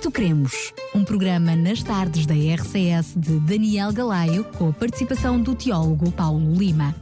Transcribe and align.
Nisto 0.00 0.12
Cremos, 0.12 0.72
um 0.94 1.04
programa 1.04 1.54
nas 1.54 1.82
tardes 1.82 2.24
da 2.24 2.32
RCS 2.32 3.12
de 3.14 3.38
Daniel 3.40 3.92
Galaio, 3.92 4.44
com 4.56 4.70
a 4.70 4.72
participação 4.72 5.38
do 5.38 5.54
teólogo 5.54 6.10
Paulo 6.10 6.54
Lima. 6.54 6.94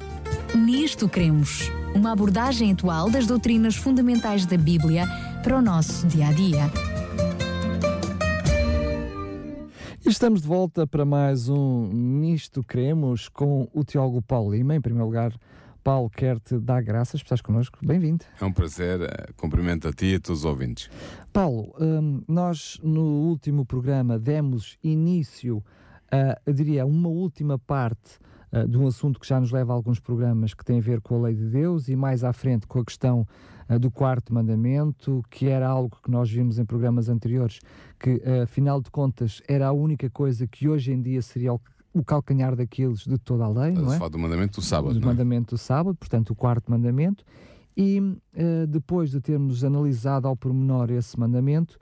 Nisto 0.53 1.09
Cremos, 1.09 1.71
uma 1.95 2.11
abordagem 2.11 2.73
atual 2.73 3.09
das 3.09 3.25
doutrinas 3.25 3.77
fundamentais 3.77 4.45
da 4.47 4.59
Bíblia 4.59 5.07
para 5.45 5.57
o 5.57 5.63
nosso 5.63 6.09
dia 6.09 6.27
a 6.27 6.33
dia. 6.33 6.69
Estamos 10.05 10.43
de 10.43 10.49
volta 10.49 10.85
para 10.85 11.05
mais 11.05 11.49
um 11.49 11.87
Nisto 11.93 12.65
Cremos 12.65 13.29
com 13.29 13.69
o 13.73 13.85
teólogo 13.85 14.21
Paulo 14.21 14.51
Lima. 14.51 14.75
Em 14.75 14.81
primeiro 14.81 15.07
lugar, 15.07 15.33
Paulo, 15.89 16.11
quer-te 16.11 16.59
dar 16.59 16.83
graças 16.83 17.23
por 17.23 17.29
estás 17.29 17.41
connosco. 17.41 17.79
Bem-vindo. 17.83 18.23
É 18.39 18.45
um 18.45 18.53
prazer. 18.53 19.01
Eh, 19.01 19.33
cumprimento 19.39 19.89
a 19.89 19.91
ti 19.91 20.13
e 20.13 20.15
a 20.17 20.21
todos 20.21 20.41
os 20.41 20.45
ouvintes. 20.45 20.91
Paulo, 21.33 21.75
hum, 21.81 22.23
nós 22.29 22.79
no 22.83 23.01
último 23.01 23.65
programa 23.65 24.19
demos 24.19 24.77
início 24.85 25.65
a, 26.13 26.39
eu 26.45 26.53
diria, 26.53 26.85
uma 26.85 27.09
última 27.09 27.59
parte 27.59 28.19
uh, 28.53 28.69
de 28.69 28.77
um 28.77 28.87
assunto 28.87 29.19
que 29.19 29.27
já 29.27 29.41
nos 29.41 29.51
leva 29.51 29.73
a 29.73 29.77
alguns 29.77 29.99
programas 29.99 30.53
que 30.53 30.63
tem 30.63 30.77
a 30.77 30.83
ver 30.83 31.01
com 31.01 31.15
a 31.15 31.23
lei 31.23 31.35
de 31.35 31.49
Deus 31.49 31.89
e 31.89 31.97
mais 31.97 32.23
à 32.23 32.35
frente 32.35 32.67
com 32.67 32.81
a 32.81 32.85
questão 32.85 33.27
uh, 33.67 33.79
do 33.79 33.91
quarto 33.91 34.35
mandamento, 34.35 35.25
que 35.31 35.49
era 35.49 35.67
algo 35.67 35.97
que 36.05 36.11
nós 36.11 36.31
vimos 36.31 36.59
em 36.59 36.67
programas 36.67 37.09
anteriores, 37.09 37.61
que 37.99 38.17
uh, 38.17 38.43
afinal 38.43 38.83
de 38.83 38.91
contas 38.91 39.41
era 39.49 39.69
a 39.69 39.73
única 39.73 40.11
coisa 40.11 40.47
que 40.47 40.69
hoje 40.69 40.93
em 40.93 41.01
dia 41.01 41.23
seria 41.23 41.51
o, 41.93 42.05
calcanhar 42.05 42.55
daqueles 42.57 43.01
de 43.01 43.19
toda 43.19 43.45
a 43.45 43.49
lei, 43.49 43.73
não 43.73 43.93
é? 43.93 43.99
Fala 43.99 44.11
do 44.11 44.19
mandamento 44.19 44.61
do 44.61 44.65
sábado, 44.65 44.95
Do 44.99 45.03
é? 45.03 45.07
mandamento 45.07 45.55
do 45.55 45.59
sábado, 45.59 45.97
portanto 45.97 46.31
o 46.31 46.35
quarto 46.35 46.71
mandamento, 46.71 47.25
e 47.77 48.01
uh, 48.01 48.67
depois 48.67 49.11
de 49.11 49.21
termos 49.21 49.63
analisado 49.65 50.27
ao 50.27 50.37
pormenor 50.37 50.91
esse 50.91 51.19
mandamento, 51.19 51.79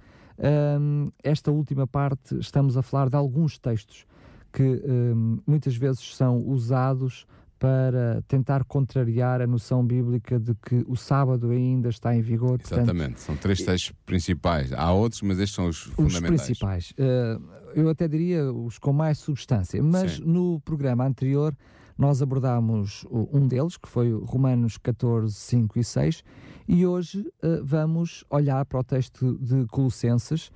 um, 0.79 1.10
esta 1.23 1.51
última 1.51 1.87
parte 1.87 2.38
estamos 2.38 2.77
a 2.77 2.82
falar 2.82 3.09
de 3.09 3.16
alguns 3.16 3.59
textos 3.59 4.05
que 4.52 4.62
um, 4.87 5.38
muitas 5.46 5.76
vezes 5.76 6.15
são 6.15 6.38
usados 6.46 7.26
para 7.59 8.23
tentar 8.29 8.65
contrariar 8.65 9.41
a 9.41 9.46
noção 9.46 9.82
bíblica 9.85 10.38
de 10.38 10.54
que 10.57 10.85
o 10.87 10.95
sábado 10.95 11.51
ainda 11.51 11.88
está 11.88 12.15
em 12.15 12.20
vigor. 12.20 12.59
portanto, 12.59 12.79
Exatamente. 12.80 13.20
São 13.20 13.35
três 13.35 13.63
textos 13.63 13.95
principais. 14.04 14.73
Há 14.74 14.93
outros, 14.93 15.23
mas 15.23 15.38
estes 15.38 15.54
são 15.57 15.66
os 15.66 15.87
os 15.87 15.93
fundamentais. 15.95 16.43
principais. 16.43 16.91
Uh, 16.93 17.66
eu 17.77 17.88
até 17.91 18.09
diria 18.09 18.51
os 18.52 18.79
com 18.79 18.93
mais 18.93 19.19
substância, 19.19 19.82
mas 19.82 20.13
Sim. 20.13 20.23
no 20.24 20.60
programa 20.60 21.05
anterior 21.07 21.57
nós 21.99 22.21
abordámos 22.21 23.05
um 23.10 23.46
deles, 23.46 23.77
que 23.77 23.88
foi 23.88 24.13
Romanos 24.13 24.77
14, 24.79 25.35
5 25.35 25.79
e 25.79 25.85
6, 25.85 26.24
e 26.69 26.87
hoje 26.87 27.21
uh, 27.21 27.65
vamos 27.65 28.24
olhar 28.29 28.65
para 28.66 28.80
o 28.80 28.85
texto 28.85 29.38
de 29.38 29.66
Colossenses 29.69 30.49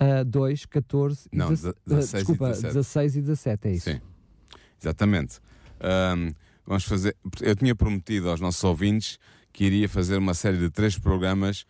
uh, 0.00 0.24
2, 0.24 0.64
14 0.66 1.28
e 1.32 1.36
Não, 1.36 1.48
deze- 1.50 1.68
de- 1.68 1.74
16 1.86 2.12
e 2.12 2.16
desculpa, 2.16 2.46
17. 2.48 2.74
16 2.74 3.16
e 3.16 3.20
17, 3.20 3.68
é 3.68 3.72
isso. 3.72 3.90
Sim, 3.90 4.00
exatamente. 4.80 5.38
Ahm, 5.80 6.32
vamos 6.66 6.84
fazer. 6.84 7.14
Eu 7.42 7.54
tinha 7.56 7.74
prometido 7.74 8.30
aos 8.30 8.40
nossos 8.40 8.64
ouvintes 8.64 9.18
que 9.52 9.64
iria 9.64 9.88
fazer 9.88 10.16
uma 10.16 10.32
série 10.34 10.56
de 10.58 10.70
três 10.70 10.98
programas 10.98 11.66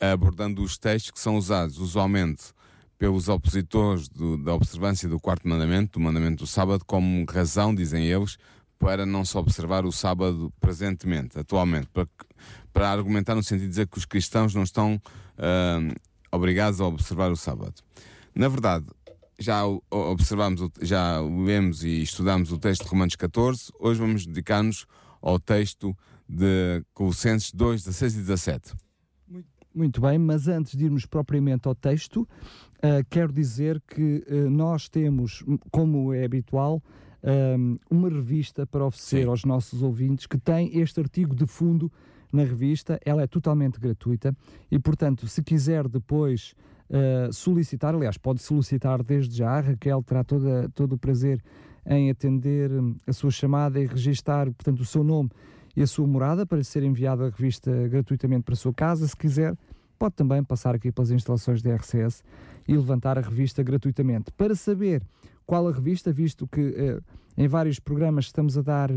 abordando 0.00 0.62
os 0.62 0.76
textos 0.78 1.10
que 1.12 1.20
são 1.20 1.36
usados 1.36 1.78
usualmente 1.78 2.52
pelos 2.98 3.28
opositores 3.28 4.08
do- 4.08 4.36
da 4.36 4.54
observância 4.54 5.08
do 5.08 5.20
quarto 5.20 5.46
mandamento, 5.48 5.98
do 5.98 6.02
mandamento 6.04 6.42
do 6.44 6.46
sábado, 6.46 6.84
como 6.84 7.24
razão, 7.30 7.74
dizem 7.74 8.06
eles, 8.06 8.36
para 8.78 9.06
não 9.06 9.24
se 9.24 9.36
observar 9.36 9.84
o 9.84 9.92
sábado 9.92 10.52
presentemente, 10.60 11.38
atualmente, 11.38 11.86
para, 11.92 12.08
para 12.72 12.90
argumentar 12.90 13.34
no 13.34 13.42
sentido 13.42 13.62
de 13.64 13.68
dizer 13.70 13.86
que 13.88 13.98
os 13.98 14.04
cristãos 14.04 14.54
não 14.54 14.62
estão 14.62 15.00
ahm, 15.36 15.92
obrigados 16.32 16.80
a 16.80 16.86
observar 16.86 17.30
o 17.30 17.36
sábado. 17.36 17.74
Na 18.34 18.48
verdade, 18.48 18.86
já 19.38 19.64
observamos, 19.90 20.68
já 20.82 21.20
lemos 21.20 21.84
e 21.84 22.02
estudamos 22.02 22.50
o 22.52 22.58
texto 22.58 22.84
de 22.84 22.90
Romanos 22.90 23.14
14, 23.16 23.70
hoje 23.78 24.00
vamos 24.00 24.26
dedicar-nos 24.26 24.86
ao 25.22 25.38
texto 25.38 25.96
de 26.28 26.84
Colossenses 26.92 27.52
2, 27.52 27.82
16 27.84 28.14
e 28.14 28.18
17. 28.18 28.72
Muito 29.74 30.00
bem, 30.00 30.18
mas 30.18 30.48
antes 30.48 30.76
de 30.76 30.84
irmos 30.86 31.06
propriamente 31.06 31.68
ao 31.68 31.74
texto, 31.74 32.28
ah, 32.82 33.04
quero 33.08 33.32
dizer 33.32 33.82
que 33.86 34.24
ah, 34.28 34.50
nós 34.50 34.88
temos, 34.88 35.44
como 35.70 36.12
é 36.12 36.24
habitual, 36.24 36.82
ahm, 37.22 37.76
uma 37.90 38.08
revista 38.08 38.66
para 38.66 38.84
oferecer 38.84 39.22
Sim. 39.22 39.28
aos 39.28 39.44
nossos 39.44 39.82
ouvintes 39.82 40.26
que 40.26 40.38
tem 40.38 40.78
este 40.78 41.00
artigo 41.00 41.34
de 41.34 41.46
fundo 41.46 41.90
na 42.32 42.44
revista. 42.44 43.00
Ela 43.04 43.22
é 43.22 43.26
totalmente 43.26 43.80
gratuita 43.80 44.36
e, 44.70 44.78
portanto, 44.78 45.26
se 45.26 45.42
quiser 45.42 45.88
depois 45.88 46.54
ah, 46.90 47.28
solicitar, 47.32 47.94
aliás, 47.94 48.16
pode 48.16 48.40
solicitar 48.40 49.02
desde 49.02 49.36
já, 49.36 49.50
a 49.50 49.60
Raquel 49.60 50.02
terá 50.02 50.24
toda, 50.24 50.68
todo 50.74 50.94
o 50.94 50.98
prazer 50.98 51.42
em 51.84 52.10
atender 52.10 52.70
hum, 52.70 52.96
a 53.06 53.12
sua 53.12 53.30
chamada 53.30 53.80
e 53.80 53.86
registar, 53.86 54.46
portanto, 54.46 54.80
o 54.80 54.84
seu 54.84 55.02
nome 55.02 55.30
e 55.76 55.82
a 55.82 55.86
sua 55.86 56.06
morada 56.06 56.44
para 56.46 56.58
lhe 56.58 56.64
ser 56.64 56.82
enviada 56.82 57.26
a 57.26 57.30
revista 57.30 57.70
gratuitamente 57.88 58.42
para 58.42 58.54
a 58.54 58.56
sua 58.56 58.74
casa. 58.74 59.06
Se 59.06 59.16
quiser, 59.16 59.56
pode 59.98 60.14
também 60.14 60.42
passar 60.42 60.74
aqui 60.74 60.90
pelas 60.92 61.10
instalações 61.10 61.62
da 61.62 61.74
RCS 61.74 62.22
e 62.68 62.76
levantar 62.76 63.16
a 63.16 63.22
revista 63.22 63.62
gratuitamente. 63.62 64.30
Para 64.32 64.54
saber 64.54 65.02
qual 65.46 65.66
a 65.66 65.72
revista, 65.72 66.12
visto 66.12 66.46
que 66.46 66.60
eh, 66.60 67.00
em 67.36 67.48
vários 67.48 67.80
programas 67.80 68.26
estamos 68.26 68.58
a 68.58 68.62
dar 68.62 68.90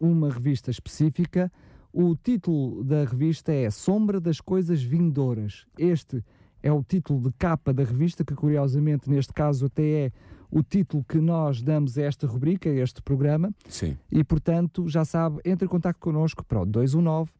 uma 0.00 0.28
revista 0.28 0.72
específica, 0.72 1.50
o 1.92 2.16
título 2.16 2.82
da 2.82 3.04
revista 3.04 3.52
é 3.52 3.70
Sombra 3.70 4.20
das 4.20 4.40
Coisas 4.40 4.82
Vindouras. 4.82 5.64
Este 5.78 6.24
é 6.60 6.72
o 6.72 6.82
título 6.82 7.20
de 7.20 7.32
capa 7.38 7.72
da 7.72 7.84
revista, 7.84 8.24
que 8.24 8.34
curiosamente 8.34 9.08
neste 9.08 9.32
caso 9.32 9.66
até 9.66 10.06
é 10.06 10.12
o 10.50 10.62
título 10.62 11.04
que 11.08 11.18
nós 11.18 11.62
damos 11.62 11.96
a 11.96 12.02
esta 12.02 12.26
rubrica, 12.26 12.68
a 12.68 12.74
este 12.74 13.00
programa. 13.00 13.54
Sim. 13.68 13.96
E, 14.10 14.24
portanto, 14.24 14.88
já 14.88 15.04
sabe, 15.04 15.40
entre 15.44 15.66
em 15.66 15.68
contato 15.68 15.98
connosco 15.98 16.44
para 16.44 16.60
o 16.60 16.66
219 16.66 17.30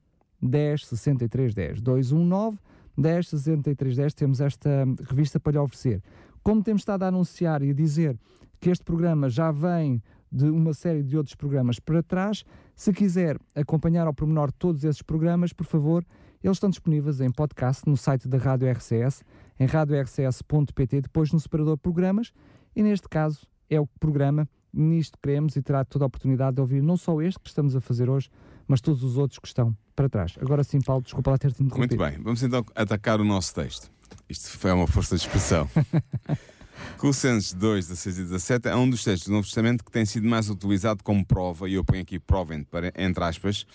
10 0.40 0.86
63 0.86 1.54
10. 1.54 1.80
219 1.80 2.58
10 2.96 3.28
63 3.28 3.96
10. 3.96 4.14
Temos 4.14 4.40
esta 4.40 4.84
revista 5.08 5.40
para 5.40 5.52
lhe 5.52 5.58
oferecer. 5.58 6.02
Como 6.42 6.62
temos 6.62 6.82
estado 6.82 7.04
a 7.04 7.08
anunciar 7.08 7.62
e 7.62 7.70
a 7.70 7.74
dizer 7.74 8.18
que 8.60 8.70
este 8.70 8.84
programa 8.84 9.28
já 9.28 9.50
vem 9.50 10.02
de 10.30 10.46
uma 10.46 10.72
série 10.72 11.02
de 11.02 11.16
outros 11.16 11.34
programas 11.34 11.78
para 11.78 12.02
trás, 12.02 12.44
se 12.74 12.92
quiser 12.92 13.36
acompanhar 13.54 14.06
ao 14.06 14.14
pormenor 14.14 14.50
todos 14.50 14.82
esses 14.82 15.02
programas, 15.02 15.52
por 15.52 15.66
favor, 15.66 16.04
eles 16.42 16.56
estão 16.56 16.70
disponíveis 16.70 17.20
em 17.20 17.30
podcast 17.30 17.88
no 17.88 17.96
site 17.96 18.26
da 18.26 18.38
Rádio 18.38 18.68
RCS, 18.70 19.22
em 19.60 19.66
radiorcs.pt, 19.66 21.02
depois 21.02 21.32
no 21.32 21.38
separador 21.38 21.76
programas, 21.76 22.32
e 22.74 22.82
neste 22.82 23.08
caso 23.08 23.46
é 23.68 23.78
o 23.78 23.86
programa 24.00 24.48
Nisto 24.72 25.18
Queremos 25.22 25.54
e 25.54 25.62
terá 25.62 25.84
toda 25.84 26.04
a 26.04 26.06
oportunidade 26.06 26.54
de 26.54 26.60
ouvir 26.60 26.82
não 26.82 26.96
só 26.96 27.20
este 27.20 27.38
que 27.38 27.48
estamos 27.48 27.76
a 27.76 27.80
fazer 27.80 28.08
hoje, 28.08 28.30
mas 28.66 28.80
todos 28.80 29.02
os 29.02 29.16
outros 29.16 29.38
que 29.38 29.46
estão 29.46 29.76
para 29.94 30.08
trás. 30.08 30.34
Agora 30.40 30.64
sim, 30.64 30.80
Paulo, 30.80 31.02
desculpa 31.02 31.30
lá 31.30 31.38
ter-te 31.38 31.62
interrompido. 31.62 31.96
Muito 31.96 32.12
bem, 32.12 32.22
vamos 32.22 32.42
então 32.42 32.64
atacar 32.74 33.20
o 33.20 33.24
nosso 33.24 33.54
texto. 33.54 33.90
Isto 34.28 34.58
foi 34.58 34.72
uma 34.72 34.86
força 34.86 35.16
de 35.16 35.22
expressão. 35.22 35.68
Colossenses 36.98 37.52
2, 37.52 37.88
16 37.88 38.18
e 38.18 38.22
17 38.22 38.68
é 38.68 38.76
um 38.76 38.88
dos 38.88 39.04
textos 39.04 39.28
do 39.28 39.32
Novo 39.32 39.46
Testamento 39.46 39.84
que 39.84 39.90
tem 39.90 40.04
sido 40.04 40.26
mais 40.26 40.48
utilizado 40.48 41.02
como 41.02 41.24
prova, 41.24 41.68
e 41.68 41.74
eu 41.74 41.84
ponho 41.84 42.02
aqui 42.02 42.18
prova 42.18 42.54
entre, 42.54 43.24
aspas, 43.24 43.66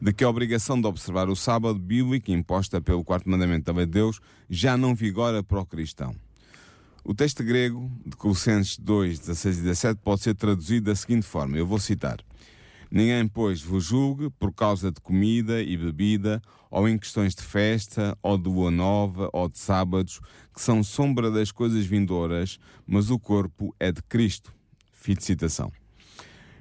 de 0.00 0.12
que 0.12 0.24
a 0.24 0.28
obrigação 0.28 0.80
de 0.80 0.86
observar 0.86 1.28
o 1.28 1.36
sábado 1.36 1.78
bíblico 1.78 2.30
imposta 2.30 2.80
pelo 2.80 3.04
quarto 3.04 3.28
mandamento 3.28 3.66
da 3.66 3.76
lei 3.76 3.86
de 3.86 3.92
Deus 3.92 4.20
já 4.48 4.76
não 4.76 4.94
vigora 4.94 5.42
para 5.42 5.60
o 5.60 5.66
cristão. 5.66 6.14
O 7.04 7.14
texto 7.14 7.42
grego 7.42 7.90
de 8.04 8.16
Colossenses 8.16 8.78
2, 8.78 9.20
16 9.20 9.58
e 9.58 9.62
17 9.62 10.00
pode 10.02 10.22
ser 10.22 10.34
traduzido 10.34 10.90
da 10.90 10.96
seguinte 10.96 11.26
forma, 11.26 11.56
eu 11.56 11.66
vou 11.66 11.78
citar. 11.78 12.18
Ninguém, 12.90 13.28
pois, 13.28 13.62
vos 13.62 13.84
julgue 13.84 14.30
por 14.30 14.52
causa 14.52 14.90
de 14.90 15.00
comida 15.00 15.62
e 15.62 15.76
bebida, 15.76 16.42
ou 16.68 16.88
em 16.88 16.98
questões 16.98 17.34
de 17.34 17.42
festa, 17.42 18.18
ou 18.20 18.36
de 18.36 18.48
lua 18.48 18.70
nova, 18.70 19.30
ou 19.32 19.48
de 19.48 19.58
sábados, 19.58 20.20
que 20.52 20.60
são 20.60 20.82
sombra 20.82 21.30
das 21.30 21.52
coisas 21.52 21.86
vindouras, 21.86 22.58
mas 22.84 23.10
o 23.10 23.18
corpo 23.18 23.74
é 23.78 23.92
de 23.92 24.02
Cristo. 24.02 24.52
Fim 24.92 25.14
de 25.14 25.22
citação. 25.22 25.72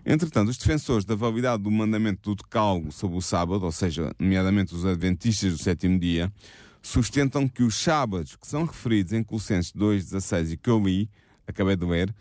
Entretanto, 0.06 0.50
os 0.50 0.58
defensores 0.58 1.04
da 1.04 1.16
validade 1.16 1.64
do 1.64 1.72
mandamento 1.72 2.30
do 2.30 2.36
decálogo 2.36 2.92
sobre 2.92 3.18
o 3.18 3.22
sábado, 3.22 3.66
ou 3.66 3.72
seja, 3.72 4.14
nomeadamente 4.20 4.74
os 4.74 4.86
adventistas 4.86 5.52
do 5.52 5.58
sétimo 5.58 6.00
dia, 6.00 6.32
sustentam 6.82 7.48
que 7.48 7.64
os 7.64 7.76
sábados 7.76 8.36
que 8.36 8.48
são 8.48 8.66
referidos 8.66 9.14
em 9.14 9.24
Colossenses 9.24 9.74
2.16 9.74 10.54
e 10.54 10.58
que 10.58 10.70
eu 10.70 10.80
li, 10.80 11.10
acabei 11.46 11.76
de 11.76 11.86
ler, 11.86 12.14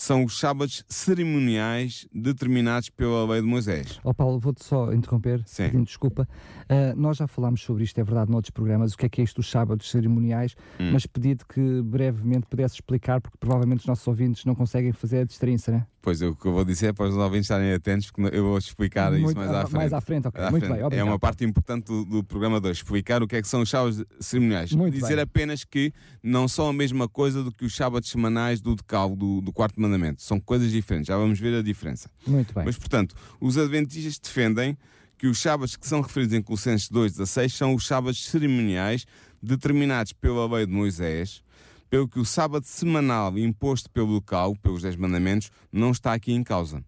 são 0.00 0.24
os 0.24 0.38
sábados 0.38 0.82
cerimoniais 0.88 2.06
determinados 2.10 2.88
pela 2.88 3.26
lei 3.30 3.42
de 3.42 3.46
Moisés. 3.46 4.00
Ó 4.02 4.14
Paulo, 4.14 4.38
vou-te 4.38 4.64
só 4.64 4.94
interromper, 4.94 5.42
Sim. 5.44 5.64
pedindo 5.64 5.84
desculpa. 5.84 6.26
Ah, 6.70 6.94
nós 6.96 7.18
já 7.18 7.26
falámos 7.26 7.60
sobre 7.60 7.84
isto, 7.84 8.00
é 8.00 8.02
verdade, 8.02 8.30
noutros 8.30 8.50
programas, 8.50 8.94
o 8.94 8.96
que 8.96 9.04
é 9.04 9.08
que 9.10 9.20
é 9.20 9.24
isto 9.24 9.36
dos 9.36 9.50
sábados 9.50 9.90
cerimoniais, 9.90 10.56
Hum. 10.80 10.92
mas 10.92 11.04
pedi-te 11.04 11.44
que 11.44 11.82
brevemente 11.82 12.46
pudesse 12.46 12.76
explicar, 12.76 13.20
porque 13.20 13.36
provavelmente 13.38 13.80
os 13.80 13.86
nossos 13.86 14.06
ouvintes 14.08 14.46
não 14.46 14.54
conseguem 14.54 14.90
fazer 14.92 15.18
a 15.18 15.24
distinção, 15.24 15.74
né? 15.74 15.86
Pois, 16.02 16.22
o 16.22 16.34
que 16.34 16.46
eu 16.46 16.52
vou 16.52 16.64
dizer 16.64 16.86
é 16.86 16.92
para 16.94 17.08
os 17.08 17.14
ouvintes 17.14 17.44
estarem 17.44 17.72
atentos, 17.74 18.10
porque 18.10 18.34
eu 18.34 18.42
vou 18.44 18.56
explicar 18.56 19.10
Muito- 19.12 19.26
isso 19.28 19.36
mais 19.36 19.50
à 19.50 19.58
ah, 19.58 19.60
frente. 19.66 19.72
mais 19.76 19.92
à 19.92 20.00
frente, 20.00 20.28
ok. 20.28 20.42
À 20.42 20.50
Muito 20.50 20.62
frente. 20.64 20.72
bem, 20.74 20.82
É 20.82 20.86
obrigado. 20.86 21.06
uma 21.08 21.18
parte 21.18 21.44
importante 21.44 21.84
do, 21.88 22.04
do 22.06 22.24
programa 22.24 22.58
2, 22.58 22.78
explicar 22.78 23.22
o 23.22 23.28
que 23.28 23.36
é 23.36 23.42
que 23.42 23.48
são 23.48 23.60
os 23.60 23.68
sábados 23.68 24.02
cerimoniais. 24.18 24.72
Muito 24.72 24.94
Dizer 24.94 25.16
bem. 25.16 25.22
apenas 25.24 25.62
que 25.62 25.92
não 26.22 26.48
são 26.48 26.68
a 26.68 26.72
mesma 26.72 27.06
coisa 27.06 27.44
do 27.44 27.52
que 27.52 27.66
os 27.66 27.76
sábados 27.76 28.08
semanais 28.10 28.62
do 28.62 28.74
decálogo 28.74 29.14
do, 29.16 29.40
do 29.42 29.52
quarto 29.52 29.78
mandamento. 29.78 30.22
São 30.22 30.40
coisas 30.40 30.72
diferentes, 30.72 31.08
já 31.08 31.18
vamos 31.18 31.38
ver 31.38 31.54
a 31.58 31.62
diferença. 31.62 32.10
Muito 32.26 32.54
bem. 32.54 32.64
Mas, 32.64 32.78
portanto, 32.78 33.14
os 33.38 33.58
adventistas 33.58 34.18
defendem 34.18 34.78
que 35.18 35.26
os 35.26 35.38
sábados 35.38 35.76
que 35.76 35.86
são 35.86 36.00
referidos 36.00 36.34
em 36.34 36.40
Colossenses 36.40 36.88
2,16 36.88 37.50
são 37.52 37.74
os 37.74 37.86
sábados 37.86 38.24
cerimoniais 38.26 39.04
determinados 39.42 40.14
pela 40.14 40.46
lei 40.56 40.64
de 40.66 40.72
Moisés, 40.72 41.42
pelo 41.90 42.08
que 42.08 42.20
o 42.20 42.24
sábado 42.24 42.64
semanal 42.64 43.36
imposto 43.36 43.90
pelo 43.90 44.12
local, 44.12 44.54
pelos 44.62 44.82
10 44.82 44.96
mandamentos, 44.96 45.50
não 45.72 45.90
está 45.90 46.14
aqui 46.14 46.32
em 46.32 46.44
causa. 46.44 46.82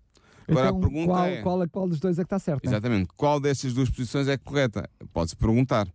Agora 0.48 0.68
então, 0.68 0.78
a 0.78 0.80
pergunta 0.80 1.06
qual, 1.06 1.24
é... 1.26 1.42
qual, 1.42 1.68
qual 1.68 1.88
dos 1.88 2.00
dois 2.00 2.18
é 2.18 2.22
que 2.22 2.26
está 2.26 2.38
certo? 2.38 2.64
Exatamente. 2.64 3.08
Qual 3.16 3.40
destas 3.40 3.74
duas 3.74 3.90
posições 3.90 4.28
é 4.28 4.36
correta? 4.36 4.88
Pode-se 5.12 5.36
perguntar. 5.36 5.88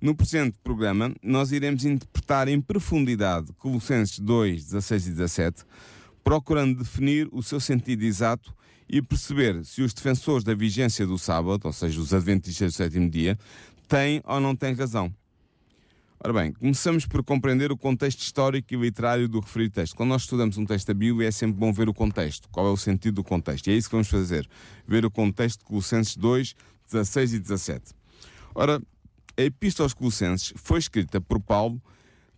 No 0.00 0.14
presente 0.14 0.58
programa, 0.64 1.14
nós 1.22 1.52
iremos 1.52 1.84
interpretar 1.84 2.48
em 2.48 2.60
profundidade 2.60 3.52
Colossenses 3.58 4.18
2, 4.18 4.64
16 4.64 5.06
e 5.06 5.10
17, 5.10 5.64
procurando 6.24 6.78
definir 6.78 7.28
o 7.32 7.42
seu 7.42 7.60
sentido 7.60 8.02
exato 8.02 8.54
e 8.88 9.02
perceber 9.02 9.62
se 9.64 9.82
os 9.82 9.92
defensores 9.92 10.42
da 10.42 10.54
vigência 10.54 11.06
do 11.06 11.18
sábado, 11.18 11.66
ou 11.66 11.72
seja, 11.72 12.00
os 12.00 12.14
adventistas 12.14 12.72
do 12.72 12.76
sétimo 12.76 13.10
dia, 13.10 13.38
têm 13.86 14.22
ou 14.24 14.40
não 14.40 14.56
têm 14.56 14.72
razão. 14.72 15.12
Ora 16.22 16.34
bem, 16.34 16.52
começamos 16.52 17.06
por 17.06 17.24
compreender 17.24 17.72
o 17.72 17.78
contexto 17.78 18.20
histórico 18.20 18.74
e 18.74 18.76
literário 18.76 19.26
do 19.26 19.40
referido 19.40 19.76
texto. 19.76 19.96
Quando 19.96 20.10
nós 20.10 20.20
estudamos 20.20 20.58
um 20.58 20.66
texto 20.66 20.88
da 20.88 20.92
Bíblia, 20.92 21.28
é 21.28 21.30
sempre 21.30 21.58
bom 21.58 21.72
ver 21.72 21.88
o 21.88 21.94
contexto, 21.94 22.46
qual 22.50 22.66
é 22.66 22.70
o 22.70 22.76
sentido 22.76 23.14
do 23.14 23.24
contexto. 23.24 23.68
E 23.68 23.70
é 23.70 23.74
isso 23.74 23.88
que 23.88 23.94
vamos 23.94 24.08
fazer, 24.08 24.46
ver 24.86 25.02
o 25.06 25.10
contexto 25.10 25.60
de 25.60 25.64
Colossenses 25.64 26.18
2, 26.18 26.54
16 26.92 27.32
e 27.32 27.38
17. 27.38 27.94
Ora, 28.54 28.82
a 29.34 29.42
Epístola 29.42 29.86
aos 29.86 29.94
Colossenses 29.94 30.52
foi 30.56 30.78
escrita 30.78 31.22
por 31.22 31.40
Paulo, 31.40 31.80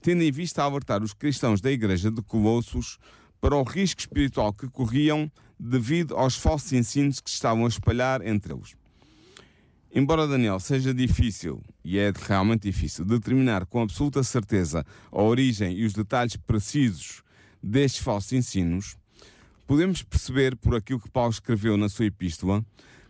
tendo 0.00 0.22
em 0.22 0.30
vista 0.30 0.62
alertar 0.62 1.02
os 1.02 1.12
cristãos 1.12 1.60
da 1.60 1.72
igreja 1.72 2.08
de 2.08 2.22
Colossos 2.22 2.98
para 3.40 3.56
o 3.56 3.64
risco 3.64 4.00
espiritual 4.00 4.52
que 4.52 4.68
corriam 4.68 5.28
devido 5.58 6.16
aos 6.16 6.36
falsos 6.36 6.72
ensinos 6.72 7.18
que 7.18 7.28
se 7.28 7.34
estavam 7.34 7.64
a 7.64 7.68
espalhar 7.68 8.24
entre 8.24 8.52
eles. 8.52 8.76
Embora 9.94 10.26
Daniel 10.26 10.58
seja 10.58 10.94
difícil, 10.94 11.62
e 11.84 11.98
é 11.98 12.10
realmente 12.26 12.62
difícil, 12.62 13.04
determinar 13.04 13.66
com 13.66 13.82
absoluta 13.82 14.22
certeza 14.22 14.86
a 15.10 15.22
origem 15.22 15.76
e 15.76 15.84
os 15.84 15.92
detalhes 15.92 16.34
precisos 16.34 17.22
destes 17.62 18.02
falsos 18.02 18.32
ensinos, 18.32 18.96
podemos 19.66 20.02
perceber 20.02 20.56
por 20.56 20.74
aquilo 20.74 20.98
que 20.98 21.10
Paulo 21.10 21.30
escreveu 21.30 21.76
na 21.76 21.90
sua 21.90 22.06
epístola 22.06 22.64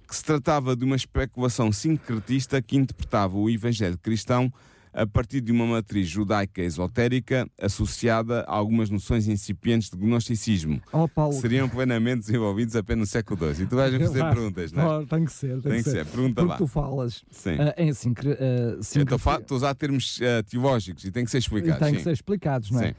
que 0.09 0.17
se 0.17 0.25
tratava 0.25 0.75
de 0.75 0.85
uma 0.85 0.97
especulação 0.97 1.71
sincretista 1.71 2.61
que 2.61 2.77
interpretava 2.77 3.39
o 3.39 3.49
evangelho 3.49 3.97
cristão 3.97 4.53
a 4.93 5.07
partir 5.07 5.41
de 5.41 5.51
uma 5.53 5.67
matriz 5.67 6.07
judaica 6.09 6.61
esotérica 6.63 7.49
associada 7.61 8.43
a 8.43 8.53
algumas 8.55 8.91
noções 8.91 9.27
incipientes 9.27 9.91
de 9.91 9.97
gnosticismo, 9.97 10.81
Oh, 10.93 11.09
Paulo. 11.09 11.35
que 11.35 11.41
seriam 11.41 11.69
plenamente 11.69 12.21
desenvolvidos 12.27 12.77
apenas 12.77 13.01
no 13.01 13.07
século 13.07 13.47
II. 13.53 13.63
E 13.63 13.67
tu 13.67 13.77
vais-me 13.77 13.99
fazer 14.07 14.21
perguntas, 14.25 14.73
não 14.73 14.83
é? 14.83 14.99
Oh, 14.99 15.07
tem 15.07 15.25
que 15.25 15.33
ser, 15.33 15.61
tem, 15.63 15.73
Tem 15.73 15.83
que 15.83 15.91
ser, 15.91 16.05
pergunta 16.07 16.35
Porque 16.35 16.51
lá. 16.51 16.57
tu 16.59 16.67
falas 16.67 17.25
Sim. 17.31 17.57
ah, 17.59 17.75
em 17.79 17.93
sincre, 17.95 18.29
Eu 18.31 18.81
estou 18.81 18.83
sincre- 18.85 19.15
a 19.15 19.19
fa- 19.19 19.39
estou 19.41 19.55
a 19.55 19.59
usar 19.59 19.75
termos 19.75 20.21
eh, 20.21 20.43
teológicos 20.43 21.05
e 21.05 21.11
tem 21.11 21.25
que 21.25 21.31
ser 21.31 21.39
explicado. 21.39 21.79
tem 21.81 21.91
sim. 21.91 21.97
que 21.97 22.03
ser 22.03 22.13
explicados, 22.13 22.71
não 22.71 22.81
é? 22.81 22.89
Sim. 22.89 22.95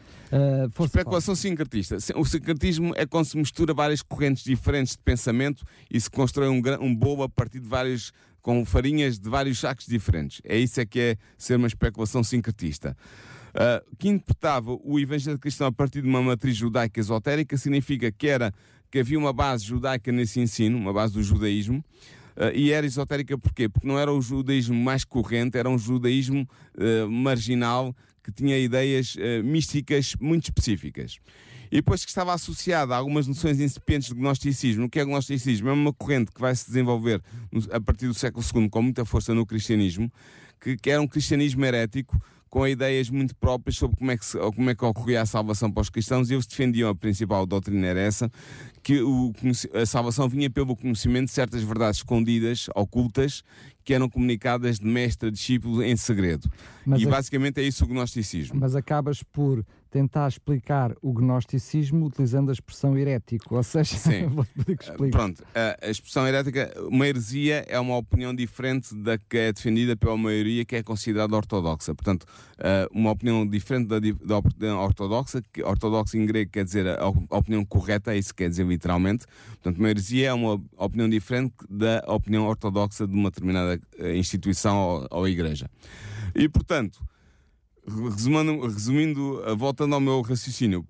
Força, 0.72 0.98
Especulação 0.98 1.36
sincretista. 1.36 2.00
Se- 2.00 2.14
O 2.16 2.26
sincretismo 2.26 2.94
é 2.96 3.06
quando 3.06 3.26
se 3.26 3.38
mistura 3.38 3.74
várias 3.74 4.02
correntes 4.02 4.44
diferentes 4.44 4.94
de 4.94 5.00
pensamento 5.04 5.64
e 5.92 6.00
se 6.02 6.10
constrói 6.10 6.50
um, 6.50 6.62
um 6.82 6.96
bolo 6.96 7.22
a 7.24 7.30
partir 7.30 7.60
de 7.60 7.68
vários 7.70 8.12
com 8.44 8.64
farinhas 8.66 9.18
de 9.18 9.30
vários 9.30 9.58
sacos 9.58 9.88
diferentes. 9.88 10.42
É 10.44 10.60
isso 10.60 10.80
é 10.80 10.86
que 10.86 11.00
é 11.00 11.18
ser 11.38 11.56
uma 11.56 11.68
especulação 11.68 12.24
sincretista. 12.24 12.96
Ah, 13.56 13.82
que 13.98 14.10
interpretava 14.10 14.78
o 14.84 15.00
Evangelho 15.00 15.40
cristão 15.40 15.68
a 15.68 15.72
partir 15.72 16.02
de 16.02 16.08
uma 16.08 16.22
matriz 16.22 16.56
judaica 16.56 17.00
esotérica 17.00 17.58
significa 17.58 18.12
que 18.12 18.28
era 18.28 18.54
que 18.92 19.00
havia 19.00 19.18
uma 19.18 19.34
base 19.34 19.64
judaica 19.64 20.12
nesse 20.12 20.40
ensino, 20.40 20.78
uma 20.78 20.94
base 20.94 21.14
do 21.14 21.24
judaísmo, 21.24 21.84
ah, 22.36 22.52
e 22.54 22.72
era 22.72 22.86
esotérica 22.86 23.38
porquê? 23.38 23.70
Porque 23.70 23.88
não 23.88 23.98
era 23.98 24.12
o 24.12 24.22
judaísmo 24.22 24.76
mais 24.76 25.06
corrente, 25.06 25.58
era 25.58 25.70
um 25.70 25.78
judaísmo 25.78 26.48
ah, 26.78 27.08
marginal 27.08 27.96
que 28.22 28.32
tinha 28.32 28.58
ideias 28.60 29.16
ah, 29.18 29.42
místicas 29.42 30.16
muito 30.20 30.46
específicas. 30.46 31.18
E 31.74 31.78
depois 31.78 32.04
que 32.06 32.10
estava 32.12 32.32
associada 32.34 32.94
a 32.94 32.98
algumas 33.00 33.26
noções 33.26 33.60
incipientes 33.60 34.10
de 34.10 34.14
gnosticismo. 34.14 34.86
O 34.86 34.90
que 34.90 35.00
é 35.00 35.04
gnosticismo? 35.06 35.70
É 35.70 35.72
uma 35.74 35.92
corrente 35.92 36.32
que 36.32 36.40
vai 36.40 36.56
se 36.56 36.68
desenvolver 36.68 37.20
a 37.72 37.82
partir 37.82 38.06
do 38.08 38.14
século 38.14 38.46
II 38.56 38.70
com 38.70 38.82
muita 38.84 39.04
força 39.06 39.34
no 39.34 39.44
cristianismo, 39.44 40.12
que, 40.62 40.78
que 40.78 40.92
era 40.92 41.02
um 41.02 41.08
cristianismo 41.08 41.66
herético, 41.66 42.22
com 42.48 42.68
ideias 42.68 43.10
muito 43.10 43.36
próprias 43.36 43.76
sobre 43.78 43.98
como 43.98 44.12
é, 44.12 44.18
que 44.18 44.24
como 44.56 44.70
é 44.70 44.76
que 44.76 44.86
ocorria 44.86 45.24
a 45.24 45.26
salvação 45.26 45.72
para 45.72 45.82
os 45.82 45.90
cristãos, 45.90 46.30
e 46.30 46.36
eles 46.36 46.46
defendiam, 46.46 46.88
a 46.88 46.94
principal 46.94 47.48
doutrina 47.48 47.88
era 47.88 48.00
essa, 48.00 48.30
que 48.84 49.02
o 49.02 49.34
a 49.74 49.84
salvação 49.88 50.30
vinha 50.30 50.52
pelo 50.52 50.76
conhecimento 50.76 51.26
de 51.26 51.32
certas 51.32 51.64
verdades 51.64 51.98
escondidas, 52.02 52.68
ocultas, 52.76 53.42
que 53.84 53.96
eram 53.96 54.08
comunicadas 54.08 54.78
de 54.78 54.86
mestre 54.86 55.30
a 55.30 55.32
discípulo 55.32 55.82
em 55.82 55.96
segredo. 55.98 56.48
Mas 56.86 57.02
e 57.02 57.08
a- 57.08 57.10
basicamente 57.10 57.60
é 57.60 57.64
isso 57.64 57.84
o 57.84 57.88
gnosticismo. 57.88 58.60
Mas 58.60 58.76
acabas 58.76 59.24
por 59.24 59.66
tentar 59.94 60.28
explicar 60.28 60.96
o 61.04 61.14
gnosticismo 61.14 62.08
utilizando 62.08 62.50
a 62.50 62.52
expressão 62.52 62.98
herético, 62.98 63.56
ou 63.56 63.62
seja, 63.62 63.96
vou 64.28 64.44
pedir 64.44 64.76
que 64.76 64.84
explique. 64.86 65.12
Pronto, 65.12 65.44
a, 65.54 65.86
a 65.86 65.90
expressão 65.92 66.28
herética, 66.28 66.74
uma 66.90 67.08
heresia 67.08 67.64
é 67.68 67.80
uma 67.80 67.96
opinião 67.96 68.34
diferente 68.34 68.96
da 68.96 69.20
que 69.20 69.38
é 69.38 69.54
defendida 69.54 69.96
pela 69.96 70.18
maioria 70.18 70.66
que 70.66 70.76
é 70.76 70.82
considerada 70.82 71.36
ortodoxa. 71.36 71.94
Portanto, 71.94 72.26
ah, 72.58 72.88
uma 72.92 73.12
opinião 73.12 73.46
diferente 73.48 73.88
da, 73.88 74.00
da 74.26 74.38
opinião 74.40 74.80
ortodoxa, 74.80 75.44
que 75.54 75.62
ortodoxa 75.62 76.18
em 76.18 76.26
grego 76.26 76.50
quer 76.50 76.66
dizer 76.66 76.88
a, 76.88 77.08
op- 77.08 77.28
a 77.30 77.38
opinião 77.38 77.64
correta, 77.64 78.16
é 78.16 78.18
isso 78.18 78.34
que 78.34 78.44
quer 78.44 78.50
dizer 78.50 78.66
literalmente. 78.66 79.28
Portanto, 79.62 79.78
uma 79.78 79.90
heresia 79.92 80.30
é 80.30 80.34
uma 80.34 80.60
opinião 80.76 81.08
diferente 81.08 81.54
da 81.70 82.04
opinião 82.08 82.48
ortodoxa 82.48 83.06
de 83.06 83.14
uma 83.14 83.30
determinada 83.30 83.80
eh, 84.00 84.18
instituição 84.18 84.76
ou, 84.76 85.08
ou 85.12 85.28
igreja. 85.28 85.70
E, 86.34 86.50
portanto, 86.50 87.00
resumindo, 87.88 88.68
resumindo, 88.68 89.58
voltando 89.58 89.96
ao 89.96 90.02
meu 90.02 90.22
raciocínio, 90.22 90.88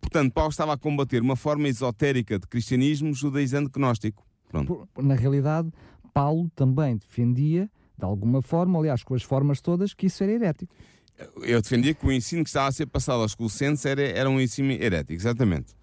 portanto, 0.00 0.32
Paulo 0.32 0.50
estava 0.50 0.72
a 0.72 0.78
combater 0.78 1.22
uma 1.22 1.36
forma 1.36 1.68
esotérica 1.68 2.38
de 2.38 2.46
cristianismo 2.46 3.12
judaizante 3.14 3.70
gnóstico. 3.70 4.26
Pronto. 4.48 4.88
Na 4.98 5.14
realidade, 5.14 5.70
Paulo 6.12 6.50
também 6.54 6.96
defendia, 6.96 7.70
de 7.96 8.04
alguma 8.04 8.42
forma, 8.42 8.78
aliás, 8.78 9.02
com 9.02 9.14
as 9.14 9.22
formas 9.22 9.60
todas, 9.60 9.92
que 9.94 10.06
isso 10.06 10.22
era 10.22 10.32
herético. 10.32 10.74
Eu 11.42 11.60
defendia 11.60 11.94
que 11.94 12.06
o 12.06 12.12
ensino 12.12 12.44
que 12.44 12.50
estava 12.50 12.68
a 12.68 12.72
ser 12.72 12.86
passado 12.86 13.22
aos 13.22 13.34
colossenses 13.34 13.84
era, 13.84 14.02
era 14.02 14.30
um 14.30 14.40
ensino 14.40 14.70
herético, 14.72 15.14
exatamente. 15.14 15.74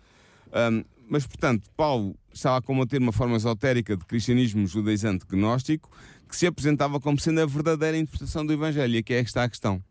Ahm, 0.52 0.84
mas, 1.08 1.28
portanto, 1.28 1.70
Paulo 1.76 2.16
estava 2.34 2.58
a 2.58 2.62
combater 2.62 3.00
uma 3.00 3.12
forma 3.12 3.36
esotérica 3.36 3.96
de 3.96 4.06
cristianismo 4.06 4.66
judaizante 4.66 5.26
gnóstico 5.28 5.90
que 6.28 6.36
se 6.36 6.48
apresentava 6.48 7.00
como 7.00 7.20
sendo 7.20 7.42
a 7.42 7.46
verdadeira 7.46 7.98
interpretação 7.98 8.46
do 8.46 8.54
Evangelho, 8.54 8.96
e 8.96 8.98
aqui 8.98 9.14
é 9.14 9.22
que 9.22 9.30
está 9.30 9.44
a 9.44 9.50
questão. 9.50 9.84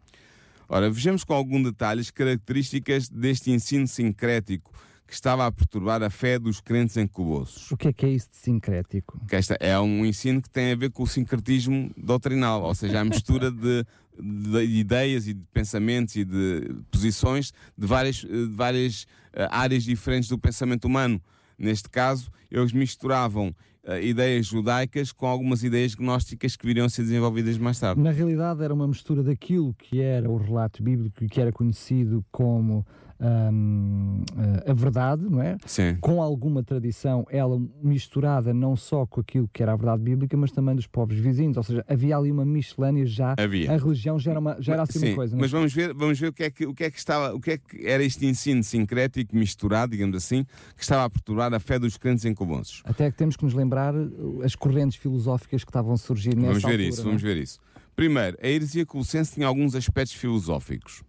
Ora, 0.74 0.90
vejamos 0.90 1.22
com 1.22 1.32
algum 1.32 1.62
detalhe 1.62 2.00
as 2.00 2.10
características 2.10 3.08
deste 3.08 3.48
ensino 3.52 3.86
sincrético 3.86 4.72
que 5.06 5.14
estava 5.14 5.46
a 5.46 5.52
perturbar 5.52 6.02
a 6.02 6.10
fé 6.10 6.36
dos 6.36 6.60
crentes 6.60 6.96
em 6.96 7.06
Colossos. 7.06 7.70
O 7.70 7.76
que 7.76 7.86
é 7.86 7.92
que 7.92 8.04
é 8.04 8.08
isso 8.08 8.28
de 8.32 8.38
sincrético? 8.38 9.24
Que 9.28 9.36
esta 9.36 9.56
é 9.60 9.78
um 9.78 10.04
ensino 10.04 10.42
que 10.42 10.50
tem 10.50 10.72
a 10.72 10.74
ver 10.74 10.90
com 10.90 11.04
o 11.04 11.06
sincretismo 11.06 11.92
doutrinal, 11.96 12.64
ou 12.64 12.74
seja, 12.74 12.98
a 12.98 13.04
mistura 13.04 13.52
de, 13.52 13.86
de 14.18 14.64
ideias 14.64 15.28
e 15.28 15.34
de 15.34 15.44
pensamentos 15.52 16.16
e 16.16 16.24
de 16.24 16.74
posições 16.90 17.52
de 17.78 17.86
várias, 17.86 18.16
de 18.16 18.46
várias 18.46 19.06
eh, 19.32 19.46
áreas 19.52 19.84
diferentes 19.84 20.28
do 20.28 20.36
pensamento 20.36 20.86
humano. 20.86 21.22
Neste 21.56 21.88
caso, 21.88 22.32
eles 22.50 22.72
misturavam 22.72 23.54
eh, 23.86 24.06
ideias 24.06 24.46
judaicas 24.46 25.12
com 25.12 25.26
algumas 25.26 25.62
ideias 25.62 25.94
gnósticas 25.94 26.56
que 26.56 26.66
viriam 26.66 26.86
a 26.86 26.88
ser 26.88 27.02
desenvolvidas 27.02 27.58
mais 27.58 27.78
tarde. 27.78 28.00
Na 28.00 28.10
realidade, 28.10 28.62
era 28.62 28.72
uma 28.72 28.88
mistura 28.88 29.22
daquilo 29.22 29.74
que 29.74 30.00
era 30.00 30.30
o 30.30 30.36
relato 30.36 30.82
bíblico 30.82 31.22
e 31.22 31.28
que 31.28 31.40
era 31.40 31.52
conhecido 31.52 32.24
como 32.32 32.86
hum, 33.20 34.22
a 34.66 34.72
verdade, 34.72 35.24
não 35.28 35.40
é? 35.40 35.56
Sim. 35.66 35.96
Com 36.00 36.22
alguma 36.22 36.62
tradição, 36.62 37.26
ela 37.30 37.60
misturada 37.82 38.52
não 38.52 38.76
só 38.76 39.06
com 39.06 39.20
aquilo 39.20 39.48
que 39.52 39.62
era 39.62 39.72
a 39.72 39.76
verdade 39.76 40.02
bíblica, 40.02 40.36
mas 40.36 40.50
também 40.50 40.74
dos 40.74 40.86
povos 40.86 41.16
vizinhos. 41.16 41.56
Ou 41.56 41.62
seja, 41.62 41.84
havia 41.88 42.16
ali 42.16 42.30
uma 42.30 42.44
miscelânea 42.44 43.06
já. 43.06 43.34
Havia. 43.38 43.72
A 43.72 43.76
religião 43.76 44.18
já 44.18 44.32
era, 44.32 44.40
uma, 44.40 44.56
já 44.60 44.74
era 44.74 44.82
assim 44.82 44.98
Sim, 44.98 45.08
uma 45.08 45.16
coisa. 45.16 45.32
não 45.36 45.40
é? 45.40 45.42
mas 45.42 45.50
vamos 45.50 45.72
ver, 45.72 45.94
vamos 45.94 46.18
ver 46.18 46.28
o 46.28 46.32
que 46.32 46.44
é 46.44 46.50
que 46.50 46.66
o 46.66 46.74
que 46.74 46.84
é 46.84 46.90
que 46.90 46.98
estava, 46.98 47.34
o 47.34 47.40
que 47.40 47.52
é 47.52 47.58
que 47.58 47.86
era 47.86 48.02
este 48.02 48.26
ensino 48.26 48.62
sincrético 48.62 49.36
misturado, 49.36 49.92
digamos 49.92 50.16
assim, 50.16 50.44
que 50.76 50.82
estava 50.82 51.04
a 51.04 51.10
perturbar 51.10 51.52
a 51.52 51.60
fé 51.60 51.78
dos 51.78 51.96
crentes 51.96 52.24
em 52.24 52.34
Colossos. 52.34 52.82
Até 52.84 53.10
que 53.10 53.16
temos 53.16 53.36
que 53.36 53.44
nos 53.44 53.54
lembrar 53.54 53.94
uh, 53.94 54.42
as 54.42 54.54
correntes 54.54 54.96
filosóficas 54.96 55.64
que 55.64 55.70
estavam 55.70 55.94
a 55.94 55.96
surgir 55.96 56.36
nessa 56.36 56.48
Vamos 56.48 56.62
ver 56.62 56.68
altura, 56.70 56.82
isso, 56.88 57.00
é? 57.00 57.04
vamos 57.04 57.22
ver 57.22 57.36
isso. 57.36 57.58
Primeiro, 57.96 58.36
a 58.42 58.48
heresia 58.48 58.84
colossense 58.84 59.34
tinha 59.34 59.46
alguns 59.46 59.74
aspectos 59.74 60.14
filosóficos. 60.14 61.02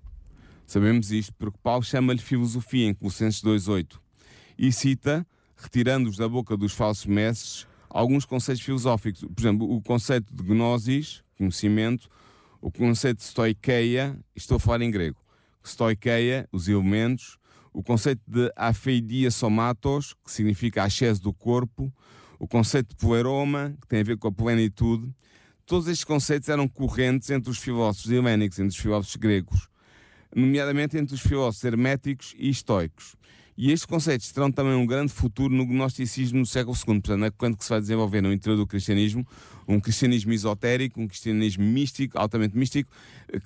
Sabemos 0.65 1.12
isto 1.12 1.34
porque 1.38 1.60
Paulo 1.62 1.84
chama-lhe 1.84 2.19
filosofia 2.19 2.88
em 2.88 2.93
Colossenses 2.93 3.41
2.8 3.41 4.00
e 4.57 4.72
cita 4.72 5.25
retirando-os 5.55 6.17
da 6.17 6.27
boca 6.27 6.57
dos 6.57 6.74
falsos 6.74 7.05
mestres 7.05 7.67
alguns 7.95 8.25
conceitos 8.25 8.62
filosóficos. 8.62 9.22
Por 9.22 9.41
exemplo, 9.41 9.72
o 9.72 9.81
conceito 9.81 10.34
de 10.34 10.43
gnosis, 10.43 11.24
conhecimento, 11.38 12.10
o 12.60 12.69
conceito 12.69 13.19
de 13.19 13.24
stoikeia, 13.24 14.19
estou 14.36 14.57
a 14.57 14.60
falar 14.60 14.81
em 14.81 14.91
grego, 14.91 15.17
stoikeia, 15.63 16.48
os 16.51 16.67
elementos, 16.67 17.38
o 17.72 17.81
conceito 17.81 18.22
de 18.27 18.51
afeidia 18.55 19.31
somatos, 19.31 20.13
que 20.25 20.31
significa 20.31 20.89
chese 20.89 21.22
do 21.22 21.31
corpo, 21.31 21.93
o 22.38 22.48
conceito 22.48 22.89
de 22.89 22.95
poeroma, 22.95 23.74
que 23.81 23.88
tem 23.88 24.01
a 24.01 24.03
ver 24.03 24.17
com 24.17 24.27
a 24.27 24.31
plenitude. 24.31 25.10
Todos 25.65 25.88
estes 25.88 26.03
conceitos 26.03 26.50
eram 26.50 26.67
correntes 26.67 27.29
entre 27.29 27.50
os 27.50 27.57
filósofos 27.57 28.12
helénicos, 28.12 28.60
entre 28.60 28.69
os 28.69 28.77
filósofos 28.77 29.15
gregos, 29.15 29.69
nomeadamente 30.36 30.98
entre 30.98 31.15
os 31.15 31.22
filósofos 31.22 31.63
herméticos 31.63 32.36
e 32.38 32.50
estoicos. 32.50 33.15
E 33.58 33.72
estes 33.72 33.86
conceitos 33.86 34.30
terão 34.34 34.51
também 34.51 34.74
um 34.74 34.86
grande 34.86 35.13
futuro 35.13 35.54
no 35.54 35.65
gnosticismo 35.65 36.39
no 36.39 36.46
século 36.46 36.75
II, 36.75 37.00
portanto, 37.00 37.24
é 37.24 37.32
quando 37.32 37.62
se 37.62 37.70
vai 37.70 37.80
desenvolver 37.80 38.20
no 38.20 38.34
interior 38.34 38.58
do 38.58 38.68
cristianismo 38.68 39.25
um 39.65 39.80
cristianismo 39.80 40.34
esotérico, 40.34 41.00
um 41.00 41.08
cristianismo 41.08 41.63
místico, 41.63 42.20
altamente 42.20 42.58
místico, 42.58 42.92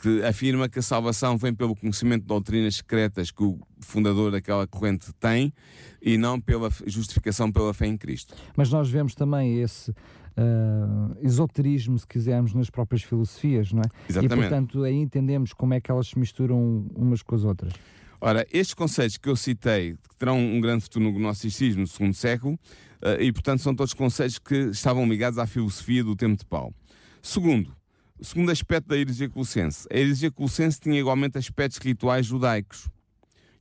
que 0.02 0.24
afirma 0.24 0.68
que 0.68 0.80
a 0.80 0.82
salvação 0.82 1.38
vem 1.38 1.54
pelo 1.54 1.76
conhecimento 1.76 2.24
de 2.24 2.28
doutrinas 2.28 2.78
secretas 2.78 3.30
que 3.30 3.44
o 3.44 3.60
fundador 3.80 4.32
daquela 4.32 4.66
corrente 4.66 5.14
tem 5.20 5.54
e 6.02 6.18
não 6.18 6.42
pela 6.42 6.72
justificação 6.88 7.52
pela 7.52 7.72
fé 7.72 7.86
em 7.86 7.96
Cristo. 7.96 8.34
Mas 8.58 8.72
nós 8.72 8.90
vemos 8.90 9.14
também 9.14 9.62
esse 9.62 9.94
uh, 10.40 11.18
esoterismo, 11.22 12.00
se 12.00 12.08
quisermos, 12.08 12.54
nas 12.54 12.70
próprias 12.70 13.04
filosofias, 13.04 13.72
não 13.72 13.82
é? 13.82 13.90
Exatamente. 14.10 14.34
E, 14.34 14.42
portanto, 14.42 14.84
aí 14.84 14.96
entendemos 14.96 15.54
como 15.54 15.74
é 15.74 15.82
que 15.82 15.92
elas 15.92 16.08
se 16.08 16.20
misturam 16.20 16.86
umas 16.96 17.22
com 17.22 17.36
as 17.36 17.44
outras. 17.44 17.74
Ora, 18.22 18.46
estes 18.52 18.74
conceitos 18.74 19.18
que 19.18 19.30
eu 19.30 19.36
citei, 19.36 19.94
que 20.10 20.16
terão 20.18 20.38
um 20.38 20.60
grande 20.60 20.84
futuro 20.84 21.06
no 21.06 21.12
gnosticismo 21.14 21.82
no 21.82 21.88
segundo 21.88 22.14
século, 22.14 22.54
uh, 23.02 23.22
e 23.22 23.32
portanto 23.32 23.62
são 23.62 23.76
todos 23.76 23.94
conceitos 23.94 24.40
que 24.40 24.56
estavam 24.56 25.08
ligados 25.08 25.38
à 25.40 25.46
filosofia 25.46 26.04
do 26.04 26.16
tempo 26.16 26.38
de 26.38 26.46
Paulo. 26.46 26.74
Segundo, 27.22 27.76
o 28.20 28.26
segundo 28.26 28.52
aspecto 28.52 28.88
da 28.88 28.98
heresia 28.98 29.30
colossense. 29.30 29.88
A 29.92 29.98
heresia 29.98 30.30
colossense 30.30 30.80
tinha 30.80 31.00
igualmente 31.00 31.38
aspectos 31.38 31.78
rituais 31.78 32.26
judaicos. 32.26 32.90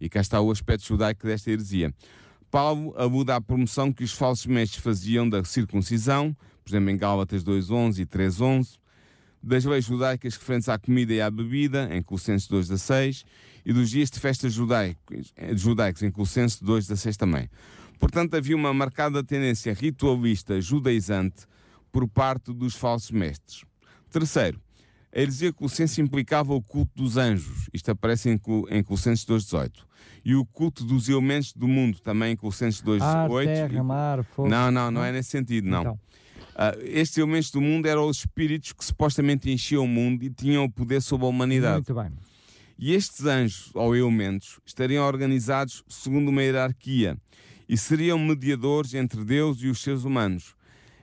E 0.00 0.08
cá 0.08 0.20
está 0.20 0.40
o 0.40 0.50
aspecto 0.50 0.86
judaico 0.86 1.26
desta 1.26 1.50
heresia. 1.50 1.92
Paulo 2.50 2.94
aluda 2.96 3.36
à 3.36 3.40
promoção 3.40 3.92
que 3.92 4.02
os 4.02 4.12
falsos 4.12 4.46
mestres 4.46 4.82
faziam 4.82 5.28
da 5.28 5.44
circuncisão, 5.44 6.34
por 6.68 6.74
exemplo, 6.74 6.90
em 6.90 6.96
Gálatas 6.96 7.42
2.11 7.42 8.00
e 8.00 8.06
3.11, 8.06 8.78
das 9.42 9.64
leis 9.64 9.86
judaicas 9.86 10.36
referentes 10.36 10.68
à 10.68 10.78
comida 10.78 11.14
e 11.14 11.20
à 11.20 11.30
bebida, 11.30 11.88
em 11.90 12.02
Colossenses 12.02 12.46
2.16, 12.48 13.24
e 13.64 13.72
dos 13.72 13.90
dias 13.90 14.10
de 14.10 14.20
festas 14.20 14.52
judaicos, 14.52 15.32
judaicos 15.54 16.02
em 16.02 16.10
Colossenses 16.10 16.60
2.16 16.60 17.16
também. 17.16 17.48
Portanto, 17.98 18.34
havia 18.34 18.54
uma 18.54 18.74
marcada 18.74 19.24
tendência 19.24 19.72
ritualista 19.72 20.60
judaizante 20.60 21.46
por 21.90 22.06
parte 22.06 22.52
dos 22.52 22.74
falsos 22.74 23.10
mestres. 23.10 23.64
Terceiro, 24.10 24.60
a 25.14 25.20
heresia 25.20 25.52
colossense 25.52 26.00
implicava 26.00 26.54
o 26.54 26.62
culto 26.62 26.92
dos 26.94 27.16
anjos, 27.16 27.68
isto 27.72 27.90
aparece 27.90 28.28
em, 28.28 28.40
em 28.70 28.82
Colossenses 28.82 29.24
2.18, 29.24 29.70
e 30.24 30.34
o 30.34 30.44
culto 30.44 30.84
dos 30.84 31.08
elementos 31.08 31.52
do 31.54 31.66
mundo, 31.66 31.98
também 32.00 32.32
em 32.32 32.36
Colossenses 32.36 32.82
2.8. 32.82 33.02
Ar, 33.02 33.28
terra, 33.44 33.82
mar, 33.82 34.24
fogo. 34.24 34.48
Não, 34.48 34.70
não, 34.70 34.90
não 34.90 35.02
é 35.02 35.10
nesse 35.10 35.30
sentido, 35.30 35.66
não. 35.66 35.80
Então. 35.80 36.00
Uh, 36.58 36.74
estes 36.82 37.16
elementos 37.16 37.52
do 37.52 37.60
mundo 37.60 37.86
eram 37.86 38.08
os 38.08 38.18
espíritos 38.18 38.72
que 38.72 38.84
supostamente 38.84 39.48
enchiam 39.48 39.84
o 39.84 39.86
mundo 39.86 40.24
e 40.24 40.30
tinham 40.30 40.64
o 40.64 40.70
poder 40.70 41.00
sobre 41.00 41.24
a 41.24 41.28
humanidade. 41.28 41.76
Muito 41.88 41.94
bem. 41.94 42.10
E 42.76 42.92
estes 42.92 43.24
anjos, 43.26 43.70
ou 43.74 43.94
elementos, 43.94 44.58
estariam 44.66 45.06
organizados 45.06 45.84
segundo 45.88 46.30
uma 46.30 46.42
hierarquia 46.42 47.16
e 47.68 47.76
seriam 47.76 48.18
mediadores 48.18 48.92
entre 48.94 49.24
Deus 49.24 49.62
e 49.62 49.68
os 49.68 49.80
seres 49.80 50.02
humanos. 50.02 50.56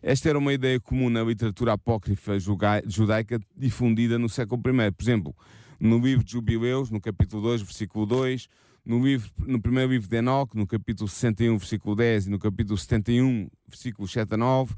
Esta 0.03 0.27
era 0.27 0.38
uma 0.38 0.53
ideia 0.53 0.77
comum 0.77 1.09
na 1.09 1.24
literatura 1.24 1.74
apócrifa 1.74 2.38
judaica 2.85 3.39
difundida 3.55 4.19
no 4.19 4.27
século 4.27 4.62
I. 4.62 4.91
Por 4.91 5.03
exemplo, 5.03 5.35
no 5.79 6.00
livro 6.00 6.24
de 6.24 6.33
Jubileus, 6.33 6.91
no 6.91 7.00
capítulo 7.00 7.41
2, 7.43 7.62
versículo 7.62 8.05
2, 8.05 8.50
no, 8.85 9.03
livro, 9.05 9.31
no 9.47 9.62
primeiro 9.62 9.91
livro 9.91 10.09
de 10.09 10.17
Enoque, 10.17 10.57
no 10.57 10.67
capítulo 10.67 11.07
61, 11.07 11.57
versículo 11.57 11.95
10 11.95 12.27
e 12.27 12.29
no 12.29 12.39
capítulo 12.39 12.77
71, 12.77 13.50
versículo 13.67 14.07
7 14.07 14.33
a 14.33 14.38
9, 14.38 14.75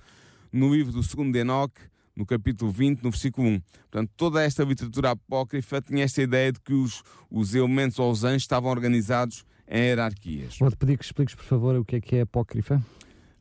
no 0.57 0.73
livro 0.73 0.91
do 0.91 1.03
segundo 1.03 1.31
de 1.31 1.39
Enoque, 1.39 1.79
no 2.15 2.25
capítulo 2.25 2.71
20, 2.71 3.03
no 3.03 3.11
versículo 3.11 3.47
1. 3.47 3.61
Portanto, 3.91 4.11
toda 4.17 4.43
esta 4.43 4.63
literatura 4.63 5.11
apócrifa 5.11 5.79
tinha 5.81 6.03
esta 6.03 6.21
ideia 6.21 6.51
de 6.51 6.59
que 6.59 6.73
os, 6.73 7.03
os 7.29 7.53
elementos 7.53 7.99
ou 7.99 8.11
os 8.11 8.23
anjos 8.23 8.41
estavam 8.41 8.71
organizados 8.71 9.45
em 9.67 9.81
hierarquias. 9.81 10.57
Vou-te 10.57 10.75
pedir 10.75 10.97
que 10.97 11.05
expliques, 11.05 11.35
por 11.35 11.45
favor, 11.45 11.75
o 11.75 11.85
que 11.85 11.97
é 11.97 12.01
que 12.01 12.15
é 12.15 12.21
apócrifa. 12.21 12.83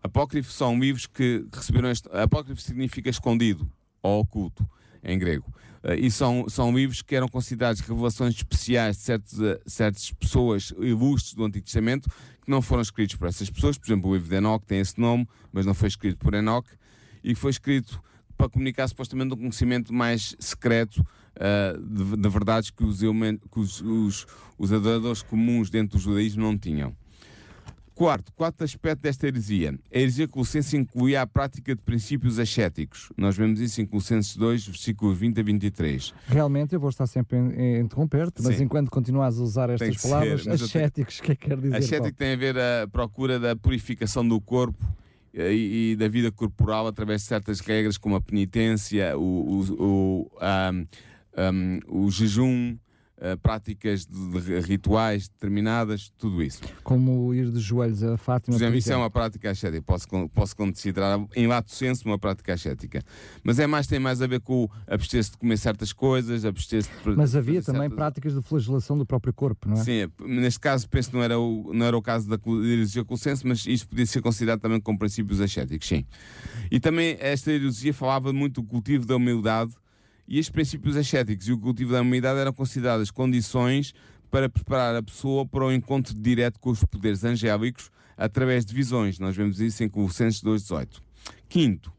Apócrifo 0.03 0.53
são 0.53 0.79
livros 0.79 1.07
que 1.07 1.45
receberam. 1.53 1.91
Este... 1.91 2.09
Apócrifo 2.13 2.61
significa 2.61 3.09
escondido 3.09 3.69
ou 4.03 4.21
oculto 4.21 4.69
em 5.03 5.19
grego. 5.19 5.53
Uh, 5.83 5.95
e 5.95 6.11
são, 6.11 6.47
são 6.49 6.77
livros 6.77 7.01
que 7.01 7.15
eram 7.15 7.29
considerados 7.29 7.81
revelações 7.81 8.35
especiais 8.35 8.97
de 8.99 9.03
certos, 9.05 9.39
uh, 9.39 9.59
certas 9.67 10.13
pessoas 10.13 10.75
ilustres 10.79 11.35
do 11.35 11.45
Antigo 11.45 11.65
Testamento 11.65 12.11
que 12.43 12.51
não 12.51 12.61
foram 12.61 12.83
escritos 12.83 13.17
por 13.17 13.27
essas 13.27 13.49
pessoas. 13.49 13.79
Por 13.79 13.87
exemplo, 13.87 14.11
o 14.11 14.15
livro 14.15 14.29
de 14.29 14.37
Enoch 14.37 14.65
tem 14.67 14.81
esse 14.81 15.01
nome, 15.01 15.27
mas 15.53 15.65
não 15.65 15.75
foi 15.75 15.89
escrito 15.89 16.19
por 16.19 16.35
Enoch 16.35 16.69
e 17.27 17.35
foi 17.35 17.51
escrito 17.51 18.01
para 18.39 18.49
comunicar 18.49 18.87
supostamente 18.87 19.35
um 19.35 19.37
conhecimento 19.37 19.93
mais 19.93 20.37
secreto 20.39 20.99
uh, 20.99 21.83
de, 21.83 22.17
de, 22.17 22.29
verdades 22.29 22.71
que, 22.71 22.85
os, 22.85 23.01
que 23.01 23.59
os, 23.59 23.81
os, 23.81 24.27
os 24.57 24.73
adoradores 24.73 25.23
comuns 25.23 25.69
dentro 25.69 25.99
do 25.99 26.03
judaísmo 26.03 26.43
não 26.43 26.57
tinham. 26.57 26.95
Quarto, 27.95 28.31
quarto 28.35 28.63
aspecto 28.63 29.01
desta 29.01 29.27
heresia. 29.27 29.75
A 29.93 29.99
heresia 29.99 30.29
colossense 30.29 30.77
incluía 30.77 31.23
a 31.23 31.27
prática 31.27 31.75
de 31.75 31.81
princípios 31.81 32.39
ascéticos. 32.39 33.11
Nós 33.17 33.35
vemos 33.39 33.59
isso 33.59 33.81
em 33.81 33.87
Colossenses 33.87 34.37
2, 34.37 34.67
versículos 34.67 35.17
20 35.17 35.41
a 35.41 35.43
23. 35.43 36.15
Realmente, 36.27 36.75
eu 36.75 36.81
vou 36.81 36.91
estar 36.91 37.07
sempre 37.07 37.39
a 37.39 37.81
interromper-te, 37.81 38.43
mas 38.43 38.57
Sim. 38.57 38.65
enquanto 38.65 38.91
continuas 38.91 39.39
a 39.41 39.43
usar 39.43 39.71
estas 39.71 39.97
palavras, 39.97 40.43
ser, 40.43 40.51
ascéticos, 40.51 41.21
o 41.21 41.23
que 41.23 41.33
é 41.33 41.37
que 41.37 41.49
quer 41.49 41.59
dizer? 41.59 41.77
Ascético 41.77 42.19
tem 42.19 42.35
a 42.35 42.37
ver 42.37 42.59
a 42.59 42.87
procura 42.87 43.41
da 43.41 43.57
purificação 43.57 44.29
do 44.29 44.39
corpo 44.43 44.85
e, 45.37 45.97
da 45.97 46.09
vida 46.09 46.33
corporal 46.33 46.87
através 46.87 47.23
de 47.23 47.29
certas 47.29 47.61
regras 47.61 47.99
como 47.99 48.17
a 48.17 48.21
penitência, 48.21 49.17
o, 49.17 49.21
o, 49.21 49.83
o, 49.83 50.31
um, 50.73 50.87
um, 51.37 52.05
o 52.05 52.11
jejum, 52.11 52.77
Uh, 53.17 53.35
práticas 53.39 54.05
de, 54.05 54.41
de, 54.43 54.61
rituais 54.61 55.27
determinadas, 55.27 56.13
tudo 56.19 56.43
isso. 56.43 56.61
Como 56.85 57.33
ir 57.33 57.51
de 57.51 57.59
joelhos 57.59 58.03
a 58.03 58.19
Fátima. 58.19 58.55
Por 58.55 58.63
exemplo, 58.63 58.79
isso 58.79 58.93
é 58.93 58.97
uma 58.97 59.09
prática 59.09 59.51
ascética. 59.51 59.83
Posso, 59.83 60.07
posso 60.35 60.55
considerar, 60.55 61.19
em 61.35 61.47
lato 61.47 61.71
senso, 61.71 62.05
uma 62.05 62.19
prática 62.19 62.53
ascética. 62.53 63.03
Mas 63.43 63.59
é 63.59 63.67
mais, 63.67 63.87
tem 63.87 63.99
mais 63.99 64.21
a 64.21 64.27
ver 64.27 64.41
com 64.41 64.69
abster-se 64.87 65.31
de 65.31 65.39
comer 65.39 65.57
certas 65.57 65.95
coisas, 65.95 66.45
abster-se 66.45 66.91
de. 66.91 67.17
Mas 67.17 67.35
havia 67.35 67.63
também 67.63 67.83
certas... 67.83 67.97
práticas 67.97 68.35
de 68.35 68.43
flagelação 68.43 68.99
do 68.99 69.07
próprio 69.07 69.33
corpo, 69.33 69.67
não 69.67 69.81
é? 69.81 69.83
Sim, 69.83 70.11
neste 70.21 70.61
caso, 70.61 70.87
penso 70.87 71.09
que 71.09 71.17
não 71.17 71.23
era 71.23 71.39
o, 71.39 71.73
não 71.73 71.87
era 71.87 71.97
o 71.97 72.03
caso 72.03 72.29
da 72.29 72.39
heresia 72.65 73.03
mas 73.45 73.67
isso 73.67 73.89
podia 73.89 74.05
ser 74.05 74.21
considerado 74.21 74.61
também 74.61 74.81
como 74.81 74.99
princípios 74.99 75.41
ascéticos, 75.41 75.89
sim. 75.89 76.05
E 76.71 76.79
também 76.79 77.17
esta 77.19 77.51
heresia 77.51 77.95
falava 77.95 78.33
muito 78.33 78.61
do 78.61 78.67
cultivo 78.67 79.07
da 79.07 79.17
humildade 79.17 79.73
e 80.29 80.39
estes 80.39 80.51
princípios 80.51 80.97
ascéticos 80.97 81.49
e 81.49 81.53
o 81.53 81.59
cultivo 81.59 81.93
da 81.93 82.01
humanidade 82.01 82.41
eram 82.41 82.53
consideradas 82.53 83.11
condições 83.11 83.95
para 84.31 84.49
preparar 84.49 84.97
a 84.97 85.03
pessoa 85.03 85.47
para 85.47 85.65
o 85.65 85.73
encontro 85.73 86.15
direto 86.15 86.59
com 86.59 86.71
os 86.71 86.85
poderes 86.85 87.25
angélicos 87.25 87.91
através 88.17 88.65
de 88.65 88.75
visões. 88.75 89.19
Nós 89.19 89.37
vemos 89.37 89.61
isso 89.61 89.85
em 89.85 89.89
Colossenses 89.89 90.43
2.18. 90.43 91.01
Quinto, 91.49 91.93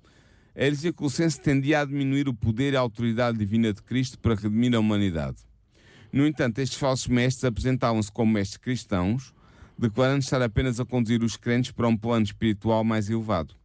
a 0.55 0.63
heresia 0.63 0.91
colossense 0.91 1.39
tendia 1.39 1.81
a 1.81 1.85
diminuir 1.85 2.27
o 2.27 2.33
poder 2.33 2.73
e 2.73 2.75
a 2.75 2.79
autoridade 2.79 3.37
divina 3.37 3.71
de 3.71 3.81
Cristo 3.81 4.17
para 4.19 4.35
redimir 4.35 4.73
a 4.75 4.79
humanidade. 4.79 5.37
No 6.11 6.25
entanto, 6.25 6.59
estes 6.59 6.79
falsos 6.79 7.07
mestres 7.07 7.43
apresentavam-se 7.43 8.11
como 8.11 8.33
mestres 8.33 8.57
cristãos, 8.57 9.33
declarando 9.77 10.19
estar 10.19 10.41
apenas 10.41 10.79
a 10.79 10.85
conduzir 10.85 11.23
os 11.23 11.37
crentes 11.37 11.71
para 11.71 11.87
um 11.87 11.95
plano 11.95 12.25
espiritual 12.25 12.83
mais 12.83 13.09
elevado. 13.09 13.56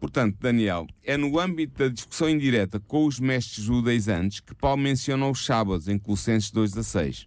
Portanto, 0.00 0.36
Daniel, 0.40 0.86
é 1.02 1.16
no 1.16 1.38
âmbito 1.38 1.78
da 1.78 1.88
discussão 1.88 2.28
indireta 2.28 2.78
com 2.78 3.04
os 3.04 3.18
mestres 3.18 3.64
judaizantes 3.64 4.40
que 4.40 4.54
Paulo 4.54 4.80
menciona 4.80 5.28
os 5.28 5.44
sábados 5.44 5.88
em 5.88 5.98
Colossenses 5.98 6.52
2,16. 6.52 7.26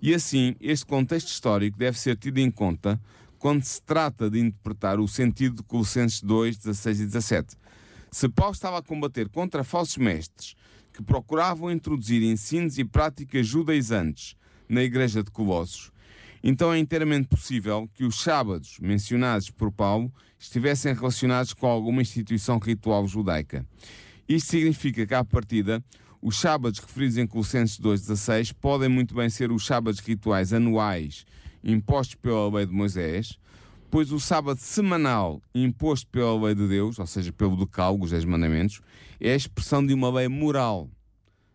E 0.00 0.14
assim, 0.14 0.56
este 0.60 0.86
contexto 0.86 1.28
histórico 1.28 1.78
deve 1.78 1.98
ser 1.98 2.16
tido 2.16 2.38
em 2.38 2.50
conta 2.50 3.00
quando 3.38 3.62
se 3.62 3.82
trata 3.82 4.30
de 4.30 4.40
interpretar 4.40 4.98
o 4.98 5.06
sentido 5.06 5.56
de 5.56 5.62
Colossenses 5.64 6.22
2, 6.22 6.56
16 6.56 7.00
e 7.00 7.06
17. 7.06 7.56
Se 8.10 8.28
Paulo 8.28 8.54
estava 8.54 8.78
a 8.78 8.82
combater 8.82 9.28
contra 9.28 9.62
falsos 9.62 9.96
mestres 9.96 10.54
que 10.92 11.02
procuravam 11.02 11.70
introduzir 11.70 12.22
ensinos 12.22 12.78
e 12.78 12.84
práticas 12.84 13.46
judaizantes 13.46 14.34
na 14.68 14.82
igreja 14.82 15.22
de 15.22 15.30
Colossos, 15.30 15.90
então 16.42 16.72
é 16.72 16.78
inteiramente 16.78 17.28
possível 17.28 17.88
que 17.94 18.04
os 18.04 18.20
sábados 18.20 18.78
mencionados 18.80 19.50
por 19.50 19.70
Paulo 19.70 20.12
estivessem 20.38 20.94
relacionados 20.94 21.54
com 21.54 21.66
alguma 21.66 22.02
instituição 22.02 22.58
ritual 22.58 23.06
judaica. 23.06 23.64
Isto 24.28 24.50
significa 24.50 25.06
que, 25.06 25.14
à 25.14 25.24
partida, 25.24 25.84
os 26.20 26.38
sábados 26.38 26.78
referidos 26.80 27.18
em 27.18 27.26
Colossenses 27.26 27.78
2,16 27.78 28.54
podem 28.60 28.88
muito 28.88 29.14
bem 29.14 29.28
ser 29.28 29.52
os 29.52 29.66
sábados 29.66 30.00
rituais 30.00 30.52
anuais 30.52 31.24
impostos 31.62 32.16
pela 32.16 32.52
lei 32.52 32.66
de 32.66 32.72
Moisés, 32.72 33.38
pois 33.90 34.10
o 34.10 34.18
sábado 34.18 34.58
semanal 34.58 35.40
imposto 35.54 36.08
pela 36.08 36.46
lei 36.46 36.54
de 36.54 36.66
Deus, 36.66 36.98
ou 36.98 37.06
seja, 37.06 37.32
pelo 37.32 37.56
decálogo, 37.56 38.04
os 38.04 38.10
10 38.10 38.24
mandamentos, 38.24 38.80
é 39.20 39.32
a 39.32 39.36
expressão 39.36 39.84
de 39.84 39.94
uma 39.94 40.10
lei 40.10 40.28
moral, 40.28 40.88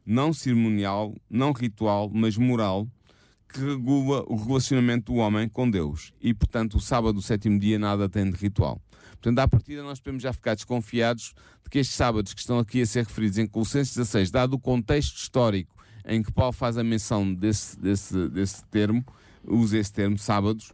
não 0.05 0.31
cerimonial, 0.31 1.13
não 1.29 1.51
ritual, 1.51 2.09
mas 2.13 2.37
moral, 2.37 2.87
que 3.47 3.59
regula 3.59 4.23
o 4.27 4.35
relacionamento 4.35 5.11
do 5.11 5.19
homem 5.19 5.47
com 5.47 5.69
Deus. 5.69 6.11
E, 6.21 6.33
portanto, 6.33 6.75
o 6.75 6.79
sábado, 6.79 7.17
o 7.17 7.21
sétimo 7.21 7.59
dia, 7.59 7.79
nada 7.79 8.09
tem 8.09 8.29
de 8.29 8.37
ritual. 8.37 8.81
Portanto, 9.11 9.39
à 9.39 9.47
partida, 9.47 9.83
nós 9.83 9.99
podemos 9.99 10.21
já 10.21 10.31
ficar 10.31 10.55
desconfiados 10.55 11.33
de 11.63 11.69
que 11.69 11.79
estes 11.79 11.95
sábados 11.95 12.33
que 12.33 12.39
estão 12.39 12.59
aqui 12.59 12.81
a 12.81 12.85
ser 12.85 13.05
referidos 13.05 13.37
em 13.37 13.47
Colossenses 13.47 13.95
16, 13.95 14.31
dado 14.31 14.53
o 14.53 14.59
contexto 14.59 15.17
histórico 15.17 15.75
em 16.05 16.23
que 16.23 16.31
Paulo 16.31 16.53
faz 16.53 16.77
a 16.77 16.83
menção 16.83 17.33
desse, 17.33 17.77
desse, 17.79 18.29
desse 18.29 18.63
termo, 18.65 19.03
usa 19.43 19.77
esse 19.77 19.91
termo, 19.91 20.17
sábados, 20.17 20.71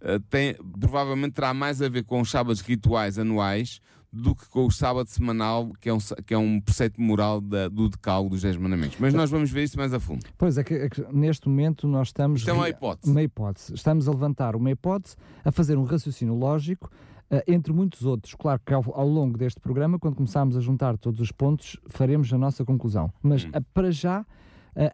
uh, 0.00 0.20
tem, 0.28 0.54
provavelmente 0.78 1.34
terá 1.34 1.54
mais 1.54 1.80
a 1.80 1.88
ver 1.88 2.04
com 2.04 2.20
os 2.20 2.30
sábados 2.30 2.60
rituais 2.60 3.18
anuais 3.18 3.80
do 4.14 4.34
que 4.34 4.48
com 4.48 4.66
o 4.66 4.70
sábado 4.70 5.08
semanal, 5.08 5.72
que 5.80 5.88
é 5.88 5.94
um, 5.94 5.98
que 6.24 6.32
é 6.32 6.38
um 6.38 6.60
preceito 6.60 7.00
moral 7.00 7.40
da, 7.40 7.68
do 7.68 7.88
decálogo 7.88 8.30
dos 8.30 8.42
10 8.42 8.56
mandamentos. 8.58 8.96
Mas 9.00 9.12
nós 9.12 9.28
vamos 9.28 9.50
ver 9.50 9.64
isso 9.64 9.76
mais 9.76 9.92
a 9.92 9.98
fundo. 9.98 10.24
Pois 10.38 10.56
é 10.56 10.62
que, 10.62 10.74
é 10.74 10.88
que 10.88 11.04
neste 11.12 11.48
momento 11.48 11.88
nós 11.88 12.08
estamos... 12.08 12.40
Isto 12.40 12.50
é 12.50 12.52
uma 12.52 12.68
hipótese. 12.68 13.10
Uma 13.10 13.22
hipótese. 13.22 13.74
Estamos 13.74 14.06
a 14.06 14.12
levantar 14.12 14.54
uma 14.54 14.70
hipótese, 14.70 15.16
a 15.44 15.50
fazer 15.50 15.76
um 15.76 15.82
raciocínio 15.82 16.34
lógico, 16.34 16.88
uh, 17.30 17.42
entre 17.48 17.72
muitos 17.72 18.04
outros. 18.04 18.34
Claro 18.34 18.60
que 18.64 18.72
ao, 18.72 18.84
ao, 18.94 19.08
longo 19.08 19.36
deste 19.36 19.60
programa, 19.60 19.98
quando 19.98 20.14
começarmos 20.14 20.56
a 20.56 20.60
juntar 20.60 20.96
todos 20.96 21.20
os 21.20 21.32
pontos, 21.32 21.76
faremos 21.86 22.32
a 22.32 22.38
nossa 22.38 22.64
conclusão. 22.64 23.12
Mas 23.20 23.44
hum. 23.44 23.48
uh, 23.48 23.64
para 23.74 23.90
já 23.90 24.24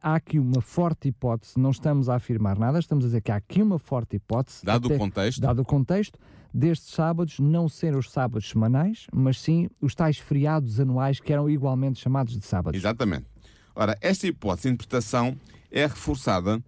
há 0.02 0.14
aqui 0.14 0.38
uma 0.38 0.60
forte 0.60 1.08
hipótese, 1.08 1.58
não 1.58 1.70
estamos 1.70 2.08
a 2.08 2.16
afirmar 2.16 2.58
nada, 2.58 2.78
estamos 2.78 3.04
a 3.04 3.08
dizer 3.08 3.20
que 3.20 3.32
há 3.32 3.36
aqui 3.36 3.62
uma 3.62 3.78
forte 3.78 4.16
hipótese. 4.16 4.64
Dado 4.64 4.86
até, 4.86 4.94
o 4.94 4.98
contexto. 4.98 5.40
Dado 5.40 5.62
o 5.62 5.64
contexto, 5.64 6.18
destes 6.52 6.92
sábados 6.92 7.38
não 7.38 7.68
serem 7.68 7.98
os 7.98 8.10
sábados 8.10 8.48
semanais, 8.48 9.06
mas 9.12 9.40
sim 9.40 9.68
os 9.80 9.94
tais 9.94 10.18
feriados 10.18 10.80
anuais 10.80 11.20
que 11.20 11.32
eram 11.32 11.48
igualmente 11.48 12.00
chamados 12.00 12.38
de 12.38 12.44
sábados. 12.44 12.78
Exatamente. 12.78 13.26
Ora, 13.74 13.96
esta 14.00 14.26
hipótese 14.26 14.68
de 14.68 14.74
interpretação 14.74 15.36
é 15.70 15.86
reforçada 15.86 16.62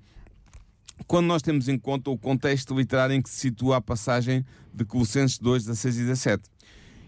quando 1.06 1.26
nós 1.26 1.42
temos 1.42 1.68
em 1.68 1.78
conta 1.78 2.10
o 2.10 2.18
contexto 2.18 2.74
literário 2.74 3.14
em 3.14 3.20
que 3.20 3.28
se 3.28 3.40
situa 3.40 3.78
a 3.78 3.80
passagem 3.80 4.44
de 4.72 4.84
Colossenses 4.84 5.38
2, 5.38 5.64
16 5.64 5.96
e 5.96 6.00
17. 6.00 6.42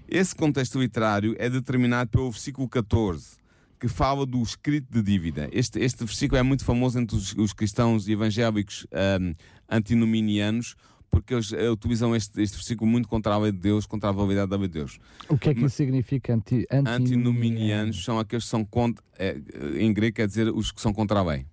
Esse 0.08 0.34
contexto 0.34 0.78
literário 0.78 1.34
é 1.38 1.48
determinado 1.48 2.10
pelo 2.10 2.30
versículo 2.30 2.68
14, 2.68 3.36
que 3.78 3.88
fala 3.88 4.24
do 4.24 4.42
escrito 4.42 4.90
de 4.90 5.02
dívida. 5.02 5.48
Este, 5.52 5.80
este 5.80 6.04
versículo 6.04 6.38
é 6.38 6.42
muito 6.42 6.64
famoso 6.64 6.98
entre 6.98 7.16
os, 7.16 7.34
os 7.34 7.52
cristãos 7.52 8.08
evangélicos 8.08 8.86
um, 9.20 9.32
antinominianos, 9.68 10.74
porque 11.10 11.34
eles 11.34 11.52
uh, 11.52 11.72
utilizam 11.72 12.14
este, 12.14 12.42
este 12.42 12.56
versículo 12.56 12.90
muito 12.90 13.08
contra 13.08 13.34
a 13.34 13.38
lei 13.38 13.52
de 13.52 13.58
Deus, 13.58 13.86
contra 13.86 14.08
a 14.08 14.12
validade 14.12 14.50
da 14.50 14.56
lei 14.56 14.68
de 14.68 14.74
Deus. 14.74 14.98
O 15.28 15.38
que 15.38 15.50
é 15.50 15.54
que 15.54 15.60
Mas, 15.60 15.72
isso 15.72 15.76
significa 15.76 16.34
anti, 16.34 16.66
antinominianos? 16.70 18.04
são 18.04 18.18
aqueles 18.18 18.44
que 18.44 18.50
são 18.50 18.64
contra, 18.64 19.04
é, 19.18 19.40
em 19.76 19.92
grego 19.92 20.16
quer 20.16 20.26
dizer 20.26 20.48
os 20.48 20.72
que 20.72 20.80
são 20.80 20.92
contra 20.92 21.20
a 21.20 21.22
lei. 21.22 21.46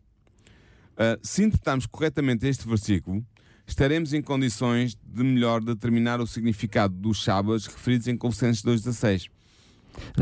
Uh, 0.93 1.17
se 1.21 1.43
interpretarmos 1.43 1.85
corretamente 1.85 2.47
este 2.47 2.67
versículo, 2.67 3.25
estaremos 3.67 4.13
em 4.13 4.21
condições 4.21 4.97
de 5.03 5.23
melhor 5.23 5.63
determinar 5.63 6.19
o 6.19 6.27
significado 6.27 6.93
dos 6.93 7.23
sábados 7.23 7.65
referidos 7.67 8.07
em 8.07 8.17
Colossenses 8.17 8.63
2,16. 8.63 9.29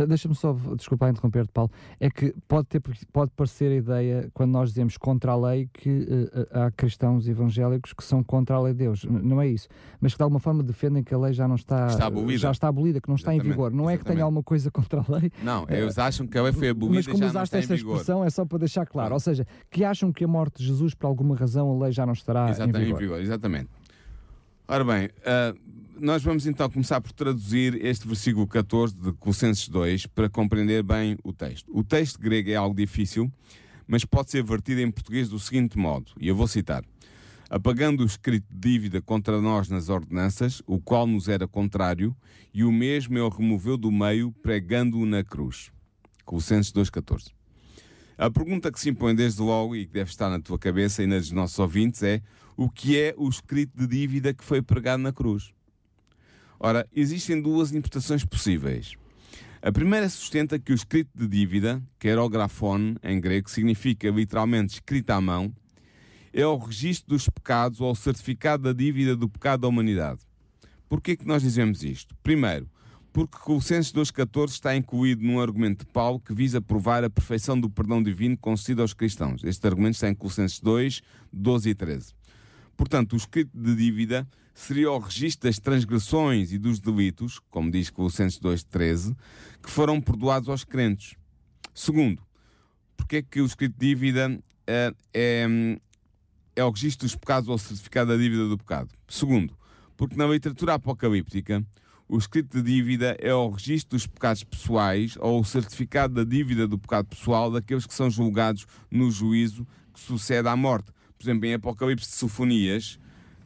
Deixa-me 0.07 0.35
só, 0.35 0.53
desculpa 0.75 1.09
interromper-te, 1.09 1.51
Paulo, 1.51 1.71
é 1.99 2.09
que 2.09 2.33
pode, 2.47 2.67
ter, 2.67 2.81
pode 3.11 3.31
parecer 3.31 3.71
a 3.71 3.75
ideia, 3.75 4.29
quando 4.33 4.51
nós 4.51 4.69
dizemos 4.69 4.97
contra 4.97 5.31
a 5.31 5.35
lei, 5.35 5.69
que 5.73 5.89
uh, 5.89 6.47
há 6.59 6.71
cristãos 6.71 7.27
evangélicos 7.27 7.93
que 7.93 8.03
são 8.03 8.23
contra 8.23 8.55
a 8.55 8.61
lei 8.61 8.73
de 8.73 8.79
Deus. 8.79 9.03
Não 9.05 9.41
é 9.41 9.47
isso. 9.47 9.67
Mas 9.99 10.13
que 10.13 10.17
de 10.17 10.23
alguma 10.23 10.39
forma 10.39 10.63
defendem 10.63 11.03
que 11.03 11.13
a 11.13 11.17
lei 11.17 11.33
já 11.33 11.47
não 11.47 11.55
está, 11.55 11.87
está 11.87 12.07
abolida. 12.07 12.39
já 12.39 12.51
está 12.51 12.67
abolida, 12.67 13.01
que 13.01 13.07
não 13.07 13.15
está 13.15 13.33
Exatamente. 13.33 13.47
em 13.47 13.51
vigor. 13.51 13.71
Não 13.71 13.83
Exatamente. 13.83 13.95
é 13.95 14.03
que 14.03 14.11
tenha 14.11 14.23
alguma 14.23 14.43
coisa 14.43 14.71
contra 14.71 15.01
a 15.01 15.17
lei. 15.17 15.31
Não, 15.43 15.65
eles 15.69 15.97
acham 15.97 16.27
que 16.27 16.37
a 16.37 16.43
lei 16.43 16.53
foi 16.53 16.69
abolida 16.69 16.99
mas 16.99 17.07
como 17.07 17.19
já 17.19 17.27
usaste 17.27 17.57
esta 17.57 17.75
expressão, 17.75 18.23
é 18.23 18.29
só 18.29 18.45
para 18.45 18.59
deixar 18.59 18.85
claro. 18.85 19.13
Ou 19.13 19.19
seja, 19.19 19.45
que 19.69 19.83
acham 19.83 20.11
que 20.11 20.23
a 20.23 20.27
morte 20.27 20.59
de 20.59 20.67
Jesus, 20.67 20.93
por 20.93 21.07
alguma 21.07 21.35
razão, 21.35 21.71
a 21.71 21.83
lei 21.83 21.91
já 21.91 22.05
não 22.05 22.13
estará 22.13 22.49
Exatamente, 22.49 22.77
em 22.77 22.85
vigor. 22.85 22.97
Em 22.97 23.03
vigor. 23.03 23.21
Exatamente. 23.21 23.69
Ora 24.67 24.83
bem, 24.83 25.07
uh, 25.07 25.57
nós 25.99 26.23
vamos 26.23 26.45
então 26.45 26.69
começar 26.69 27.01
por 27.01 27.11
traduzir 27.11 27.83
este 27.85 28.07
versículo 28.07 28.47
14 28.47 28.95
de 28.95 29.11
Colossenses 29.13 29.67
2 29.67 30.07
para 30.07 30.29
compreender 30.29 30.81
bem 30.81 31.17
o 31.23 31.33
texto. 31.33 31.69
O 31.75 31.83
texto 31.83 32.19
grego 32.19 32.49
é 32.49 32.55
algo 32.55 32.75
difícil, 32.75 33.31
mas 33.85 34.05
pode 34.05 34.31
ser 34.31 34.43
vertido 34.43 34.81
em 34.81 34.89
português 34.89 35.27
do 35.29 35.39
seguinte 35.39 35.77
modo, 35.77 36.11
e 36.19 36.27
eu 36.27 36.35
vou 36.35 36.47
citar: 36.47 36.83
Apagando 37.49 38.03
o 38.03 38.05
escrito 38.05 38.45
de 38.49 38.59
dívida 38.59 39.01
contra 39.01 39.41
nós 39.41 39.67
nas 39.67 39.89
ordenanças, 39.89 40.61
o 40.65 40.79
qual 40.79 41.05
nos 41.05 41.27
era 41.27 41.47
contrário, 41.47 42.15
e 42.53 42.63
o 42.63 42.71
mesmo 42.71 43.17
ele 43.17 43.29
removeu 43.29 43.77
do 43.77 43.91
meio, 43.91 44.31
pregando-o 44.41 45.05
na 45.05 45.23
cruz. 45.23 45.71
Colossenses 46.23 46.71
2,14. 46.71 47.31
A 48.17 48.29
pergunta 48.29 48.71
que 48.71 48.79
se 48.79 48.89
impõe 48.89 49.15
desde 49.15 49.41
logo 49.41 49.75
e 49.75 49.85
que 49.85 49.93
deve 49.93 50.09
estar 50.09 50.29
na 50.29 50.39
tua 50.39 50.59
cabeça 50.59 51.03
e 51.03 51.07
na 51.07 51.17
dos 51.17 51.31
nossos 51.31 51.59
ouvintes 51.59 52.03
é: 52.03 52.21
o 52.55 52.69
que 52.69 52.97
é 52.97 53.13
o 53.17 53.27
escrito 53.27 53.77
de 53.77 53.87
dívida 53.87 54.33
que 54.33 54.43
foi 54.43 54.61
pregado 54.61 55.01
na 55.01 55.11
cruz? 55.11 55.53
Ora, 56.59 56.85
existem 56.93 57.41
duas 57.41 57.71
interpretações 57.71 58.25
possíveis. 58.25 58.95
A 59.61 59.71
primeira 59.71 60.09
sustenta 60.09 60.59
que 60.59 60.73
o 60.73 60.75
escrito 60.75 61.09
de 61.15 61.27
dívida, 61.27 61.81
que 61.97 62.13
o 62.13 62.29
grafone 62.29 62.97
em 63.01 63.19
grego, 63.19 63.49
significa 63.49 64.09
literalmente 64.09 64.73
escrita 64.73 65.15
à 65.15 65.21
mão, 65.21 65.53
é 66.33 66.45
o 66.45 66.57
registro 66.57 67.09
dos 67.09 67.29
pecados 67.29 67.79
ou 67.79 67.91
o 67.91 67.95
certificado 67.95 68.63
da 68.63 68.73
dívida 68.73 69.15
do 69.15 69.29
pecado 69.29 69.61
da 69.61 69.67
humanidade. 69.69 70.19
Por 70.89 71.01
que 71.01 71.17
nós 71.23 71.41
dizemos 71.41 71.83
isto? 71.83 72.15
Primeiro, 72.21 72.69
porque 73.13 73.37
Colossenses 73.37 73.93
2.14 73.93 74.49
está 74.49 74.75
incluído 74.75 75.23
num 75.23 75.39
argumento 75.39 75.85
de 75.85 75.91
Paulo 75.91 76.19
que 76.19 76.33
visa 76.33 76.61
provar 76.61 77.03
a 77.03 77.09
perfeição 77.09 77.59
do 77.59 77.69
perdão 77.69 78.03
divino 78.03 78.37
concedido 78.37 78.81
aos 78.81 78.93
cristãos. 78.93 79.43
Este 79.43 79.65
argumento 79.65 79.95
está 79.95 80.09
em 80.09 80.15
Colossenses 80.15 80.59
2, 80.59 81.01
12 81.31 81.69
e 81.69 81.75
13. 81.75 82.13
Portanto, 82.75 83.13
o 83.13 83.17
escrito 83.17 83.51
de 83.53 83.75
dívida 83.75 84.27
seria 84.59 84.91
o 84.91 84.99
registro 84.99 85.49
das 85.49 85.57
transgressões 85.57 86.51
e 86.51 86.57
dos 86.57 86.79
delitos, 86.79 87.39
como 87.49 87.71
diz 87.71 87.89
Colossenses 87.89 88.39
2.13, 88.39 89.15
que 89.63 89.69
foram 89.69 90.01
perdoados 90.01 90.49
aos 90.49 90.65
crentes. 90.65 91.15
Segundo, 91.73 92.21
porque 92.97 93.17
é 93.17 93.21
que 93.21 93.41
o 93.41 93.45
escrito 93.45 93.79
de 93.79 93.87
dívida 93.87 94.29
uh, 94.29 94.95
é, 95.13 95.47
é 96.57 96.63
o 96.63 96.69
registro 96.69 97.07
dos 97.07 97.15
pecados 97.15 97.47
ou 97.47 97.55
o 97.55 97.59
certificado 97.59 98.11
da 98.11 98.17
dívida 98.17 98.47
do 98.49 98.57
pecado? 98.57 98.89
Segundo, 99.07 99.57
porque 99.95 100.17
na 100.17 100.27
literatura 100.27 100.73
apocalíptica, 100.73 101.65
o 102.07 102.17
escrito 102.17 102.61
de 102.61 102.63
dívida 102.63 103.15
é 103.19 103.33
o 103.33 103.49
registro 103.49 103.97
dos 103.97 104.07
pecados 104.07 104.43
pessoais 104.43 105.15
ou 105.21 105.39
o 105.39 105.45
certificado 105.45 106.15
da 106.15 106.23
dívida 106.25 106.67
do 106.67 106.77
pecado 106.77 107.07
pessoal 107.07 107.49
daqueles 107.49 107.85
que 107.85 107.93
são 107.93 108.09
julgados 108.09 108.67
no 108.91 109.09
juízo 109.09 109.65
que 109.93 109.99
sucede 110.01 110.49
à 110.49 110.55
morte. 110.55 110.91
Por 111.17 111.23
exemplo, 111.23 111.45
em 111.45 111.53
Apocalipse 111.53 112.09
de 112.09 112.15
Sofonias, 112.15 112.99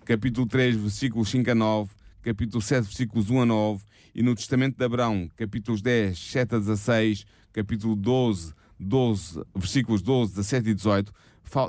capítulo 0.05 0.45
3, 0.45 0.75
versículos 0.75 1.29
5 1.29 1.51
a 1.51 1.55
9, 1.55 1.89
capítulo 2.21 2.61
7, 2.61 2.83
versículos 2.83 3.29
1 3.29 3.41
a 3.41 3.45
9, 3.45 3.83
e 4.13 4.21
no 4.21 4.35
Testamento 4.35 4.77
de 4.77 4.83
Abraão, 4.83 5.29
capítulos 5.35 5.81
10, 5.81 6.17
7 6.17 6.55
a 6.55 6.59
16, 6.59 7.25
capítulo 7.51 7.95
12, 7.95 8.53
12 8.79 9.41
versículos 9.55 10.01
12, 10.01 10.31
17 10.33 10.69
e 10.69 10.73
18, 10.73 11.13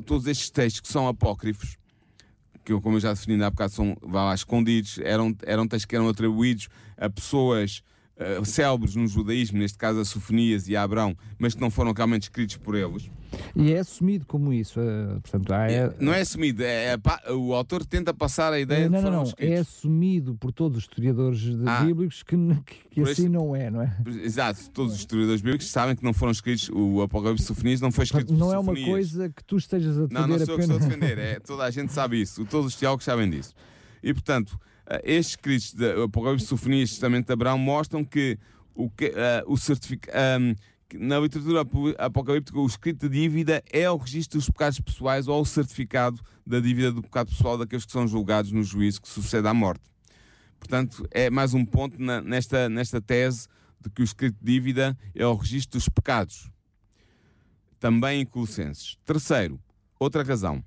todos 0.04 0.26
estes 0.26 0.50
textos 0.50 0.80
que 0.80 0.88
são 0.88 1.06
apócrifos, 1.06 1.76
que 2.64 2.78
como 2.80 2.96
eu 2.96 3.00
já 3.00 3.12
defini 3.12 3.42
há 3.42 3.50
bocado 3.50 3.72
são 3.72 3.96
lá, 4.02 4.34
escondidos, 4.34 4.98
eram, 4.98 5.34
eram 5.44 5.68
textos 5.68 5.86
que 5.86 5.94
eram 5.94 6.08
atribuídos 6.08 6.68
a 6.96 7.08
pessoas 7.08 7.82
uh, 8.16 8.44
célebres 8.44 8.94
no 8.94 9.06
judaísmo, 9.06 9.58
neste 9.58 9.78
caso 9.78 10.00
a 10.00 10.04
Sofonias 10.04 10.68
e 10.68 10.76
a 10.76 10.82
Abraão, 10.82 11.16
mas 11.38 11.54
que 11.54 11.60
não 11.60 11.70
foram 11.70 11.92
realmente 11.92 12.22
escritos 12.24 12.56
por 12.56 12.74
eles. 12.74 13.10
E 13.56 13.72
é 13.72 13.78
assumido 13.78 14.26
como 14.26 14.52
isso. 14.52 14.80
Uh, 14.80 15.20
portanto, 15.20 15.52
é, 15.52 15.92
não 15.98 16.12
é 16.12 16.20
assumido, 16.20 16.62
é, 16.62 16.94
é, 16.94 17.32
o 17.32 17.54
autor 17.54 17.84
tenta 17.84 18.14
passar 18.14 18.52
a 18.52 18.60
ideia 18.60 18.88
não, 18.88 18.98
de 18.98 19.04
não, 19.04 19.24
não, 19.24 19.32
é 19.38 19.54
assumido 19.56 20.34
por 20.36 20.52
todos 20.52 20.78
os 20.78 20.84
historiadores 20.84 21.42
ah, 21.66 21.82
bíblicos 21.84 22.22
que, 22.22 22.36
que, 22.64 22.88
que 22.90 23.00
assim 23.02 23.28
não 23.28 23.54
é, 23.54 23.70
não 23.70 23.82
é? 23.82 23.96
Exato, 24.22 24.70
todos 24.70 24.94
os 24.94 25.00
historiadores 25.00 25.40
bíblicos 25.40 25.68
sabem 25.68 25.96
que 25.96 26.04
não 26.04 26.12
foram 26.12 26.32
escritos, 26.32 26.68
o 26.70 27.02
Apocalipse 27.02 27.42
de 27.42 27.48
Sofonias 27.48 27.80
não 27.80 27.90
foi 27.90 28.04
escrito 28.04 28.32
Não 28.32 28.52
é 28.52 28.58
uma 28.58 28.74
coisa 28.74 29.28
que 29.28 29.42
tu 29.44 29.56
estejas 29.56 29.98
a 29.98 30.02
defender 30.06 30.20
Não, 30.20 30.28
não 30.28 30.38
sou 30.38 30.54
eu 30.54 30.58
que 30.58 30.64
estou 30.64 30.76
a 30.76 30.80
defender, 30.80 31.18
é, 31.18 31.40
toda 31.40 31.64
a 31.64 31.70
gente 31.70 31.92
sabe 31.92 32.20
isso, 32.20 32.44
todos 32.44 32.66
os 32.72 32.76
teólogos 32.76 33.04
sabem 33.04 33.28
disso. 33.28 33.54
E 34.02 34.12
portanto, 34.12 34.58
eh, 34.62 34.73
estes 35.02 35.32
escritos 35.32 35.74
do 35.74 36.02
Apocalipse 36.04 36.44
de 36.44 36.48
Sofonias 36.48 36.90
e 36.90 36.92
Testamento 36.92 37.26
de 37.26 37.32
Abraão 37.32 37.58
mostram 37.58 38.04
que 38.04 38.38
o, 38.74 38.90
que, 38.90 39.06
uh, 39.06 39.12
o 39.46 39.56
certificado. 39.56 40.16
Um, 40.40 40.54
na 40.96 41.18
literatura 41.18 41.64
apocalíptica, 41.98 42.58
o 42.58 42.66
escrito 42.66 43.08
de 43.08 43.20
dívida 43.20 43.62
é 43.72 43.90
o 43.90 43.96
registro 43.96 44.38
dos 44.38 44.48
pecados 44.48 44.78
pessoais 44.80 45.26
ou 45.26 45.40
o 45.40 45.46
certificado 45.46 46.20
da 46.46 46.60
dívida 46.60 46.92
do 46.92 47.02
pecado 47.02 47.30
pessoal 47.30 47.58
daqueles 47.58 47.84
que 47.84 47.90
são 47.90 48.06
julgados 48.06 48.52
no 48.52 48.62
juízo 48.62 49.02
que 49.02 49.08
sucede 49.08 49.48
à 49.48 49.54
morte. 49.54 49.82
Portanto, 50.58 51.06
é 51.10 51.30
mais 51.30 51.52
um 51.52 51.64
ponto 51.64 52.00
na, 52.00 52.20
nesta, 52.20 52.68
nesta 52.68 53.00
tese 53.00 53.48
de 53.80 53.90
que 53.90 54.02
o 54.02 54.04
escrito 54.04 54.36
de 54.40 54.52
dívida 54.52 54.96
é 55.14 55.26
o 55.26 55.34
registro 55.34 55.78
dos 55.78 55.88
pecados. 55.88 56.48
Também 57.80 58.20
em 58.20 58.26
Colossenses. 58.26 58.96
Terceiro, 59.04 59.60
outra 59.98 60.22
razão. 60.22 60.64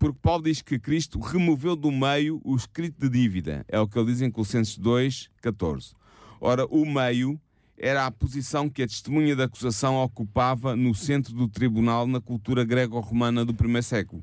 Porque 0.00 0.18
Paulo 0.22 0.44
diz 0.44 0.62
que 0.62 0.78
Cristo 0.78 1.20
removeu 1.20 1.76
do 1.76 1.92
meio 1.92 2.40
o 2.42 2.56
escrito 2.56 2.98
de 2.98 3.08
dívida. 3.10 3.66
É 3.68 3.78
o 3.78 3.86
que 3.86 3.98
ele 3.98 4.10
diz 4.10 4.22
em 4.22 4.30
Colossenses 4.30 4.78
2, 4.78 5.28
14. 5.42 5.92
Ora, 6.40 6.64
o 6.70 6.86
meio 6.86 7.38
era 7.76 8.06
a 8.06 8.10
posição 8.10 8.70
que 8.70 8.82
a 8.82 8.86
testemunha 8.86 9.36
da 9.36 9.44
acusação 9.44 9.96
ocupava 9.96 10.74
no 10.74 10.94
centro 10.94 11.34
do 11.34 11.46
tribunal 11.46 12.06
na 12.06 12.18
cultura 12.18 12.64
grego-romana 12.64 13.44
do 13.44 13.52
primeiro 13.52 13.82
século. 13.82 14.22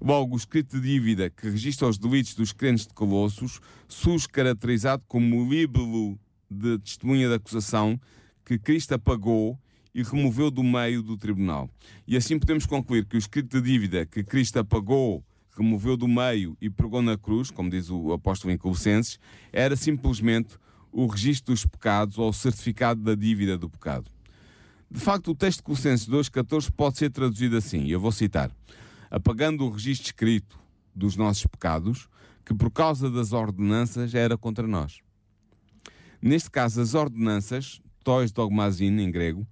Logo, 0.00 0.34
o 0.34 0.36
escrito 0.36 0.80
de 0.80 0.88
dívida 0.88 1.30
que 1.30 1.48
registra 1.48 1.86
os 1.86 1.98
delitos 1.98 2.34
dos 2.34 2.52
crentes 2.52 2.84
de 2.84 2.92
Colossos 2.92 3.60
surge 3.86 4.28
caracterizado 4.28 5.04
como 5.06 5.40
o 5.40 5.48
líbelo 5.48 6.18
de 6.50 6.80
testemunha 6.80 7.28
da 7.28 7.36
acusação 7.36 7.98
que 8.44 8.58
Cristo 8.58 8.94
apagou 8.94 9.56
e 9.96 10.02
removeu 10.02 10.50
do 10.50 10.62
meio 10.62 11.02
do 11.02 11.16
tribunal. 11.16 11.70
E 12.06 12.18
assim 12.18 12.38
podemos 12.38 12.66
concluir 12.66 13.06
que 13.06 13.16
o 13.16 13.18
escrito 13.18 13.58
de 13.58 13.66
dívida 13.66 14.04
que 14.04 14.22
Cristo 14.22 14.58
apagou, 14.58 15.24
removeu 15.56 15.96
do 15.96 16.06
meio 16.06 16.54
e 16.60 16.68
pregou 16.68 17.00
na 17.00 17.16
cruz, 17.16 17.50
como 17.50 17.70
diz 17.70 17.88
o 17.88 18.12
apóstolo 18.12 18.52
em 18.52 18.58
Colossenses, 18.58 19.18
era 19.50 19.74
simplesmente 19.74 20.58
o 20.92 21.06
registro 21.06 21.54
dos 21.54 21.64
pecados 21.64 22.18
ou 22.18 22.28
o 22.28 22.32
certificado 22.32 23.00
da 23.00 23.14
dívida 23.14 23.56
do 23.56 23.70
pecado. 23.70 24.10
De 24.90 25.00
facto, 25.00 25.30
o 25.30 25.34
texto 25.34 25.60
de 25.60 25.62
Colossenses 25.62 26.06
2,14 26.06 26.70
pode 26.70 26.98
ser 26.98 27.08
traduzido 27.08 27.56
assim, 27.56 27.86
eu 27.86 27.98
vou 27.98 28.12
citar: 28.12 28.50
apagando 29.10 29.64
o 29.64 29.70
registro 29.70 30.08
escrito 30.08 30.58
dos 30.94 31.16
nossos 31.16 31.46
pecados, 31.46 32.06
que 32.44 32.54
por 32.54 32.70
causa 32.70 33.10
das 33.10 33.32
ordenanças 33.32 34.14
era 34.14 34.36
contra 34.36 34.68
nós. 34.68 35.00
Neste 36.20 36.50
caso, 36.50 36.82
as 36.82 36.92
ordenanças, 36.92 37.80
tois 38.04 38.30
dogmazin 38.30 38.98
em 39.00 39.10
grego, 39.10 39.46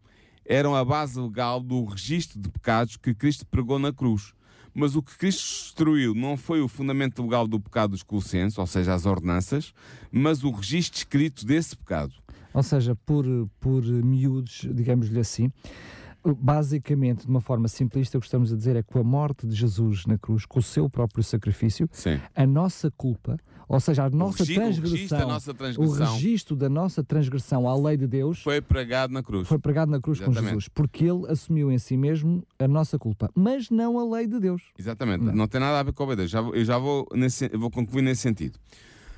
eram 0.44 0.74
a 0.74 0.84
base 0.84 1.20
legal 1.20 1.60
do 1.60 1.84
registro 1.84 2.40
de 2.40 2.48
pecados 2.48 2.96
que 2.96 3.14
Cristo 3.14 3.46
pregou 3.46 3.78
na 3.78 3.92
cruz. 3.92 4.32
Mas 4.74 4.96
o 4.96 5.02
que 5.02 5.16
Cristo 5.16 5.62
destruiu 5.62 6.14
não 6.14 6.36
foi 6.36 6.60
o 6.60 6.66
fundamento 6.66 7.22
legal 7.22 7.46
do 7.46 7.60
pecado 7.60 7.90
dos 7.90 8.02
Colossenses, 8.02 8.58
ou 8.58 8.66
seja, 8.66 8.92
as 8.92 9.06
ordenanças, 9.06 9.72
mas 10.10 10.42
o 10.42 10.50
registro 10.50 10.98
escrito 10.98 11.46
desse 11.46 11.76
pecado. 11.76 12.12
Ou 12.52 12.62
seja, 12.62 12.96
por, 13.06 13.24
por 13.60 13.84
miúdos, 13.84 14.66
digamos-lhe 14.72 15.18
assim, 15.18 15.50
basicamente, 16.24 17.24
de 17.24 17.28
uma 17.28 17.40
forma 17.40 17.68
simplista, 17.68 18.16
o 18.16 18.20
que 18.20 18.26
estamos 18.26 18.52
a 18.52 18.56
dizer 18.56 18.76
é 18.76 18.82
que 18.82 18.92
com 18.92 18.98
a 18.98 19.04
morte 19.04 19.46
de 19.46 19.54
Jesus 19.54 20.06
na 20.06 20.16
cruz, 20.16 20.46
com 20.46 20.58
o 20.58 20.62
seu 20.62 20.88
próprio 20.88 21.22
sacrifício, 21.22 21.88
Sim. 21.92 22.18
a 22.34 22.46
nossa 22.46 22.90
culpa, 22.90 23.36
ou 23.68 23.80
seja, 23.80 24.04
a 24.04 24.10
nossa 24.10 24.42
o 24.42 24.46
transgressão, 24.46 25.18
da 25.18 25.26
nossa 25.26 25.50
o 25.50 25.54
transgressão 25.54 26.14
registro 26.14 26.56
da 26.56 26.68
nossa 26.68 27.02
transgressão 27.04 27.68
à 27.68 27.76
lei 27.76 27.96
de 27.96 28.06
Deus 28.06 28.42
foi 28.42 28.60
pregado 28.60 29.12
na 29.12 29.22
cruz. 29.22 29.48
foi 29.48 29.58
pregado 29.58 29.90
na 29.90 30.00
cruz 30.00 30.18
com 30.18 30.26
Exatamente. 30.26 30.50
Jesus, 30.50 30.68
porque 30.68 31.04
ele 31.04 31.26
assumiu 31.30 31.70
em 31.72 31.78
si 31.78 31.96
mesmo 31.96 32.42
a 32.58 32.68
nossa 32.68 32.98
culpa, 32.98 33.30
mas 33.34 33.70
não 33.70 33.98
a 33.98 34.16
lei 34.16 34.26
de 34.26 34.38
Deus. 34.38 34.62
Exatamente, 34.78 35.24
Não. 35.24 35.34
não, 35.34 35.48
tem 35.48 35.60
nada 35.60 35.80
a 35.80 35.82
ver 35.82 35.92
com 35.92 36.02
a 36.02 36.06
obediência. 36.06 36.32
Já 36.32 36.40
vou- 36.40 36.54
eu 36.54 36.64
já 36.64 36.78
vou, 36.78 37.06
nesse, 37.14 37.48
vou 37.48 37.70
concluir 37.70 38.02
nesse 38.02 38.22
sentido. 38.22 38.58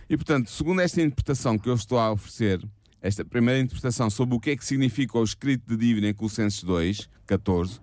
E 0.08 0.16
portanto, 0.16 0.50
segundo 0.50 0.80
esta 0.80 1.00
interpretação 1.02 1.58
que 1.58 1.68
eu 1.68 1.74
estou 1.74 1.98
a 1.98 2.12
oferecer, 2.12 2.64
esta 3.02 3.24
primeira 3.24 3.60
interpretação 3.60 4.08
sobre 4.08 4.34
o 4.36 4.40
que 4.40 4.50
é 4.50 4.56
que 4.56 4.64
significa 4.64 5.18
o 5.18 5.24
escrito 5.24 5.64
de 5.68 5.76
dívida 5.76 6.08
em 6.08 6.14
Colossenses 6.14 6.62
2, 6.62 7.08
14, 7.26 7.80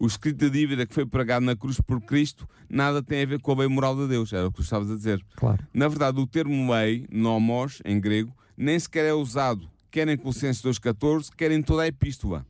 o 0.00 0.06
escrito 0.06 0.38
de 0.38 0.50
dívida 0.50 0.86
que 0.86 0.94
foi 0.94 1.04
pregado 1.04 1.44
na 1.44 1.54
cruz 1.54 1.78
por 1.78 2.00
Cristo 2.00 2.48
nada 2.68 3.02
tem 3.02 3.22
a 3.22 3.26
ver 3.26 3.38
com 3.38 3.52
a 3.52 3.56
lei 3.56 3.68
moral 3.68 3.94
de 3.94 4.08
Deus, 4.08 4.32
era 4.32 4.46
o 4.46 4.50
que 4.50 4.56
tu 4.56 4.62
estavas 4.62 4.90
a 4.90 4.96
dizer. 4.96 5.22
Claro. 5.36 5.62
Na 5.74 5.86
verdade, 5.86 6.18
o 6.18 6.26
termo 6.26 6.72
lei, 6.72 7.06
nomos, 7.12 7.82
em 7.84 8.00
grego, 8.00 8.34
nem 8.56 8.78
sequer 8.78 9.04
é 9.04 9.12
usado, 9.12 9.68
quer 9.90 10.08
em 10.08 10.16
Colossenses 10.16 10.62
2,14, 10.62 11.30
quer 11.36 11.50
em 11.52 11.62
toda 11.62 11.82
a 11.82 11.86
epístola. 11.86 12.46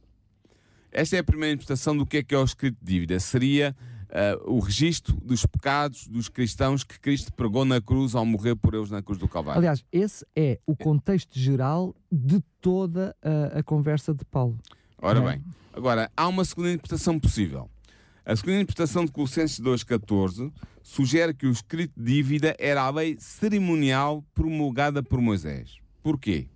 Esta 0.93 1.17
é 1.17 1.19
a 1.19 1.25
primeira 1.25 1.55
interpretação 1.55 1.97
do 1.97 2.07
que 2.07 2.19
é 2.19 2.23
que 2.23 2.35
é 2.35 2.39
o 2.39 2.45
escrito 2.45 2.77
de 2.81 2.93
dívida. 2.93 3.19
Seria 3.19 3.77
ah, 4.11 4.39
o 4.45 4.59
registro 4.59 5.17
dos 5.17 5.47
pecados 5.47 6.07
dos 6.07 6.29
cristãos 6.29 6.83
que 6.85 6.99
Cristo 6.99 7.33
pregou 7.33 7.65
na 7.65 7.81
cruz 7.81 8.15
ao 8.15 8.27
morrer 8.27 8.57
por 8.57 8.75
eles 8.75 8.91
na 8.91 9.03
cruz 9.03 9.19
do 9.19 9.29
Calvário. 9.29 9.59
Aliás, 9.59 9.85
esse 9.93 10.27
é 10.35 10.59
o 10.67 10.77
contexto 10.77 11.39
geral 11.39 11.95
de 12.11 12.41
toda 12.61 13.15
a, 13.23 13.59
a 13.59 13.63
conversa 13.63 14.13
de 14.13 14.25
Paulo. 14.25 14.59
Ora 15.03 15.19
É. 15.19 15.23
bem, 15.23 15.45
agora, 15.73 16.11
há 16.17 16.29
uma 16.29 16.45
segunda 16.45 16.71
interpretação 16.71 17.19
possível. 17.19 17.71
A 18.25 18.37
segunda 18.37 18.57
interpretação 18.57 19.05
de 19.05 19.13
Colossenses 19.13 19.59
2,14 19.61 20.53
sugere 20.83 21.35
que 21.35 21.47
o 21.47 21.51
escrito 21.51 21.93
de 21.97 22.13
dívida 22.13 22.55
era 22.59 22.83
a 22.83 22.91
lei 22.91 23.17
cerimonial 23.19 24.25
promulgada 24.35 25.03
por 25.03 25.21
Moisés. 25.21 25.79
Porquê? 26.03 26.49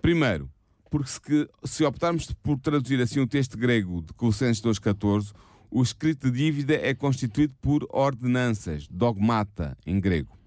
Primeiro, 0.00 0.50
porque 0.90 1.08
se, 1.08 1.20
se 1.64 1.84
optarmos 1.84 2.32
por 2.42 2.58
traduzir 2.58 3.00
assim 3.00 3.20
o 3.20 3.26
texto 3.26 3.58
grego 3.58 4.02
de 4.02 4.12
Colossenses 4.14 4.62
2,14, 4.62 5.32
o 5.70 5.82
escrito 5.82 6.30
de 6.30 6.38
dívida 6.38 6.74
é 6.74 6.94
constituído 6.94 7.54
por 7.60 7.86
ordenanças, 7.90 8.86
dogmata 8.88 9.76
em 9.86 10.00
grego. 10.00 10.38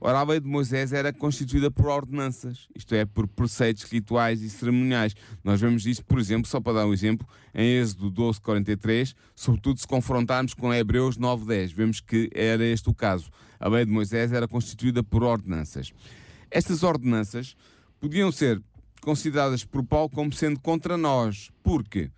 Ora, 0.00 0.20
a 0.20 0.22
lei 0.22 0.38
de 0.38 0.46
Moisés 0.46 0.92
era 0.92 1.12
constituída 1.12 1.70
por 1.70 1.86
ordenanças, 1.86 2.68
isto 2.74 2.94
é, 2.94 3.04
por 3.04 3.26
preceitos 3.26 3.82
rituais 3.82 4.42
e 4.42 4.48
cerimoniais. 4.48 5.14
Nós 5.42 5.60
vemos 5.60 5.86
isso, 5.86 6.04
por 6.04 6.20
exemplo, 6.20 6.48
só 6.48 6.60
para 6.60 6.74
dar 6.74 6.86
um 6.86 6.92
exemplo, 6.92 7.26
em 7.52 7.78
Êxodo 7.78 8.08
12, 8.08 8.40
43, 8.40 9.14
sobretudo 9.34 9.80
se 9.80 9.86
confrontarmos 9.88 10.54
com 10.54 10.72
Hebreus 10.72 11.16
9, 11.16 11.46
10. 11.46 11.72
Vemos 11.72 12.00
que 12.00 12.30
era 12.32 12.64
este 12.64 12.88
o 12.88 12.94
caso. 12.94 13.28
A 13.58 13.68
lei 13.68 13.84
de 13.84 13.90
Moisés 13.90 14.32
era 14.32 14.46
constituída 14.46 15.02
por 15.02 15.24
ordenanças. 15.24 15.92
Estas 16.48 16.84
ordenanças 16.84 17.56
podiam 18.00 18.30
ser 18.30 18.62
consideradas 19.00 19.64
por 19.64 19.84
Paulo 19.84 20.08
como 20.10 20.32
sendo 20.32 20.60
contra 20.60 20.96
nós, 20.96 21.50
porque 21.62 22.10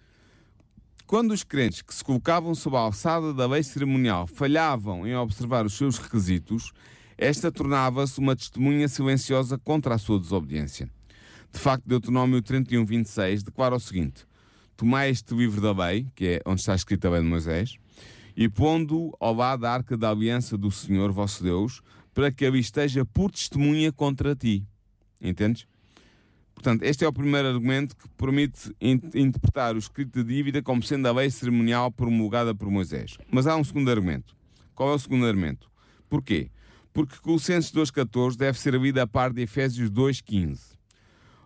quando 1.07 1.33
os 1.33 1.43
crentes 1.43 1.83
que 1.83 1.95
se 1.95 2.05
colocavam 2.05 2.55
sob 2.55 2.77
a 2.77 2.81
alçada 2.81 3.33
da 3.33 3.47
lei 3.47 3.63
cerimonial 3.63 4.27
falhavam 4.27 5.07
em 5.07 5.17
observar 5.17 5.67
os 5.67 5.75
seus 5.75 5.99
requisitos, 5.99 6.73
esta 7.21 7.53
tornava-se 7.53 8.19
uma 8.19 8.35
testemunha 8.35 8.89
silenciosa 8.89 9.59
contra 9.59 9.95
a 9.95 9.99
sua 9.99 10.19
desobediência. 10.19 10.89
De 11.53 11.59
facto, 11.59 11.87
Deuteronômio 11.87 12.41
31, 12.41 12.85
26 12.87 13.43
declara 13.43 13.75
o 13.77 13.81
seguinte: 13.81 14.25
Tomai 14.77 15.11
este 15.11 15.35
livro 15.35 15.61
da 15.61 15.73
lei, 15.73 16.07
que 16.15 16.27
é 16.27 16.41
onde 16.47 16.61
está 16.61 16.75
escrita 16.75 17.09
a 17.09 17.11
lei 17.11 17.21
de 17.23 17.29
Moisés, 17.29 17.77
e 18.37 18.49
pondo 18.49 19.15
ao 19.21 19.35
lado 19.35 19.61
da 19.61 19.73
arca 19.73 19.97
da 19.97 20.11
aliança 20.11 20.57
do 20.57 20.71
Senhor 20.71 21.13
vosso 21.13 21.43
Deus, 21.43 21.83
para 22.15 22.33
que 22.33 22.47
ali 22.47 22.61
esteja 22.61 23.05
por 23.05 23.31
testemunha 23.31 23.93
contra 23.93 24.35
ti. 24.35 24.65
Entendes? 25.21 25.67
Portanto, 26.55 26.83
este 26.83 27.05
é 27.05 27.09
o 27.09 27.13
primeiro 27.13 27.49
argumento 27.49 27.97
que 27.97 28.09
permite 28.17 28.71
in- 28.81 29.01
interpretar 29.15 29.75
o 29.75 29.79
escrito 29.79 30.23
de 30.23 30.35
dívida 30.35 30.63
como 30.63 30.83
sendo 30.83 31.07
a 31.09 31.13
lei 31.13 31.31
cerimonial 31.31 31.91
promulgada 31.91 32.55
por 32.55 32.71
Moisés. 32.71 33.17
Mas 33.31 33.47
há 33.47 33.57
um 33.57 33.65
segundo 33.65 33.91
argumento. 33.91 34.37
Qual 34.75 34.91
é 34.91 34.95
o 34.95 34.99
segundo 34.99 35.27
argumento? 35.27 35.71
Porquê? 36.09 36.51
Porque 37.01 37.19
Colossenses 37.19 37.73
2.14 37.73 38.37
deve 38.37 38.59
ser 38.59 38.75
lido 38.75 38.99
a 38.99 39.07
par 39.07 39.33
de 39.33 39.41
Efésios 39.41 39.91
2.15. 39.91 40.77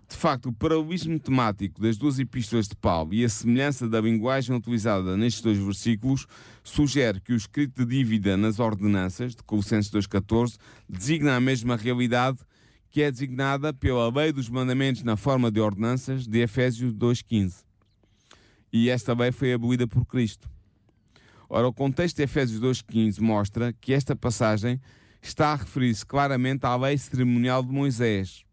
De 0.09 0.17
facto, 0.17 0.49
o 0.49 0.53
paralelismo 0.53 1.17
temático 1.17 1.81
das 1.81 1.97
duas 1.97 2.19
epístolas 2.19 2.67
de 2.67 2.75
Paulo 2.75 3.15
e 3.15 3.25
a 3.25 3.29
semelhança 3.29 3.89
da 3.89 4.01
linguagem 4.01 4.57
utilizada 4.57 5.17
nestes 5.17 5.43
dois 5.43 5.57
versículos 5.57 6.27
sugere 6.65 7.21
que 7.21 7.33
o 7.33 7.37
escrito 7.37 7.87
de 7.87 7.97
dívida 7.97 8.37
nas 8.37 8.59
ordenanças 8.59 9.37
de 9.37 9.45
Colossenses 9.45 9.93
2.14 9.93 10.57
designa 10.89 11.37
a 11.37 11.41
mesma 11.41 11.77
realidade 11.77 12.41
que 12.91 13.03
é 13.03 13.09
designada 13.09 13.73
pela 13.73 14.13
lei 14.13 14.33
dos 14.33 14.49
mandamentos 14.49 15.05
na 15.05 15.17
forma 15.17 15.53
de 15.53 15.61
ordenanças 15.61 16.27
de 16.27 16.41
Efésios 16.41 16.93
2.15. 16.93 17.63
E 18.73 18.91
esta 18.91 19.15
lei 19.15 19.31
foi 19.31 19.53
abolida 19.53 19.87
por 19.87 20.05
Cristo. 20.05 20.51
Ora, 21.49 21.69
o 21.69 21.73
contexto 21.73 22.17
de 22.17 22.25
Efésios 22.25 22.61
2.15 22.61 23.21
mostra 23.21 23.73
que 23.73 23.93
esta 23.93 24.17
passagem 24.17 24.81
está 25.29 25.53
a 25.53 25.57
referir-se 25.57 26.05
claramente 26.05 26.65
à 26.67 26.77
lei 26.77 26.97
cerimonial 26.99 27.63
de 27.63 27.73
Moisés, 27.73 28.45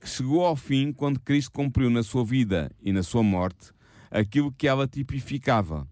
que 0.00 0.08
chegou 0.08 0.44
ao 0.44 0.56
fim 0.56 0.92
quando 0.92 1.20
Cristo 1.20 1.52
cumpriu 1.52 1.90
na 1.90 2.02
sua 2.02 2.24
vida 2.24 2.70
e 2.82 2.92
na 2.92 3.02
sua 3.02 3.22
morte 3.22 3.70
aquilo 4.10 4.52
que 4.52 4.66
ela 4.68 4.86
tipificava. 4.86 5.86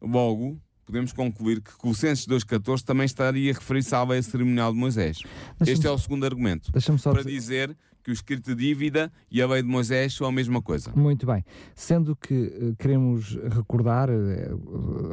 Logo, 0.00 0.60
podemos 0.86 1.12
concluir 1.12 1.60
que 1.60 1.72
Colossenses 1.76 2.26
2.14 2.26 2.82
também 2.82 3.04
estaria 3.06 3.50
a 3.50 3.54
referir-se 3.54 3.94
à 3.94 4.02
lei 4.04 4.22
cerimonial 4.22 4.72
de 4.72 4.78
Moisés. 4.78 5.18
Este 5.60 5.86
é 5.86 5.90
o 5.90 5.98
segundo 5.98 6.24
argumento 6.24 6.70
para 6.72 7.22
dizer- 7.24 7.68
dizer 7.68 7.76
que 8.08 8.12
o 8.12 8.14
escrito 8.14 8.54
de 8.54 8.64
dívida 8.64 9.12
e 9.30 9.42
a 9.42 9.46
lei 9.46 9.60
de 9.62 9.68
Moisés 9.68 10.14
são 10.14 10.26
a 10.26 10.32
mesma 10.32 10.62
coisa. 10.62 10.90
Muito 10.96 11.26
bem. 11.26 11.44
Sendo 11.74 12.16
que 12.16 12.34
eh, 12.34 12.72
queremos 12.78 13.38
recordar 13.54 14.08
eh, 14.08 14.50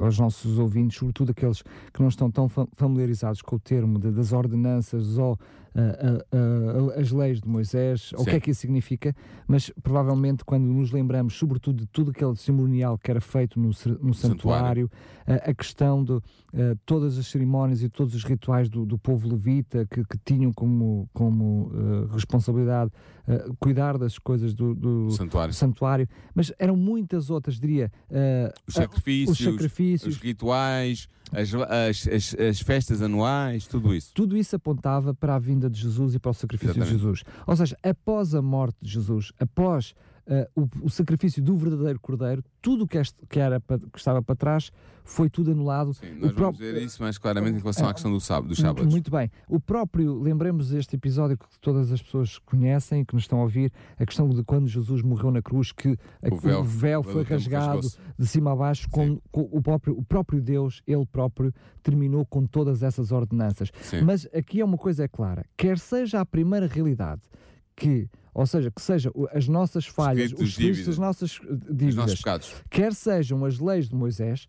aos 0.01 0.17
nossos 0.17 0.57
ouvintes, 0.57 0.97
sobretudo 0.97 1.31
aqueles 1.31 1.61
que 1.93 1.99
não 2.01 2.07
estão 2.07 2.31
tão 2.31 2.47
fa- 2.47 2.65
familiarizados 2.77 3.41
com 3.41 3.57
o 3.57 3.59
termo 3.59 3.99
de- 3.99 4.11
das 4.11 4.31
ordenanças 4.31 5.17
ou 5.17 5.37
as 6.97 7.11
leis 7.11 7.41
de 7.41 7.47
Moisés, 7.47 8.11
ou 8.13 8.21
o 8.21 8.25
que 8.25 8.31
é 8.31 8.39
que 8.39 8.51
isso 8.51 8.61
significa, 8.61 9.15
mas 9.47 9.71
provavelmente 9.83 10.43
quando 10.45 10.63
nos 10.63 10.91
lembramos, 10.91 11.35
sobretudo 11.35 11.81
de 11.81 11.87
tudo 11.87 12.11
aquele 12.11 12.35
cerimonial 12.35 12.97
que 12.97 13.11
era 13.11 13.21
feito 13.21 13.59
no, 13.59 13.71
no 14.01 14.13
santuário, 14.13 14.89
ah, 15.27 15.49
a 15.49 15.53
questão 15.53 16.03
de 16.03 16.13
ah, 16.13 16.77
todas 16.85 17.17
as 17.17 17.27
cerimónias 17.27 17.81
e 17.83 17.89
todos 17.89 18.15
os 18.15 18.23
rituais 18.23 18.69
do, 18.69 18.85
do 18.85 18.97
povo 18.97 19.27
levita 19.27 19.85
que, 19.85 20.03
que 20.03 20.17
tinham 20.23 20.53
como, 20.53 21.09
como 21.13 21.71
responsabilidade 22.11 22.45
responsabilidade 22.45 22.91
uh, 23.27 23.55
cuidar 23.59 23.97
das 23.97 24.17
coisas 24.17 24.53
do, 24.53 24.73
do 24.73 25.11
santuário. 25.11 25.53
santuário. 25.53 26.07
Mas 26.33 26.51
eram 26.59 26.75
muitas 26.75 27.29
outras, 27.29 27.59
diria. 27.59 27.91
Uh, 28.09 28.53
os, 28.67 28.73
sacrifícios, 28.73 29.39
os 29.39 29.45
sacrifícios, 29.45 30.15
os 30.15 30.21
rituais, 30.21 31.07
as, 31.31 31.53
as, 31.53 32.07
as, 32.07 32.35
as, 32.39 32.59
festas 32.61 33.01
anuais, 33.01 33.67
tudo 33.67 33.93
isso. 33.93 34.11
Tudo 34.13 34.37
isso 34.37 34.55
apontava 34.55 35.13
para 35.13 35.35
a 35.35 35.39
vinda 35.39 35.64
de 35.69 35.79
Jesus 35.79 36.15
e 36.15 36.19
para 36.19 36.31
o 36.31 36.33
sacrifício 36.33 36.71
Exatamente. 36.71 36.97
de 36.97 37.03
Jesus. 37.03 37.23
Ou 37.45 37.55
seja, 37.55 37.77
após 37.83 38.33
a 38.35 38.41
morte 38.41 38.77
de 38.81 38.91
Jesus, 38.91 39.31
após 39.39 39.93
uh, 40.27 40.61
o, 40.61 40.85
o, 40.85 40.89
sacrifício 40.89 41.41
do 41.41 41.57
verdadeiro 41.57 41.99
Cordeiro, 41.99 42.43
tudo 42.61 42.87
que, 42.87 42.97
este, 42.97 43.15
que, 43.27 43.39
era, 43.39 43.59
que 43.59 43.97
estava 43.97 44.21
para 44.21 44.35
trás 44.35 44.71
foi 45.03 45.29
tudo 45.29 45.51
anulado. 45.51 45.93
Sim, 45.93 46.15
nós 46.19 46.31
o 46.31 46.35
vamos 46.35 46.57
ver 46.57 46.81
isso 46.81 47.01
mais 47.01 47.17
claramente 47.17 47.57
em 47.57 47.61
relação 47.61 47.87
à 47.87 47.93
questão 47.93 48.11
do 48.11 48.19
sábado, 48.19 48.49
dos 48.49 48.57
sábados. 48.57 48.91
Muito 48.91 49.11
bem. 49.11 49.29
O 49.47 49.59
próprio, 49.59 50.19
lembremos 50.19 50.73
este 50.73 50.95
episódio 50.95 51.37
que 51.37 51.45
todas 51.61 51.91
as 51.91 52.01
pessoas 52.01 52.39
conhecem, 52.39 53.05
que 53.05 53.13
nos 53.13 53.23
estão 53.23 53.39
a 53.39 53.43
ouvir, 53.43 53.71
a 53.99 54.05
questão 54.05 54.27
de 54.27 54.43
quando 54.43 54.67
Jesus 54.67 55.03
morreu 55.03 55.29
na 55.31 55.41
cruz, 55.41 55.71
que 55.71 55.97
o 56.31 56.35
véu, 56.35 56.59
o 56.59 56.63
véu 56.63 57.03
foi 57.03 57.23
rasgado 57.23 57.87
de 58.17 58.27
cima 58.27 58.51
a 58.51 58.55
baixo, 58.55 58.89
com, 58.89 59.19
com, 59.31 59.47
o, 59.51 59.61
próprio, 59.61 59.97
o 59.97 60.03
próprio 60.03 60.41
Deus, 60.41 60.81
ele 60.87 61.05
próprio, 61.05 61.53
terminou 61.83 62.25
com 62.25 62.45
todas 62.47 62.81
essas 62.81 63.11
ordenanças. 63.11 63.71
Sim. 63.81 64.01
Mas 64.01 64.27
aqui 64.33 64.59
é 64.59 64.65
uma 64.65 64.77
coisa 64.77 65.03
é 65.03 65.07
clara, 65.07 65.45
quer 65.55 65.77
seja 65.77 66.19
a 66.19 66.25
primeira 66.25 66.65
realidade 66.65 67.21
que 67.75 68.09
ou 68.35 68.45
seja, 68.45 68.69
que 68.69 68.81
sejam 68.81 69.13
as 69.31 69.47
nossas 69.47 69.85
falhas, 69.85 70.33
os 70.33 70.49
escritos 70.49 70.85
das 70.85 70.97
nossas 70.97 71.39
dívidas, 71.71 72.21
quer 72.69 72.93
sejam 72.93 73.45
as 73.45 73.59
leis 73.59 73.87
de 73.87 73.95
Moisés, 73.95 74.45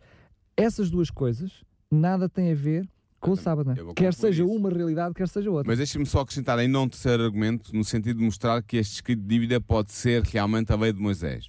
essas 0.57 0.91
duas 0.91 1.09
coisas 1.09 1.63
nada 1.89 2.29
têm 2.29 2.51
a 2.51 2.55
ver 2.57 2.89
com 3.21 3.31
o 3.31 3.37
sábado, 3.37 3.69
né? 3.69 3.77
quer 3.95 4.13
seja 4.13 4.43
isso. 4.43 4.53
uma 4.53 4.71
realidade, 4.71 5.15
quer 5.15 5.29
seja 5.29 5.49
outra. 5.53 5.69
Mas 5.69 5.79
deixe-me 5.79 6.05
só 6.05 6.21
acrescentar 6.21 6.59
ainda 6.59 6.81
um 6.81 6.89
terceiro 6.89 7.23
argumento, 7.23 7.75
no 7.75 7.85
sentido 7.85 8.19
de 8.19 8.25
mostrar 8.25 8.61
que 8.61 8.77
este 8.77 8.95
escrito 8.95 9.23
de 9.23 9.29
dívida 9.29 9.61
pode 9.61 9.93
ser 9.93 10.21
realmente 10.25 10.73
a 10.73 10.77
lei 10.77 10.93
de 10.93 10.99
Moisés. 10.99 11.47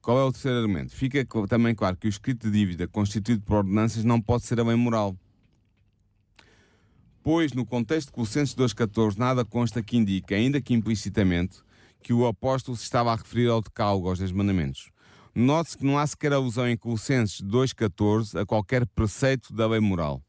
Qual 0.00 0.16
é 0.20 0.22
o 0.22 0.30
terceiro 0.30 0.58
argumento? 0.58 0.94
Fica 0.94 1.26
também 1.48 1.74
claro 1.74 1.96
que 1.96 2.06
o 2.06 2.08
escrito 2.08 2.48
de 2.48 2.56
dívida 2.56 2.86
constituído 2.86 3.42
por 3.42 3.56
ordenanças 3.56 4.04
não 4.04 4.20
pode 4.20 4.44
ser 4.44 4.60
a 4.60 4.62
lei 4.62 4.76
moral. 4.76 5.16
Pois, 7.24 7.52
no 7.52 7.66
contexto 7.66 8.06
de 8.06 8.12
Colossenses 8.12 8.54
2.14, 8.54 9.16
nada 9.16 9.44
consta 9.44 9.82
que 9.82 9.96
indique, 9.96 10.32
ainda 10.32 10.60
que 10.60 10.74
implicitamente, 10.74 11.60
que 12.02 12.12
o 12.12 12.26
apóstolo 12.26 12.76
se 12.76 12.84
estava 12.84 13.12
a 13.12 13.16
referir 13.16 13.48
ao 13.48 13.62
decálogo, 13.62 14.08
aos 14.08 14.18
dez 14.18 14.32
mandamentos. 14.32 14.90
Note-se 15.34 15.78
que 15.78 15.84
não 15.84 15.98
há 15.98 16.06
sequer 16.06 16.32
alusão 16.32 16.68
em 16.68 16.76
Colossenses 16.76 17.40
2.14 17.40 18.40
a 18.40 18.44
qualquer 18.44 18.86
preceito 18.86 19.54
da 19.54 19.66
lei 19.66 19.80
moral. 19.80 20.22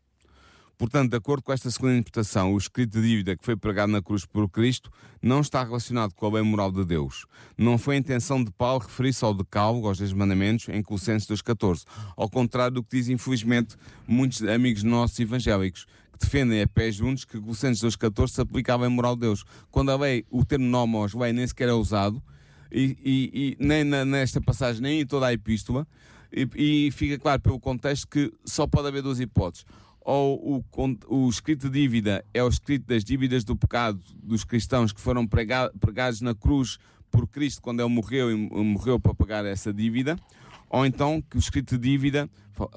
Portanto, 0.78 1.12
de 1.12 1.18
acordo 1.18 1.44
com 1.44 1.54
esta 1.54 1.70
segunda 1.70 1.94
interpretação, 1.94 2.54
o 2.54 2.58
escrito 2.58 3.00
de 3.00 3.08
dívida 3.08 3.38
que 3.38 3.46
foi 3.46 3.56
pregado 3.56 3.92
na 3.92 4.02
cruz 4.02 4.26
por 4.26 4.50
Cristo 4.50 4.90
não 5.22 5.40
está 5.40 5.64
relacionado 5.64 6.14
com 6.14 6.26
a 6.26 6.32
lei 6.32 6.42
moral 6.42 6.72
de 6.72 6.84
Deus. 6.84 7.26
Não 7.58 7.78
foi 7.78 7.96
a 7.96 8.00
intenção 8.00 8.44
de 8.44 8.52
Paulo 8.52 8.80
referir-se 8.80 9.24
ao 9.24 9.34
decálogo, 9.34 9.88
aos 9.88 10.00
dez 10.00 10.12
mandamentos, 10.12 10.68
em 10.70 10.82
Colossenses 10.82 11.28
2.14. 11.28 11.84
Ao 12.18 12.30
contrário 12.30 12.76
do 12.76 12.84
que 12.84 12.98
dizem, 12.98 13.16
infelizmente, 13.16 13.76
muitos 14.08 14.42
amigos 14.42 14.84
nossos 14.84 15.20
evangélicos, 15.20 15.86
que 16.14 16.20
defendem 16.20 16.62
a 16.62 16.68
pé 16.68 16.92
juntos 16.92 17.26
que 17.26 17.40
Colossenses 17.40 17.84
2.14 17.84 18.28
se 18.30 18.42
aplicava 18.42 18.86
em 18.86 18.90
moral 18.90 19.16
de 19.16 19.22
Deus. 19.22 19.44
Quando 19.70 19.92
a 19.92 19.98
lei, 19.98 20.26
o 20.30 20.46
termo 20.46 20.66
nomos, 20.66 21.14
lei, 21.14 21.34
nem 21.34 21.46
sequer 21.46 21.68
é 21.68 21.74
usado, 21.74 22.24
e, 22.72 22.98
e, 23.04 23.58
e 23.60 23.66
nem 23.66 23.84
na, 23.84 24.06
nesta 24.06 24.40
passagem, 24.40 24.82
nem 24.82 25.02
em 25.02 25.06
toda 25.06 25.28
a 25.28 25.34
epístola, 25.34 25.88
e, 26.32 26.48
e, 26.88 26.92
fica 26.92 27.20
claro 27.20 27.42
pelo 27.42 27.60
contexto 27.60 28.08
que 28.08 28.32
só 28.44 28.66
pode 28.66 28.88
haver 28.88 29.04
duas 29.04 29.20
hipóteses. 29.20 29.66
Ou 30.02 30.64
o, 30.78 31.06
o 31.08 31.30
escrito 31.30 31.70
de 31.70 31.80
dívida 31.80 32.26
é 32.34 32.44
o 32.44 32.48
escrito 32.48 32.88
das 32.88 33.04
dívidas 33.04 33.44
do 33.44 33.56
pecado 33.56 34.02
dos 34.22 34.44
cristãos 34.44 34.92
que 34.92 35.00
foram 35.00 35.26
pregados 35.26 36.20
na 36.20 36.36
cruz 36.36 36.78
por 37.10 37.28
Cristo 37.28 37.62
quando 37.62 37.80
ele 37.80 37.90
morreu 37.90 38.32
e 38.32 38.36
morreu 38.36 39.00
para 39.00 39.14
pagar 39.14 39.46
essa 39.46 39.72
dívida, 39.72 40.18
ou 40.68 40.84
então 40.86 41.22
que 41.22 41.38
o 41.38 41.40
escrito 41.40 41.78
de 41.78 41.90
dívida, 41.92 42.28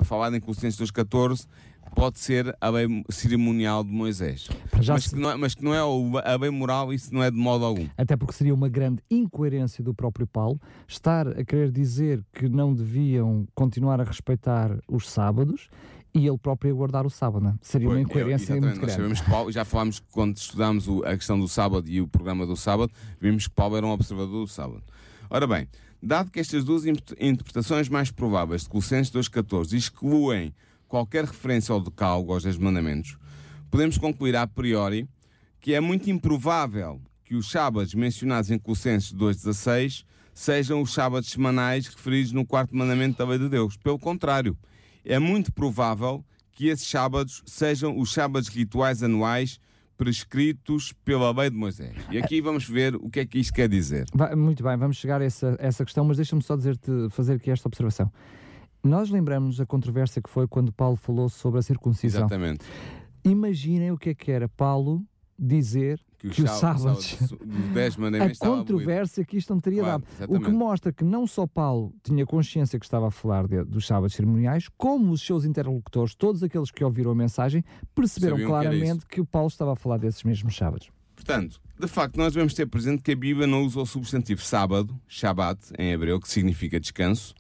falado 0.05 0.37
em 0.37 0.41
Colossenses 0.41 0.79
2.14, 0.79 1.47
pode 1.95 2.19
ser 2.19 2.57
a 2.61 2.69
lei 2.69 2.87
cerimonial 3.11 3.83
de 3.85 3.91
Moisés. 3.91 4.49
Mas 4.73 5.09
que, 5.09 5.17
não 5.17 5.31
é, 5.31 5.37
mas 5.37 5.55
que 5.55 5.65
não 5.65 5.75
é 5.75 5.79
a 5.79 6.37
lei 6.37 6.51
moral, 6.51 6.93
isso 6.93 7.13
não 7.15 7.23
é 7.23 7.31
de 7.31 7.37
modo 7.37 7.65
algum. 7.65 7.87
Até 7.97 8.17
porque 8.17 8.35
seria 8.35 8.55
uma 8.55 8.69
grande 8.69 9.03
incoerência 9.11 9.83
do 9.83 9.95
próprio 9.95 10.27
Paulo 10.27 10.61
estar 10.87 11.29
a 11.29 11.45
querer 11.45 11.71
dizer 11.71 12.25
que 12.33 12.49
não 12.49 12.75
deviam 12.75 13.47
continuar 13.55 14.01
a 14.01 14.05
respeitar 14.05 14.79
os 14.89 15.09
sábados 15.09 15.69
e 16.17 16.27
ele 16.27 16.39
próprio 16.39 16.73
a 16.73 16.75
guardar 16.75 17.05
o 17.05 17.11
sábado. 17.11 17.49
É? 17.49 17.55
Seria 17.61 17.89
uma 17.89 18.01
incoerência 18.01 18.55
eu, 18.55 18.63
muito 18.63 18.81
grande. 18.81 19.23
Que 19.23 19.31
Paulo, 19.31 19.53
já 19.53 19.65
falámos 19.65 20.01
quando 20.11 20.37
estudámos 20.37 20.89
a 21.05 21.15
questão 21.15 21.39
do 21.39 21.47
sábado 21.47 21.89
e 21.89 22.01
o 22.01 22.09
programa 22.09 22.47
do 22.47 22.57
sábado, 22.57 22.91
vimos 23.21 23.47
que 23.47 23.55
Paulo 23.55 23.77
era 23.77 23.87
um 23.87 23.91
observador 23.91 24.47
do 24.47 24.49
sábado. 24.49 24.83
Ora 25.29 25.47
bem, 25.47 25.69
dado 26.03 26.31
que 26.31 26.41
estas 26.41 26.65
duas 26.65 26.85
interpretações 26.87 27.89
mais 27.91 28.11
prováveis 28.11 28.63
de 28.63 28.69
Colossenses 28.71 29.13
2.14 29.13 29.75
excluem 29.75 30.55
qualquer 30.89 31.25
referência 31.25 31.73
ao 31.73 31.81
decálogo, 31.81 32.33
aos 32.33 32.43
dez 32.43 32.57
mandamentos, 32.57 33.17
podemos 33.71 33.99
concluir 33.99 34.37
a 34.37 34.47
priori 34.47 35.09
que 35.61 35.75
é 35.75 35.81
muito 35.81 36.09
improvável 36.11 37.01
que 37.25 37.35
os 37.35 37.51
sábados 37.51 37.95
mencionados 37.95 38.51
em 38.51 38.59
Colossenses 38.59 39.13
2.16 39.13 40.05
sejam 40.33 40.83
os 40.83 40.93
sábados 40.93 41.31
semanais 41.31 41.87
referidos 41.89 42.31
no 42.31 42.47
quarto 42.47 42.77
mandamento 42.77 43.19
da 43.19 43.25
lei 43.25 43.39
de 43.39 43.49
Deus. 43.49 43.77
Pelo 43.77 43.99
contrário, 43.99 44.57
é 45.05 45.19
muito 45.19 45.53
provável 45.53 46.25
que 46.53 46.69
esses 46.69 46.87
sábados 46.87 47.43
sejam 47.47 47.99
os 47.99 48.13
sábados 48.13 48.49
rituais 48.49 49.03
anuais 49.03 49.59
prescritos 49.97 50.93
pela 51.05 51.33
lei 51.33 51.51
de 51.51 51.57
Moisés. 51.57 51.97
E 52.11 52.19
aqui 52.19 52.41
vamos 52.41 52.69
ver 52.69 52.95
o 52.97 53.09
que 53.09 53.21
é 53.21 53.27
que 53.27 53.39
isto 53.39 53.53
quer 53.53 53.69
dizer. 53.69 54.05
Muito 54.37 54.63
bem, 54.63 54.77
vamos 54.77 54.97
chegar 54.97 55.21
a 55.21 55.25
essa, 55.25 55.57
essa 55.59 55.85
questão, 55.85 56.05
mas 56.05 56.19
deixa-me 56.19 56.43
só 56.43 56.55
dizer-te, 56.55 56.91
fazer 57.11 57.35
aqui 57.35 57.51
esta 57.51 57.67
observação. 57.67 58.13
Nós 58.87 59.11
lembramos 59.11 59.61
a 59.61 59.67
controvérsia 59.67 60.23
que 60.23 60.31
foi 60.31 60.47
quando 60.47 60.73
Paulo 60.73 60.97
falou 60.97 61.29
sobre 61.29 61.59
a 61.59 61.63
circuncisão. 61.63 62.21
Exatamente. 62.21 62.65
Imaginem 63.25 63.91
o 63.91 63.99
que 63.99 64.11
é 64.11 64.15
que 64.15 64.31
era 64.31 64.49
Paulo 64.49 65.05
dizer 65.39 66.01
que, 66.19 66.31
que 66.31 66.43
o 66.43 66.49
sábado, 66.49 66.99
a 66.99 68.47
controvérsia 68.47 69.25
que 69.25 69.37
isto 69.37 69.53
não 69.53 69.61
teria 69.61 69.83
claro, 69.83 69.99
dado. 69.99 70.11
Exatamente. 70.17 70.43
O 70.43 70.47
que 70.47 70.53
mostra 70.53 70.93
que 70.93 71.05
não 71.05 71.27
só 71.27 71.47
Paulo 71.47 71.95
tinha 72.03 72.25
consciência 72.25 72.79
que 72.79 72.87
estava 72.87 73.09
a 73.09 73.11
falar 73.11 73.47
de, 73.47 73.65
dos 73.65 73.87
sábados 73.87 74.15
cerimoniais, 74.15 74.69
como 74.77 75.13
os 75.13 75.21
seus 75.21 75.45
interlocutores, 75.45 76.15
todos 76.15 76.43
aqueles 76.43 76.71
que 76.71 76.83
ouviram 76.83 77.11
a 77.11 77.15
mensagem, 77.15 77.65
perceberam 77.95 78.37
Sabiam 78.37 78.49
claramente 78.49 79.05
que, 79.07 79.17
que 79.17 79.21
o 79.21 79.27
Paulo 79.27 79.49
estava 79.49 79.73
a 79.75 79.77
falar 79.77 79.99
desses 79.99 80.23
mesmos 80.23 80.57
sábados. 80.57 80.91
Portanto, 81.15 81.61
de 81.79 81.89
facto, 81.89 82.17
nós 82.17 82.33
devemos 82.33 82.55
ter 82.55 82.67
presente 82.67 83.03
que 83.03 83.13
a 83.13 83.17
Bíblia 83.17 83.47
não 83.47 83.63
usa 83.63 83.81
o 83.81 83.87
substantivo 83.87 84.43
sábado, 84.43 84.99
Shabbat, 85.09 85.73
em 85.79 85.93
hebreu, 85.93 86.21
que 86.21 86.29
significa 86.29 86.81
descanso, 86.81 87.35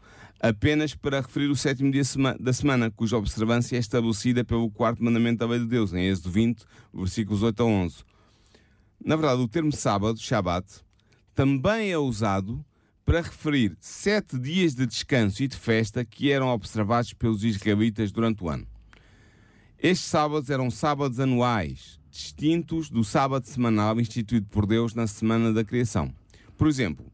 apenas 0.49 0.95
para 0.95 1.21
referir 1.21 1.49
o 1.49 1.57
sétimo 1.57 1.91
dia 1.91 2.03
da 2.39 2.53
semana, 2.53 2.91
cuja 2.91 3.17
observância 3.17 3.77
é 3.77 3.79
estabelecida 3.79 4.45
pelo 4.45 4.71
quarto 4.71 5.03
mandamento 5.03 5.39
da 5.39 5.47
lei 5.47 5.61
de 5.61 5.67
Deus, 5.67 5.93
em 5.93 6.07
Êxodo 6.07 6.31
20, 6.31 6.65
versículos 6.93 7.43
8 7.43 7.63
a 7.63 7.67
11. 7.67 7.97
Na 9.05 9.17
verdade, 9.17 9.43
o 9.43 9.49
termo 9.49 9.73
sábado, 9.73 10.19
Shabbat, 10.19 10.67
também 11.35 11.91
é 11.91 11.99
usado 11.99 12.65
para 13.05 13.21
referir 13.21 13.77
sete 13.79 14.39
dias 14.39 14.75
de 14.75 14.85
descanso 14.85 15.43
e 15.43 15.49
de 15.49 15.57
festa 15.57 16.05
que 16.05 16.33
eram 16.33 16.49
observados 16.49 17.13
pelos 17.13 17.45
israelitas 17.45 18.11
durante 18.11 18.43
o 18.43 18.49
ano. 18.49 18.67
Estes 19.79 20.09
sábados 20.09 20.51
eram 20.51 20.71
sábados 20.71 21.21
anuais, 21.21 22.01
distintos 22.11 22.91
do 22.91 23.05
sábado 23.05 23.47
semanal 23.47 24.01
instituído 24.01 24.47
por 24.47 24.67
Deus 24.67 24.95
na 24.95 25.07
semana 25.07 25.53
da 25.53 25.63
criação. 25.63 26.13
Por 26.57 26.67
exemplo, 26.67 27.07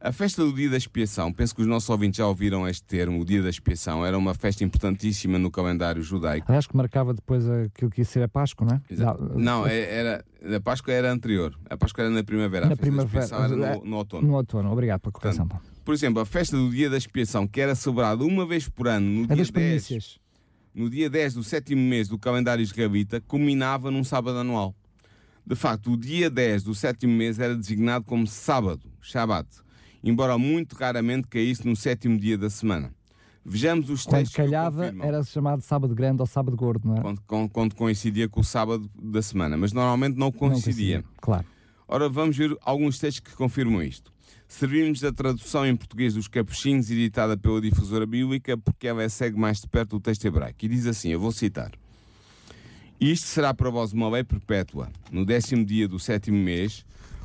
a 0.00 0.12
festa 0.12 0.44
do 0.44 0.52
Dia 0.52 0.68
da 0.68 0.76
Expiação, 0.76 1.32
penso 1.32 1.54
que 1.54 1.62
os 1.62 1.66
nossos 1.66 1.88
ouvintes 1.88 2.18
já 2.18 2.26
ouviram 2.26 2.68
este 2.68 2.84
termo, 2.84 3.20
o 3.20 3.24
Dia 3.24 3.42
da 3.42 3.48
Expiação, 3.48 4.04
era 4.04 4.16
uma 4.16 4.34
festa 4.34 4.62
importantíssima 4.62 5.38
no 5.38 5.50
calendário 5.50 6.02
judaico. 6.02 6.52
Acho 6.52 6.68
que 6.68 6.76
marcava 6.76 7.14
depois 7.14 7.48
aquilo 7.48 7.90
que 7.90 8.02
ia 8.02 8.04
ser 8.04 8.22
a 8.22 8.28
Páscoa, 8.28 8.66
não 8.66 8.76
é? 8.76 8.80
Exato. 8.90 9.38
Não, 9.38 9.66
é, 9.66 9.80
era, 9.80 10.24
a 10.54 10.60
Páscoa 10.60 10.92
era 10.92 11.10
anterior. 11.10 11.58
A 11.68 11.76
Páscoa 11.76 12.04
era 12.04 12.10
na 12.10 12.22
primavera, 12.22 12.66
na 12.66 12.74
a 12.74 12.76
festa 12.76 12.82
primavera, 12.82 13.18
da 13.18 13.24
Expiação 13.24 13.44
era 13.44 13.76
no, 13.78 13.84
no, 13.84 13.96
outono. 13.96 14.28
No 14.28 14.34
outono, 14.34 14.70
obrigado 14.70 15.00
pela 15.00 15.12
correção. 15.12 15.48
Portanto, 15.48 15.72
por 15.84 15.94
exemplo, 15.94 16.20
a 16.20 16.26
festa 16.26 16.56
do 16.56 16.70
Dia 16.70 16.90
da 16.90 16.96
Expiação, 16.96 17.46
que 17.46 17.60
era 17.60 17.74
celebrada 17.74 18.22
uma 18.22 18.44
vez 18.44 18.68
por 18.68 18.88
ano, 18.88 19.08
no 19.08 19.26
dia 19.26 19.44
10, 19.44 20.20
no 20.74 20.90
dia 20.90 21.08
10 21.08 21.34
do 21.34 21.42
sétimo 21.42 21.80
mês 21.80 22.08
do 22.08 22.18
calendário 22.18 22.62
israelita, 22.62 23.20
culminava 23.20 23.90
num 23.90 24.04
sábado 24.04 24.38
anual. 24.38 24.74
De 25.46 25.54
facto, 25.54 25.92
o 25.92 25.96
dia 25.96 26.28
10 26.28 26.64
do 26.64 26.74
sétimo 26.74 27.14
mês 27.14 27.38
era 27.38 27.56
designado 27.56 28.04
como 28.04 28.26
sábado, 28.26 28.82
Shabbat 29.00 29.65
embora 30.06 30.38
muito 30.38 30.76
raramente 30.76 31.26
caísse 31.26 31.66
no 31.66 31.74
sétimo 31.74 32.18
dia 32.18 32.38
da 32.38 32.48
semana. 32.48 32.92
Vejamos 33.44 33.90
os 33.90 34.04
textos. 34.04 34.34
Quando 34.34 34.46
calhava, 34.46 34.94
era 35.00 35.22
chamado 35.22 35.62
sábado 35.62 35.94
grande 35.94 36.20
ou 36.20 36.26
sábado 36.26 36.56
gordo, 36.56 36.88
não 36.88 36.96
é? 36.96 37.00
Quando, 37.26 37.48
quando, 37.50 37.74
coincidia 37.74 38.28
com 38.28 38.40
o 38.40 38.44
sábado 38.44 38.90
da 39.00 39.22
semana, 39.22 39.56
mas 39.56 39.72
normalmente 39.72 40.16
não 40.16 40.32
coincidia. 40.32 40.96
Não 40.96 41.02
coincidia. 41.02 41.04
Claro. 41.20 41.46
Ora, 41.88 42.08
vamos 42.08 42.36
ver 42.36 42.56
alguns 42.62 42.98
textos 42.98 43.20
que 43.20 43.36
confirmam 43.36 43.82
isto. 43.82 44.12
Servimos 44.48 45.00
da 45.00 45.12
tradução 45.12 45.66
em 45.66 45.76
português 45.76 46.14
dos 46.14 46.28
Capuchinhos, 46.28 46.90
editada 46.90 47.36
pela 47.36 47.60
difusora 47.60 48.06
bíblica, 48.06 48.56
porque 48.56 48.86
ela 48.86 49.02
é 49.02 49.08
segue 49.08 49.38
mais 49.38 49.60
de 49.60 49.68
perto 49.68 49.90
do 49.90 50.00
texto 50.00 50.24
hebraico. 50.24 50.64
E 50.64 50.68
diz 50.68 50.86
assim: 50.86 51.10
eu 51.10 51.20
vou 51.20 51.32
citar. 51.32 51.72
Isto 53.00 53.26
será 53.26 53.52
para 53.52 53.70
vós 53.70 53.92
uma 53.92 54.08
lei 54.08 54.24
perpétua. 54.24 54.88
No 55.10 55.24
décimo 55.24 55.64
dia 55.64 55.86
do 55.86 55.98
sétimo 55.98 56.38
mês, 56.38 56.84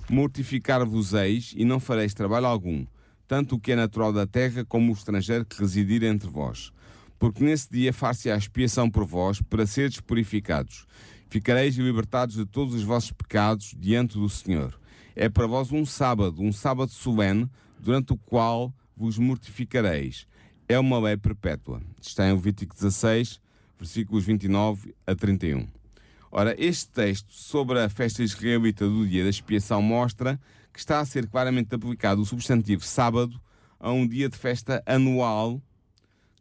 Mortificar-vos-eis 0.10 1.54
e 1.56 1.64
não 1.64 1.80
fareis 1.80 2.14
trabalho 2.14 2.46
algum, 2.46 2.86
tanto 3.28 3.56
o 3.56 3.60
que 3.60 3.72
é 3.72 3.76
natural 3.76 4.12
da 4.12 4.28
terra 4.28 4.66
como 4.66 4.92
o 4.92 4.96
estrangeiro 4.96 5.46
que 5.46 5.60
residir 5.60 6.04
entre 6.04 6.30
vós. 6.30 6.72
Porque 7.18 7.44
nesse 7.44 7.70
dia 7.72 7.94
far-se 7.94 8.30
a 8.30 8.36
expiação 8.36 8.90
por 8.90 9.06
vós, 9.06 9.42
para 9.42 9.66
seres 9.66 10.02
purificados. 10.02 10.86
Ficareis 11.30 11.76
libertados 11.76 12.36
de 12.36 12.46
todos 12.46 12.74
os 12.74 12.84
vossos 12.84 13.12
pecados 13.12 13.74
diante 13.78 14.18
do 14.18 14.28
Senhor. 14.28 14.78
É 15.16 15.30
para 15.30 15.48
vós 15.48 15.72
um 15.72 15.86
sábado, 15.86 16.42
um 16.42 16.52
sábado 16.52 16.92
solene, 16.92 17.50
durante 17.80 18.12
o 18.12 18.18
qual 18.18 18.74
vos 18.98 19.18
mortificareis. 19.18 20.28
É 20.68 20.80
uma 20.80 21.00
lei 21.00 21.18
perpétua. 21.18 21.82
Está 22.02 22.28
em 22.28 22.34
Levítico 22.34 22.74
16, 22.74 23.40
versículos 23.78 24.26
29 24.26 24.94
a 25.06 25.16
31. 25.16 25.81
Ora, 26.34 26.56
este 26.58 26.88
texto 26.90 27.34
sobre 27.34 27.78
a 27.82 27.90
festa 27.90 28.24
israelita 28.24 28.88
do 28.88 29.06
dia 29.06 29.22
da 29.22 29.30
expiação 29.30 29.82
mostra 29.82 30.40
que 30.72 30.80
está 30.80 31.02
a 31.02 31.06
ser 31.06 31.28
claramente 31.28 31.76
aplicado 31.76 32.22
o 32.22 32.26
substantivo 32.26 32.86
sábado 32.86 33.38
a 33.78 33.92
um 33.92 34.08
dia 34.08 34.30
de 34.30 34.38
festa 34.38 34.82
anual 34.86 35.62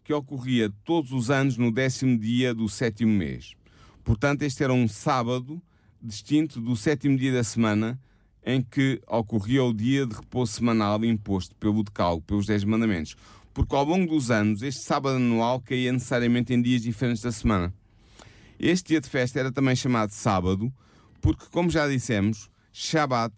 que 0.05 0.13
ocorria 0.13 0.73
todos 0.85 1.11
os 1.11 1.29
anos 1.29 1.57
no 1.57 1.73
décimo 1.73 2.17
dia 2.17 2.55
do 2.55 2.69
sétimo 2.69 3.13
mês. 3.13 3.57
Portanto, 4.05 4.43
este 4.43 4.63
era 4.63 4.73
um 4.73 4.87
sábado 4.87 5.61
distinto 6.01 6.61
do 6.61 6.77
sétimo 6.77 7.19
dia 7.19 7.33
da 7.33 7.43
semana 7.43 8.01
em 8.47 8.63
que 8.63 9.03
ocorria 9.09 9.65
o 9.65 9.75
dia 9.75 10.07
de 10.07 10.15
repouso 10.15 10.53
semanal 10.53 11.05
imposto 11.05 11.57
pelo 11.57 11.83
decálogo, 11.83 12.23
pelos 12.23 12.47
Dez 12.47 12.63
Mandamentos. 12.63 13.17
Porque 13.53 13.75
ao 13.75 13.85
longo 13.85 14.15
dos 14.15 14.31
anos, 14.31 14.63
este 14.63 14.83
sábado 14.83 15.17
anual 15.17 15.61
caía 15.61 15.93
necessariamente 15.93 16.55
em 16.55 16.63
dias 16.63 16.83
diferentes 16.83 17.23
da 17.23 17.33
semana. 17.33 17.75
Este 18.63 18.89
dia 18.89 19.01
de 19.01 19.09
festa 19.09 19.41
era 19.41 19.51
também 19.51 19.75
chamado 19.75 20.11
sábado, 20.11 20.71
porque, 21.23 21.47
como 21.51 21.71
já 21.71 21.89
dissemos, 21.89 22.51
Shabbat 22.71 23.35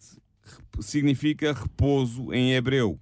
significa 0.81 1.53
repouso 1.53 2.35
em 2.35 2.55
hebreu. 2.55 2.99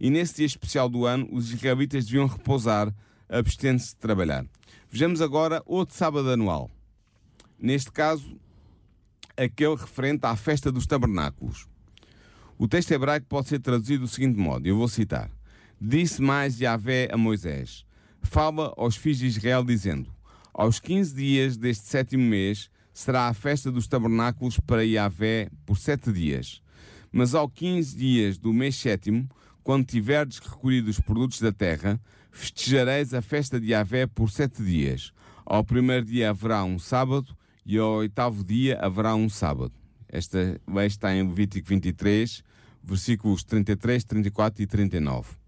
E 0.00 0.10
nesse 0.10 0.38
dia 0.38 0.46
especial 0.46 0.88
do 0.88 1.06
ano, 1.06 1.28
os 1.30 1.52
israelitas 1.52 2.06
deviam 2.06 2.26
repousar, 2.26 2.92
abstendo-se 3.28 3.90
de 3.90 3.96
trabalhar. 3.98 4.44
Vejamos 4.90 5.22
agora 5.22 5.62
outro 5.64 5.96
sábado 5.96 6.28
anual. 6.32 6.68
Neste 7.56 7.92
caso, 7.92 8.36
aquele 9.36 9.76
referente 9.76 10.26
à 10.26 10.34
festa 10.34 10.72
dos 10.72 10.88
tabernáculos. 10.88 11.68
O 12.58 12.66
texto 12.66 12.90
hebraico 12.90 13.26
pode 13.28 13.46
ser 13.46 13.60
traduzido 13.60 14.06
do 14.06 14.08
seguinte 14.08 14.36
modo, 14.36 14.66
eu 14.66 14.76
vou 14.76 14.88
citar. 14.88 15.30
Disse 15.80 16.20
mais 16.20 16.60
Yahvé 16.60 17.08
a 17.12 17.16
Moisés, 17.16 17.86
fala 18.22 18.74
aos 18.76 18.96
filhos 18.96 19.18
de 19.18 19.26
Israel 19.28 19.62
dizendo, 19.62 20.12
aos 20.60 20.78
15 20.78 21.14
dias 21.14 21.56
deste 21.56 21.86
sétimo 21.86 22.22
mês 22.22 22.68
será 22.92 23.28
a 23.28 23.32
festa 23.32 23.72
dos 23.72 23.88
tabernáculos 23.88 24.60
para 24.60 24.84
Yahvé 24.84 25.48
por 25.64 25.78
sete 25.78 26.12
dias. 26.12 26.60
Mas 27.10 27.34
ao 27.34 27.48
15 27.48 27.96
dias 27.96 28.36
do 28.36 28.52
mês 28.52 28.76
sétimo, 28.76 29.26
quando 29.62 29.86
tiverdes 29.86 30.38
recolhido 30.38 30.90
os 30.90 31.00
produtos 31.00 31.40
da 31.40 31.50
terra, 31.50 31.98
festejareis 32.30 33.14
a 33.14 33.22
festa 33.22 33.58
de 33.58 33.68
Yahvé 33.68 34.06
por 34.06 34.30
sete 34.30 34.62
dias. 34.62 35.14
Ao 35.46 35.64
primeiro 35.64 36.04
dia 36.04 36.28
haverá 36.28 36.62
um 36.62 36.78
sábado 36.78 37.34
e 37.64 37.78
ao 37.78 37.92
oitavo 37.92 38.44
dia 38.44 38.78
haverá 38.82 39.14
um 39.14 39.30
sábado. 39.30 39.72
Esta 40.10 40.60
lei 40.68 40.88
está 40.88 41.16
em 41.16 41.26
Levítico 41.26 41.68
23, 41.68 42.44
versículos 42.84 43.42
33, 43.44 44.04
34 44.04 44.62
e 44.62 44.66
39. 44.66 45.39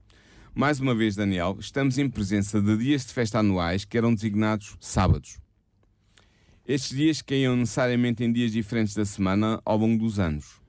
Mais 0.55 0.79
uma 0.79 0.95
vez, 0.95 1.17
Daniel, 1.17 1.57
estamos 1.59 1.97
em 1.97 2.11
presença 2.11 2.61
de 2.61 2.77
dias 2.77 3.07
de 3.07 3.12
festa 3.15 3.38
anuais 3.38 3.87
que 3.87 3.97
eram 3.97 4.15
designados 4.15 4.77
sábados. 4.81 5.38
Estes 6.69 6.95
dias 6.95 7.23
caíam 7.23 7.57
necessariamente 7.57 8.23
em 8.23 8.31
dias 8.31 8.53
diferentes 8.53 8.95
da 8.95 9.07
semana 9.07 9.62
ao 9.65 9.79
longo 9.79 10.05
dos 10.05 10.19
anos. 10.19 10.61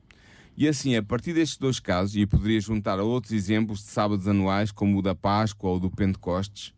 E 0.56 0.70
assim, 0.70 0.96
a 0.96 1.04
partir 1.04 1.34
destes 1.34 1.58
dois 1.58 1.82
casos, 1.82 2.16
e 2.16 2.26
poderia 2.26 2.62
juntar 2.62 2.98
a 2.98 3.04
outros 3.04 3.34
exemplos 3.34 3.80
de 3.80 3.88
sábados 3.88 4.26
anuais, 4.26 4.72
como 4.72 5.00
o 5.00 5.02
da 5.02 5.14
Páscoa 5.14 5.72
ou 5.72 5.80
do 5.82 5.92
Pentecostes, 5.92 6.74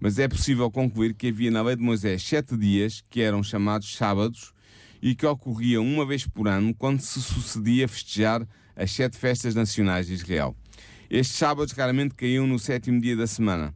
mas 0.00 0.18
é 0.18 0.26
possível 0.26 0.68
concluir 0.68 1.14
que 1.14 1.28
havia 1.28 1.52
na 1.52 1.62
lei 1.62 1.76
de 1.76 1.82
Moisés 1.82 2.24
sete 2.24 2.56
dias 2.56 3.04
que 3.08 3.20
eram 3.20 3.40
chamados 3.40 3.96
sábados 3.96 4.52
e 5.00 5.14
que 5.14 5.26
ocorriam 5.26 5.86
uma 5.86 6.04
vez 6.04 6.26
por 6.26 6.48
ano 6.48 6.74
quando 6.74 7.00
se 7.02 7.22
sucedia 7.22 7.86
festejar 7.86 8.44
as 8.74 8.90
sete 8.90 9.16
festas 9.16 9.54
nacionais 9.54 10.08
de 10.08 10.14
Israel. 10.14 10.56
Estes 11.10 11.38
sábados 11.38 11.72
raramente 11.72 12.14
caíam 12.14 12.46
no 12.46 12.58
sétimo 12.58 13.00
dia 13.00 13.16
da 13.16 13.26
semana. 13.26 13.74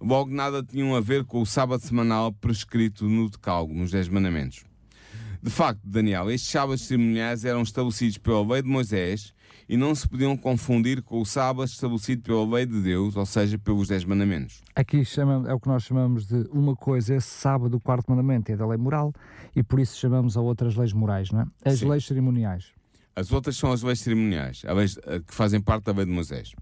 Logo, 0.00 0.30
nada 0.30 0.62
tinham 0.62 0.96
a 0.96 1.00
ver 1.00 1.24
com 1.24 1.42
o 1.42 1.46
sábado 1.46 1.82
semanal 1.82 2.32
prescrito 2.32 3.08
no 3.08 3.28
Decálogo, 3.28 3.74
nos 3.74 3.90
Dez 3.90 4.08
Mandamentos. 4.08 4.64
De 5.42 5.50
facto, 5.50 5.80
Daniel, 5.84 6.30
estes 6.30 6.50
sábados 6.50 6.82
cerimoniais 6.82 7.44
eram 7.44 7.62
estabelecidos 7.62 8.16
pela 8.16 8.46
lei 8.46 8.62
de 8.62 8.68
Moisés 8.68 9.34
e 9.68 9.76
não 9.76 9.94
se 9.94 10.08
podiam 10.08 10.36
confundir 10.36 11.02
com 11.02 11.20
o 11.20 11.26
sábado 11.26 11.66
estabelecido 11.66 12.22
pela 12.22 12.46
lei 12.46 12.64
de 12.64 12.80
Deus, 12.80 13.16
ou 13.16 13.26
seja, 13.26 13.58
pelos 13.58 13.88
Dez 13.88 14.04
Mandamentos. 14.04 14.62
Aqui 14.74 15.04
chama, 15.04 15.48
é 15.48 15.52
o 15.52 15.60
que 15.60 15.68
nós 15.68 15.82
chamamos 15.82 16.26
de 16.26 16.48
uma 16.50 16.74
coisa, 16.74 17.14
esse 17.14 17.28
sábado, 17.28 17.70
do 17.70 17.80
quarto 17.80 18.10
mandamento, 18.10 18.50
é 18.50 18.56
da 18.56 18.66
lei 18.66 18.78
moral 18.78 19.12
e 19.54 19.62
por 19.62 19.78
isso 19.78 19.98
chamamos 19.98 20.36
a 20.36 20.40
outras 20.40 20.74
leis 20.74 20.92
morais, 20.92 21.30
não 21.30 21.42
é? 21.42 21.46
As 21.64 21.80
Sim. 21.80 21.88
leis 21.88 22.06
cerimoniais. 22.06 22.72
As 23.14 23.32
outras 23.32 23.56
são 23.56 23.72
as 23.72 23.82
leis 23.82 24.00
cerimoniais, 24.00 24.62
leis, 24.64 24.98
eh, 25.06 25.20
que 25.20 25.34
fazem 25.34 25.60
parte 25.60 25.84
da 25.84 25.92
lei 25.92 26.06
de 26.06 26.10
Moisés. 26.10 26.52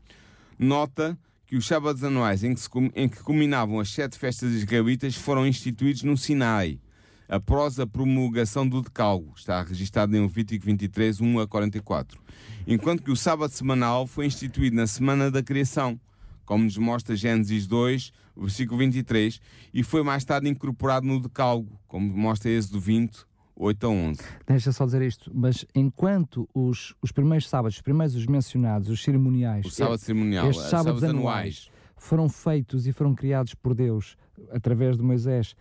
Nota 0.59 1.19
que 1.47 1.57
os 1.57 1.67
sábados 1.67 2.05
anuais 2.05 2.45
em 2.45 2.55
que, 2.55 2.61
se, 2.61 2.69
em 2.95 3.09
que 3.09 3.23
culminavam 3.23 3.81
as 3.81 3.91
sete 3.91 4.19
festas 4.19 4.53
israelitas 4.53 5.15
foram 5.15 5.47
instituídos 5.47 6.03
no 6.03 6.17
Sinai, 6.17 6.81
após 7.29 7.79
a 7.79 7.87
promulgação 7.87 8.69
do 8.69 8.83
Decálogo, 8.83 9.33
está 9.37 9.63
registado 9.63 10.17
em 10.17 10.21
Levítico 10.21 10.67
23, 10.67 11.21
1 11.21 11.39
a 11.39 11.47
44, 11.47 12.21
enquanto 12.67 13.03
que 13.03 13.11
o 13.11 13.17
sábado 13.17 13.53
semanal 13.53 14.07
foi 14.07 14.27
instituído 14.27 14.77
na 14.77 14.87
semana 14.87 15.31
da 15.31 15.43
criação, 15.43 15.99
como 16.45 16.65
nos 16.65 16.77
mostra 16.77 17.15
Gênesis 17.15 17.67
2, 17.69 18.13
versículo 18.37 18.79
23, 18.79 19.41
e 19.73 19.83
foi 19.85 20.03
mais 20.03 20.25
tarde 20.25 20.49
incorporado 20.49 21.07
no 21.07 21.21
Decálogo, 21.21 21.81
como 21.87 22.13
mostra 22.17 22.51
Êxodo 22.51 22.81
20, 22.81 23.25
8 23.61 23.87
a 23.87 23.91
11. 23.91 24.23
Deixa 24.47 24.73
só 24.73 24.87
dizer 24.87 25.03
isto, 25.03 25.31
mas 25.35 25.67
enquanto 25.75 26.49
os, 26.55 26.95
os 27.03 27.13
primeiros 27.13 27.47
sábados, 27.47 27.77
os 27.77 27.83
primeiros 27.83 28.17
os 28.17 28.27
mencionados, 28.27 28.89
os 28.89 29.03
cerimoniais, 29.03 29.67
o 29.67 29.71
sábado 29.71 29.99
cerimonial, 29.99 30.49
estes 30.49 30.65
sábados, 30.65 31.01
sábados 31.01 31.05
anuais, 31.05 31.21
anuais, 31.21 31.71
foram 31.95 32.29
feitos 32.29 32.87
e 32.87 32.93
foram 32.93 33.15
criados 33.15 33.55
por 33.55 33.75
Deus 33.75 34.17
através 34.51 34.97
de 34.97 35.03
Moisés 35.03 35.55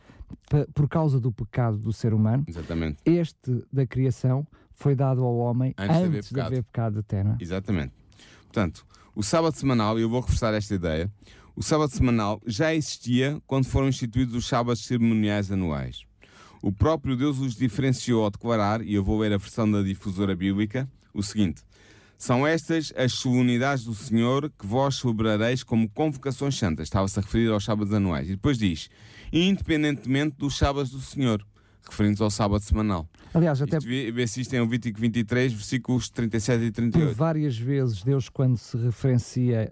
por 0.74 0.88
causa 0.88 1.20
do 1.20 1.32
pecado 1.32 1.78
do 1.78 1.92
ser 1.92 2.14
humano. 2.14 2.46
Exatamente. 2.48 3.00
Este 3.04 3.66
da 3.72 3.86
criação 3.86 4.48
foi 4.72 4.96
dado 4.96 5.22
ao 5.22 5.36
homem 5.36 5.74
antes, 5.78 5.98
antes 5.98 6.30
de, 6.30 6.40
haver 6.40 6.52
de 6.52 6.54
haver 6.56 6.64
pecado 6.64 7.00
eterno. 7.00 7.38
Exatamente. 7.40 7.94
Portanto, 8.44 8.86
o 9.14 9.22
sábado 9.22 9.56
semanal, 9.56 10.00
e 10.00 10.04
eu 10.04 10.10
vou 10.10 10.22
reforçar 10.22 10.54
esta 10.54 10.74
ideia, 10.74 11.12
o 11.54 11.62
sábado 11.62 11.92
semanal 11.92 12.42
já 12.46 12.74
existia 12.74 13.42
quando 13.46 13.66
foram 13.66 13.90
instituídos 13.90 14.34
os 14.36 14.48
sábados 14.48 14.86
cerimoniais 14.86 15.52
anuais. 15.52 16.09
O 16.62 16.72
próprio 16.72 17.16
Deus 17.16 17.40
os 17.40 17.56
diferenciou 17.56 18.24
ao 18.24 18.30
declarar, 18.30 18.82
e 18.82 18.94
eu 18.94 19.04
vou 19.04 19.20
ler 19.20 19.32
a 19.34 19.38
versão 19.38 19.70
da 19.70 19.82
difusora 19.82 20.36
bíblica, 20.36 20.90
o 21.14 21.24
seguinte: 21.24 21.62
São 22.18 22.46
estas 22.46 22.94
as 22.98 23.14
solenidades 23.14 23.86
do 23.86 23.94
Senhor 23.94 24.52
que 24.58 24.68
vós 24.68 24.96
celebrareis 24.98 25.64
como 25.64 25.90
convocações 25.90 26.58
santas. 26.58 26.88
Estava-se 26.88 27.18
a 27.18 27.22
referir 27.22 27.50
aos 27.50 27.64
sábados 27.64 27.94
anuais. 27.94 28.28
E 28.28 28.32
depois 28.32 28.58
diz: 28.58 28.90
independentemente 29.32 30.36
dos 30.38 30.58
sábados 30.58 30.92
do 30.92 31.00
Senhor, 31.00 31.46
referindo-se 31.90 32.24
ao 32.24 32.30
sábado 32.30 32.62
semanal. 32.62 33.08
Aliás, 33.34 33.62
até. 33.62 33.80
Vê-se 33.80 34.42
isto 34.42 34.54
em 34.54 34.60
Levítico 34.60 35.00
23, 35.00 35.54
versículos 35.54 36.10
37 36.10 36.64
e 36.66 36.72
38. 36.72 37.08
Por 37.08 37.16
várias 37.16 37.58
vezes, 37.58 38.04
Deus, 38.04 38.28
quando 38.28 38.58
se 38.58 38.78
referencia 38.78 39.72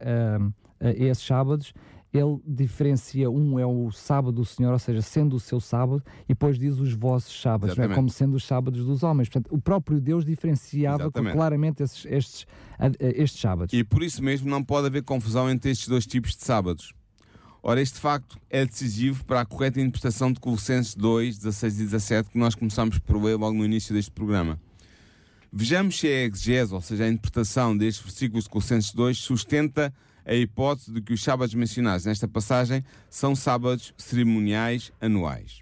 a, 0.81 0.87
a 0.87 0.91
esses 0.91 1.25
sábados, 1.25 1.73
ele 2.13 2.39
diferencia 2.45 3.29
um 3.29 3.59
é 3.59 3.65
o 3.65 3.91
sábado 3.91 4.31
do 4.31 4.45
Senhor, 4.45 4.71
ou 4.71 4.79
seja, 4.79 5.01
sendo 5.01 5.35
o 5.35 5.39
seu 5.39 5.59
sábado, 5.59 6.01
e 6.23 6.29
depois 6.29 6.57
diz 6.57 6.79
os 6.79 6.93
vossos 6.93 7.39
sábados, 7.39 7.77
é? 7.77 7.87
como 7.89 8.09
sendo 8.09 8.35
os 8.35 8.45
sábados 8.45 8.85
dos 8.85 9.03
homens. 9.03 9.29
Portanto, 9.29 9.53
o 9.53 9.59
próprio 9.59 9.99
Deus 9.99 10.23
diferenciava 10.23 11.11
claramente 11.11 11.83
esses, 11.83 12.05
estes, 12.05 12.47
estes 12.99 13.41
sábados. 13.41 13.73
E 13.73 13.83
por 13.83 14.01
isso 14.03 14.23
mesmo 14.23 14.49
não 14.49 14.63
pode 14.63 14.87
haver 14.87 15.03
confusão 15.03 15.49
entre 15.49 15.71
estes 15.71 15.87
dois 15.87 16.05
tipos 16.05 16.35
de 16.35 16.43
sábados. 16.43 16.93
Ora, 17.61 17.81
este 17.81 17.99
facto 17.99 18.39
é 18.49 18.65
decisivo 18.65 19.25
para 19.25 19.41
a 19.41 19.45
correta 19.45 19.81
interpretação 19.81 20.31
de 20.31 20.39
Colossenses 20.39 20.95
2, 20.95 21.37
16 21.39 21.79
e 21.79 21.83
17, 21.83 22.29
que 22.29 22.37
nós 22.37 22.55
começamos 22.55 22.97
por 22.99 23.21
ler 23.21 23.35
logo 23.35 23.57
no 23.57 23.65
início 23.65 23.93
deste 23.93 24.11
programa. 24.11 24.59
Vejamos 25.51 25.99
se 25.99 26.07
a 26.07 26.25
exegese, 26.25 26.73
ou 26.73 26.81
seja, 26.81 27.05
a 27.05 27.09
interpretação 27.09 27.75
destes 27.75 28.03
versículos 28.03 28.45
de 28.45 28.49
Colossenses 28.49 28.93
2, 28.93 29.17
sustenta 29.17 29.93
a 30.27 30.35
hipótese 30.35 30.91
de 30.91 31.01
que 31.01 31.13
os 31.13 31.23
sábados 31.23 31.55
mencionados 31.55 32.05
nesta 32.05 32.27
passagem 32.27 32.83
são 33.09 33.33
sábados 33.33 33.93
cerimoniais 33.97 34.91
anuais. 34.99 35.61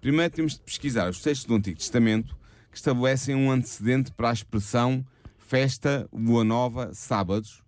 Primeiro 0.00 0.34
temos 0.34 0.54
de 0.54 0.60
pesquisar 0.60 1.08
os 1.08 1.20
textos 1.20 1.46
do 1.46 1.54
Antigo 1.54 1.78
Testamento 1.78 2.36
que 2.70 2.76
estabelecem 2.76 3.36
um 3.36 3.50
antecedente 3.50 4.10
para 4.10 4.30
a 4.30 4.32
expressão 4.32 5.06
festa, 5.38 6.08
lua 6.12 6.42
nova, 6.42 6.92
sábados, 6.92 7.62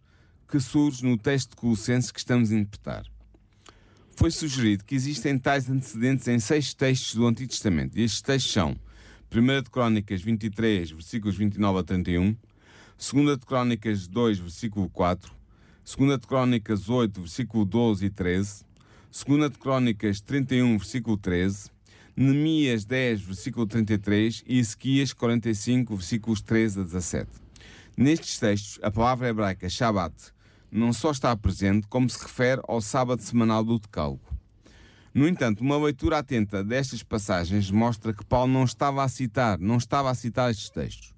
que 0.48 0.58
surge 0.58 1.04
no 1.04 1.16
texto 1.16 1.50
de 1.50 1.56
Colossenses 1.56 2.10
que 2.10 2.18
estamos 2.18 2.50
a 2.50 2.56
interpretar. 2.56 3.04
Foi 4.16 4.32
sugerido 4.32 4.84
que 4.84 4.96
existem 4.96 5.38
tais 5.38 5.70
antecedentes 5.70 6.26
em 6.26 6.40
seis 6.40 6.74
textos 6.74 7.14
do 7.14 7.26
Antigo 7.26 7.50
Testamento, 7.50 7.96
e 7.96 8.02
estes 8.02 8.20
textos 8.20 8.52
são 8.52 8.76
1 9.32 9.62
de 9.62 9.70
Crónicas 9.70 10.20
23, 10.20 10.90
versículos 10.90 11.36
29 11.36 11.78
a 11.78 11.82
31, 11.84 12.36
Segunda 12.96 13.36
de 13.36 13.46
Crónicas 13.46 14.08
2, 14.08 14.40
versículo 14.40 14.88
4, 14.90 15.37
Segunda 15.90 16.18
de 16.18 16.26
Crónicas 16.26 16.90
8, 16.90 17.18
versículo 17.18 17.64
12 17.64 18.04
e 18.04 18.10
13, 18.10 18.62
Segunda 19.10 19.48
de 19.48 19.56
Crónicas 19.56 20.20
31, 20.20 20.76
versículo 20.76 21.16
13, 21.16 21.70
Neemias 22.14 22.84
10, 22.84 23.22
versículo 23.22 23.66
33 23.66 24.44
e 24.46 24.58
Ezequias 24.58 25.14
45, 25.14 25.96
versículos 25.96 26.42
13 26.42 26.80
a 26.80 26.82
17. 26.82 27.30
Nestes 27.96 28.38
textos, 28.38 28.78
a 28.82 28.90
palavra 28.90 29.30
hebraica 29.30 29.66
Shabbat 29.66 30.14
não 30.70 30.92
só 30.92 31.10
está 31.10 31.34
presente, 31.34 31.86
como 31.88 32.10
se 32.10 32.22
refere 32.22 32.60
ao 32.68 32.82
sábado 32.82 33.22
semanal 33.22 33.64
do 33.64 33.78
Decálogo. 33.78 34.20
No 35.14 35.26
entanto, 35.26 35.62
uma 35.62 35.78
leitura 35.78 36.18
atenta 36.18 36.62
destas 36.62 37.02
passagens 37.02 37.70
mostra 37.70 38.12
que 38.12 38.26
Paulo 38.26 38.52
não 38.52 38.64
estava 38.64 39.02
a 39.02 39.08
citar, 39.08 39.58
não 39.58 39.78
estava 39.78 40.10
a 40.10 40.14
citar 40.14 40.50
estes 40.50 40.68
textos. 40.68 41.14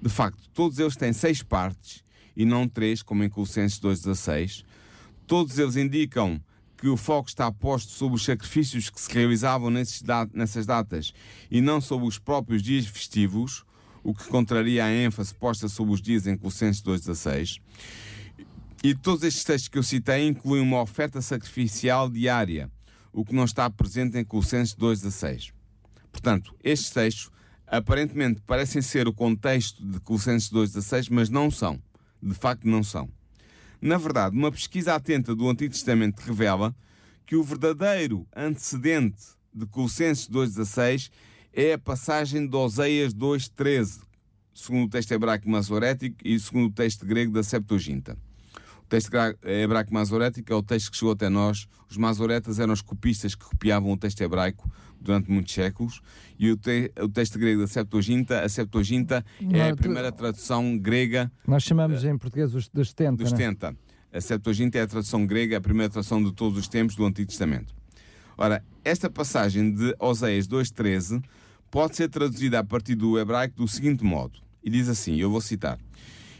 De 0.00 0.08
facto, 0.08 0.48
todos 0.54 0.78
eles 0.78 0.96
têm 0.96 1.12
seis 1.12 1.42
partes 1.42 2.05
e 2.36 2.44
não 2.44 2.68
três, 2.68 3.02
como 3.02 3.24
em 3.24 3.28
Colossenses 3.28 3.80
2,16. 3.80 4.64
Todos 5.26 5.58
eles 5.58 5.76
indicam 5.76 6.40
que 6.76 6.88
o 6.88 6.96
foco 6.96 7.28
está 7.28 7.50
posto 7.50 7.90
sobre 7.92 8.16
os 8.16 8.24
sacrifícios 8.24 8.90
que 8.90 9.00
se 9.00 9.10
realizavam 9.10 9.70
nessas 9.70 10.66
datas 10.66 11.12
e 11.50 11.60
não 11.60 11.80
sobre 11.80 12.06
os 12.06 12.18
próprios 12.18 12.62
dias 12.62 12.86
festivos, 12.86 13.64
o 14.04 14.14
que 14.14 14.28
contraria 14.28 14.84
a 14.84 14.92
ênfase 14.92 15.34
posta 15.34 15.68
sobre 15.68 15.94
os 15.94 16.02
dias 16.02 16.26
em 16.26 16.36
Colossenses 16.36 16.82
2,16. 16.82 17.60
E 18.84 18.94
todos 18.94 19.24
estes 19.24 19.42
textos 19.42 19.68
que 19.68 19.78
eu 19.78 19.82
citei 19.82 20.28
incluem 20.28 20.62
uma 20.62 20.80
oferta 20.80 21.20
sacrificial 21.20 22.08
diária, 22.08 22.70
o 23.12 23.24
que 23.24 23.34
não 23.34 23.44
está 23.44 23.68
presente 23.70 24.18
em 24.18 24.24
Colossenses 24.24 24.76
2,16. 24.76 25.52
Portanto, 26.12 26.54
estes 26.62 26.90
textos 26.90 27.30
aparentemente 27.66 28.40
parecem 28.46 28.80
ser 28.80 29.08
o 29.08 29.12
contexto 29.12 29.84
de 29.84 29.98
Colossenses 30.00 30.50
2,16, 30.50 31.08
mas 31.10 31.28
não 31.28 31.50
são. 31.50 31.82
De 32.22 32.34
facto, 32.34 32.66
não 32.66 32.82
são. 32.82 33.08
Na 33.80 33.98
verdade, 33.98 34.36
uma 34.36 34.50
pesquisa 34.50 34.94
atenta 34.94 35.34
do 35.34 35.48
Antigo 35.48 35.72
Testamento 35.72 36.20
revela 36.20 36.74
que 37.26 37.36
o 37.36 37.42
verdadeiro 37.42 38.26
antecedente 38.34 39.22
de 39.52 39.66
Colossenses 39.66 40.28
2,16 40.28 41.10
é 41.52 41.72
a 41.72 41.78
passagem 41.78 42.46
de 42.46 42.56
Oseias 42.56 43.14
2,13, 43.14 44.00
segundo 44.54 44.86
o 44.86 44.90
texto 44.90 45.12
hebraico 45.12 45.48
masorético 45.48 46.16
e 46.24 46.38
segundo 46.38 46.66
o 46.66 46.72
texto 46.72 47.04
grego 47.06 47.32
da 47.32 47.42
Septuaginta. 47.42 48.16
O 48.86 48.88
texto 48.88 49.10
hebraico 49.42 49.92
masorético 49.92 50.52
é 50.52 50.54
o 50.54 50.62
texto 50.62 50.92
que 50.92 50.96
chegou 50.96 51.12
até 51.12 51.28
nós. 51.28 51.66
Os 51.90 51.96
masoretas 51.96 52.60
eram 52.60 52.72
os 52.72 52.80
copistas 52.80 53.34
que 53.34 53.44
copiavam 53.44 53.90
o 53.90 53.96
texto 53.96 54.20
hebraico 54.20 54.70
durante 55.00 55.28
muitos 55.28 55.52
séculos. 55.52 56.00
E 56.38 56.52
o, 56.52 56.56
te, 56.56 56.92
o 57.02 57.08
texto 57.08 57.36
grego 57.36 57.62
da 57.62 57.66
Septuaginta, 57.66 58.44
a 58.44 58.48
Septuaginta 58.48 59.26
é 59.52 59.70
a 59.70 59.74
primeira 59.74 60.12
tradução 60.12 60.78
grega. 60.78 61.32
Nós 61.48 61.64
chamamos 61.64 62.04
uh, 62.04 62.06
em 62.06 62.16
português 62.16 62.54
os 62.54 62.68
dos 62.68 62.90
70. 62.90 63.24
Dos 63.24 63.30
70. 63.30 63.72
Né? 63.72 63.76
A 64.12 64.20
Septuaginta 64.20 64.78
é 64.78 64.82
a 64.82 64.86
tradução 64.86 65.26
grega, 65.26 65.56
a 65.56 65.60
primeira 65.60 65.90
tradução 65.90 66.22
de 66.22 66.32
todos 66.32 66.56
os 66.56 66.68
tempos 66.68 66.94
do 66.94 67.04
Antigo 67.04 67.28
Testamento. 67.28 67.74
Ora, 68.38 68.62
esta 68.84 69.10
passagem 69.10 69.74
de 69.74 69.96
Oséias 69.98 70.46
2,13 70.46 71.24
pode 71.72 71.96
ser 71.96 72.08
traduzida 72.08 72.60
a 72.60 72.64
partir 72.64 72.94
do 72.94 73.18
hebraico 73.18 73.56
do 73.56 73.66
seguinte 73.66 74.04
modo. 74.04 74.38
E 74.62 74.70
diz 74.70 74.88
assim: 74.88 75.16
eu 75.16 75.28
vou 75.28 75.40
citar. 75.40 75.76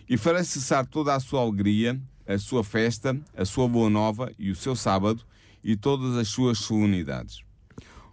E 0.08 0.16
farei 0.16 0.44
cessar 0.44 0.86
toda 0.86 1.12
a 1.12 1.18
sua 1.18 1.40
alegria, 1.40 2.00
a 2.26 2.38
sua 2.38 2.64
festa, 2.64 3.18
a 3.36 3.44
sua 3.44 3.68
boa 3.68 3.88
nova 3.88 4.32
e 4.38 4.50
o 4.50 4.56
seu 4.56 4.74
sábado 4.74 5.22
e 5.62 5.76
todas 5.76 6.16
as 6.16 6.28
suas 6.28 6.58
solenidades. 6.58 7.40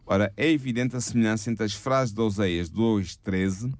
Ora, 0.05 0.31
é 0.35 0.49
evidente 0.51 0.95
a 0.95 1.01
semelhança 1.01 1.49
entre 1.49 1.63
as 1.63 1.73
frases 1.73 2.13
de 2.13 2.19
Oseias 2.19 2.69
2.13 2.69 3.73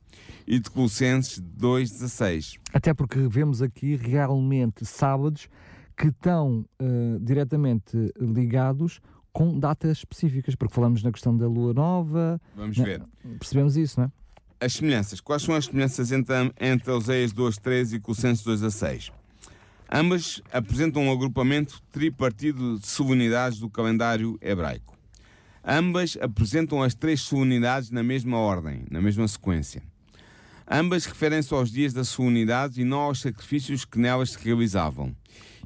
e 0.48 0.60
de 0.60 0.70
Colossenses 0.70 1.42
2.16. 1.42 2.60
Até 2.74 2.94
porque 2.94 3.20
vemos 3.28 3.62
aqui 3.62 3.96
realmente 3.96 4.86
sábados 4.86 5.50
que 5.98 6.08
estão 6.08 6.66
uh, 6.82 7.20
diretamente 7.20 8.12
ligados 8.20 9.02
com 9.32 9.60
datas 9.60 9.98
específicas, 9.98 10.56
porque 10.56 10.74
falamos 10.74 11.04
na 11.04 11.12
questão 11.12 11.36
da 11.36 11.48
lua 11.48 11.74
nova. 11.74 12.40
Vamos 12.56 12.78
ver. 12.78 13.02
Percebemos 13.40 13.76
isso, 13.76 14.00
não 14.00 14.08
é? 14.08 14.66
As 14.66 14.74
semelhanças. 14.74 15.20
Quais 15.20 15.42
são 15.42 15.56
as 15.56 15.66
semelhanças 15.66 16.12
entre, 16.12 16.36
entre 16.60 16.92
Oseias 16.92 17.34
2.13 17.34 17.94
e 17.94 18.00
Colossenses 18.00 18.46
2.16? 18.46 19.12
Ambas 19.96 20.42
apresentam 20.52 21.04
um 21.04 21.12
agrupamento 21.12 21.80
tripartido 21.92 22.80
de 22.80 22.88
solenidades 22.88 23.60
do 23.60 23.70
calendário 23.70 24.40
hebraico. 24.42 24.98
Ambas 25.64 26.18
apresentam 26.20 26.82
as 26.82 26.96
três 26.96 27.22
solenidades 27.22 27.92
na 27.92 28.02
mesma 28.02 28.40
ordem, 28.40 28.86
na 28.90 29.00
mesma 29.00 29.28
sequência. 29.28 29.84
Ambas 30.68 31.06
referem-se 31.06 31.54
aos 31.54 31.72
dias 31.72 31.94
da 31.94 32.04
solenidade 32.04 32.82
e 32.82 32.84
não 32.84 33.02
aos 33.02 33.22
sacrifícios 33.22 33.86
que 33.86 34.00
nelas 34.00 34.32
se 34.32 34.44
realizavam. 34.44 35.16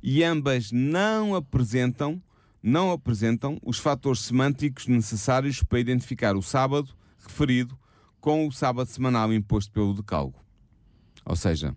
E 0.04 0.22
ambas 0.26 0.74
não 0.74 1.34
apresentam, 1.34 2.22
não 2.62 2.92
apresentam 2.92 3.58
os 3.64 3.80
fatores 3.80 4.20
semânticos 4.20 4.88
necessários 4.88 5.64
para 5.64 5.80
identificar 5.80 6.36
o 6.36 6.42
sábado 6.42 6.94
referido 7.18 7.80
com 8.20 8.46
o 8.46 8.52
sábado 8.52 8.90
semanal 8.90 9.32
imposto 9.32 9.72
pelo 9.72 9.94
decálogo. 9.94 10.44
Ou 11.24 11.38
seja, 11.38 11.74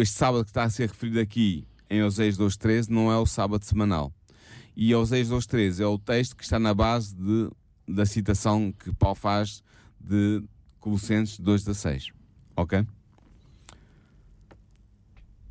este 0.00 0.16
sábado 0.16 0.44
que 0.44 0.50
está 0.50 0.64
a 0.64 0.70
ser 0.70 0.88
referido 0.88 1.20
aqui 1.20 1.66
em 1.90 2.02
Oséias 2.02 2.38
2.13 2.38 2.88
não 2.88 3.10
é 3.10 3.18
o 3.18 3.26
sábado 3.26 3.64
semanal 3.64 4.12
e 4.76 4.94
Oséias 4.94 5.28
2.13 5.28 5.80
é 5.80 5.86
o 5.86 5.98
texto 5.98 6.36
que 6.36 6.42
está 6.42 6.58
na 6.58 6.74
base 6.74 7.14
de, 7.14 7.50
da 7.86 8.04
citação 8.04 8.72
que 8.72 8.92
Paulo 8.94 9.14
faz 9.14 9.62
de 10.00 10.42
Colossenses 10.80 11.38
2.16. 11.40 12.12
Ok? 12.56 12.86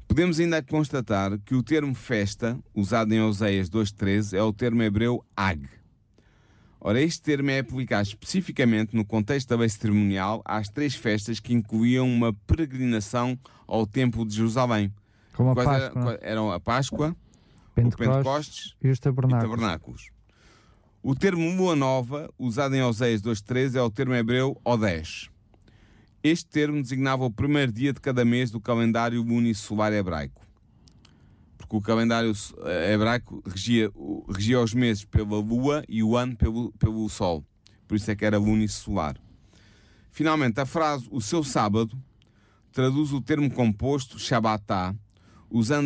Podemos 0.07 0.39
ainda 0.39 0.61
constatar 0.61 1.39
que 1.39 1.55
o 1.55 1.63
termo 1.63 1.95
festa, 1.95 2.59
usado 2.75 3.13
em 3.13 3.21
Oséias 3.21 3.69
2.13, 3.69 4.37
é 4.37 4.43
o 4.43 4.53
termo 4.53 4.83
hebreu 4.83 5.25
ag. 5.35 5.67
Ora, 6.85 7.01
este 7.01 7.21
termo 7.21 7.49
é 7.49 7.59
aplicado 7.59 8.05
especificamente 8.05 8.93
no 8.93 9.05
contexto 9.05 9.47
da 9.47 9.55
lei 9.55 9.69
cerimonial 9.69 10.41
às 10.43 10.67
três 10.67 10.93
festas 10.93 11.39
que 11.39 11.53
incluíam 11.53 12.05
uma 12.05 12.33
peregrinação 12.33 13.39
ao 13.65 13.87
Templo 13.87 14.25
de 14.25 14.35
Jerusalém. 14.35 14.93
Como 15.33 15.51
a 15.51 15.55
Páscoa. 15.55 16.01
Era, 16.01 16.19
eram 16.21 16.51
a 16.51 16.59
Páscoa, 16.59 17.15
Pentecostes, 17.73 18.09
o 18.09 18.11
Pentecostes 18.11 18.75
e 18.83 18.89
os 18.89 18.99
tabernáculos. 18.99 19.45
E 19.45 19.49
tabernáculos. 19.49 20.09
O 21.01 21.15
termo 21.15 21.55
lua 21.55 21.73
nova, 21.73 22.29
usado 22.37 22.75
em 22.75 22.83
Oséias 22.83 23.21
2.13, 23.21 23.75
é 23.75 23.81
o 23.81 23.89
termo 23.89 24.13
hebreu 24.13 24.59
Odesh. 24.65 25.31
Este 26.21 26.49
termo 26.49 26.81
designava 26.81 27.23
o 27.23 27.31
primeiro 27.31 27.71
dia 27.71 27.93
de 27.93 28.01
cada 28.01 28.25
mês 28.25 28.51
do 28.51 28.59
calendário 28.59 29.21
lunisolar 29.21 29.93
hebraico. 29.93 30.42
Porque 31.63 31.77
o 31.77 31.81
calendário 31.81 32.33
hebraico 32.93 33.41
regia, 33.45 33.89
regia 34.29 34.59
os 34.59 34.73
meses 34.73 35.05
pela 35.05 35.39
lua 35.39 35.83
e 35.87 36.03
o 36.03 36.17
ano 36.17 36.35
pelo, 36.35 36.73
pelo 36.73 37.07
sol. 37.07 37.43
Por 37.87 37.95
isso 37.95 38.11
é 38.11 38.15
que 38.15 38.25
era 38.25 38.37
lunisolar. 38.37 39.15
Finalmente, 40.11 40.59
a 40.59 40.65
frase 40.65 41.07
o 41.09 41.21
seu 41.21 41.43
sábado 41.43 41.97
traduz 42.71 43.13
o 43.13 43.21
termo 43.21 43.49
composto 43.49 44.19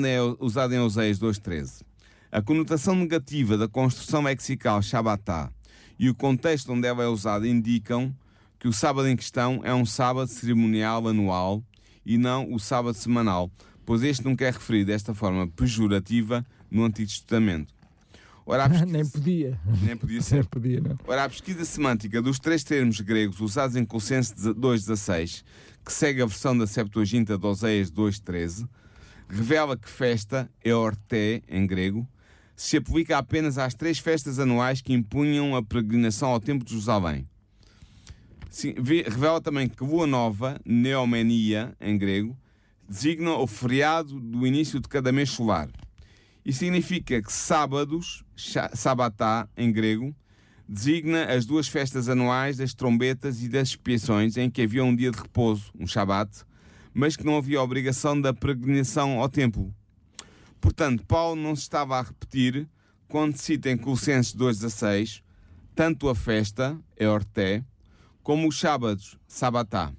em, 0.07 0.38
usado 0.39 0.73
em 0.73 0.80
Oséias 0.80 1.19
2.13. 1.19 1.84
A 2.32 2.41
conotação 2.41 2.95
negativa 2.95 3.57
da 3.57 3.67
construção 3.67 4.23
lexical 4.23 4.82
Shabbatá 4.82 5.51
e 5.99 6.09
o 6.09 6.15
contexto 6.15 6.73
onde 6.73 6.88
ela 6.88 7.03
é 7.03 7.07
usada 7.07 7.47
indicam 7.47 8.13
que 8.59 8.67
o 8.67 8.73
sábado 8.73 9.07
em 9.07 9.15
questão 9.15 9.61
é 9.63 9.73
um 9.73 9.86
sábado 9.86 10.28
cerimonial 10.28 11.07
anual 11.07 11.63
e 12.05 12.17
não 12.17 12.51
o 12.51 12.59
sábado 12.59 12.95
semanal, 12.95 13.51
pois 13.88 14.03
este 14.03 14.25
nunca 14.25 14.45
é 14.45 14.51
referido 14.51 14.88
desta 14.91 15.13
forma 15.13 15.47
pejorativa 15.47 16.45
no 16.69 16.83
Antigo 16.83 17.07
Testamento. 17.07 17.73
Ora, 18.45 18.67
pesquisa... 18.69 18.91
nem 18.91 19.05
podia. 19.05 19.59
Nem 19.81 19.95
podia 19.95 20.21
ser. 20.21 20.35
Nem 20.35 20.43
podia, 20.43 20.81
não. 20.81 20.99
Ora, 21.07 21.23
a 21.23 21.29
pesquisa 21.29 21.63
semântica 21.63 22.21
dos 22.21 22.38
três 22.38 22.65
termos 22.65 22.99
gregos 22.99 23.39
usados 23.39 23.77
em 23.77 23.85
Colossenses 23.85 24.35
2.16, 24.35 25.41
que 25.85 25.93
segue 25.93 26.21
a 26.21 26.25
versão 26.25 26.55
da 26.57 26.67
Septuaginta 26.67 27.38
de 27.38 27.45
Oséias 27.45 27.89
2.13, 27.89 28.67
revela 29.29 29.77
que 29.77 29.89
festa, 29.89 30.51
eorté 30.65 31.41
em 31.47 31.65
grego, 31.65 32.05
se 32.57 32.75
aplica 32.75 33.17
apenas 33.17 33.57
às 33.57 33.73
três 33.73 33.99
festas 33.99 34.38
anuais 34.38 34.81
que 34.81 34.91
impunham 34.91 35.55
a 35.55 35.63
peregrinação 35.63 36.27
ao 36.27 36.41
Templo 36.41 36.65
de 36.65 36.71
Jerusalém. 36.71 37.25
Sim, 38.49 38.75
revela 39.05 39.39
também 39.39 39.69
que 39.69 39.81
Lua 39.81 40.05
Nova, 40.05 40.59
Neomenia 40.65 41.73
em 41.79 41.97
grego, 41.97 42.38
designa 42.88 43.35
o 43.35 43.47
feriado 43.47 44.19
do 44.19 44.45
início 44.45 44.79
de 44.79 44.88
cada 44.88 45.11
mês 45.11 45.29
solar. 45.29 45.69
E 46.45 46.53
significa 46.53 47.21
que 47.21 47.31
sábados, 47.31 48.23
sabatá 48.73 49.49
em 49.57 49.71
grego, 49.71 50.15
designa 50.67 51.25
as 51.25 51.45
duas 51.45 51.67
festas 51.67 52.07
anuais 52.07 52.57
das 52.57 52.73
trombetas 52.73 53.43
e 53.43 53.49
das 53.49 53.69
expiações 53.69 54.38
em 54.38 54.49
que 54.49 54.61
havia 54.61 54.83
um 54.83 54.95
dia 54.95 55.11
de 55.11 55.17
repouso, 55.17 55.71
um 55.77 55.85
shabat, 55.85 56.29
mas 56.93 57.15
que 57.15 57.25
não 57.25 57.38
havia 57.38 57.61
obrigação 57.61 58.19
da 58.19 58.33
peregrinação 58.33 59.19
ao 59.19 59.29
templo. 59.29 59.73
Portanto, 60.59 61.05
Paulo 61.05 61.39
não 61.39 61.55
se 61.55 61.63
estava 61.63 61.99
a 61.99 62.01
repetir 62.01 62.67
quando 63.07 63.38
cita 63.38 63.69
em 63.69 63.77
Colossenses 63.77 64.35
2,16 64.35 65.21
tanto 65.77 66.09
a 66.09 66.15
festa, 66.15 66.75
é 66.95 67.07
orté, 67.07 67.63
como 68.23 68.47
os 68.47 68.59
sábados, 68.59 69.15
sabatá. 69.27 69.93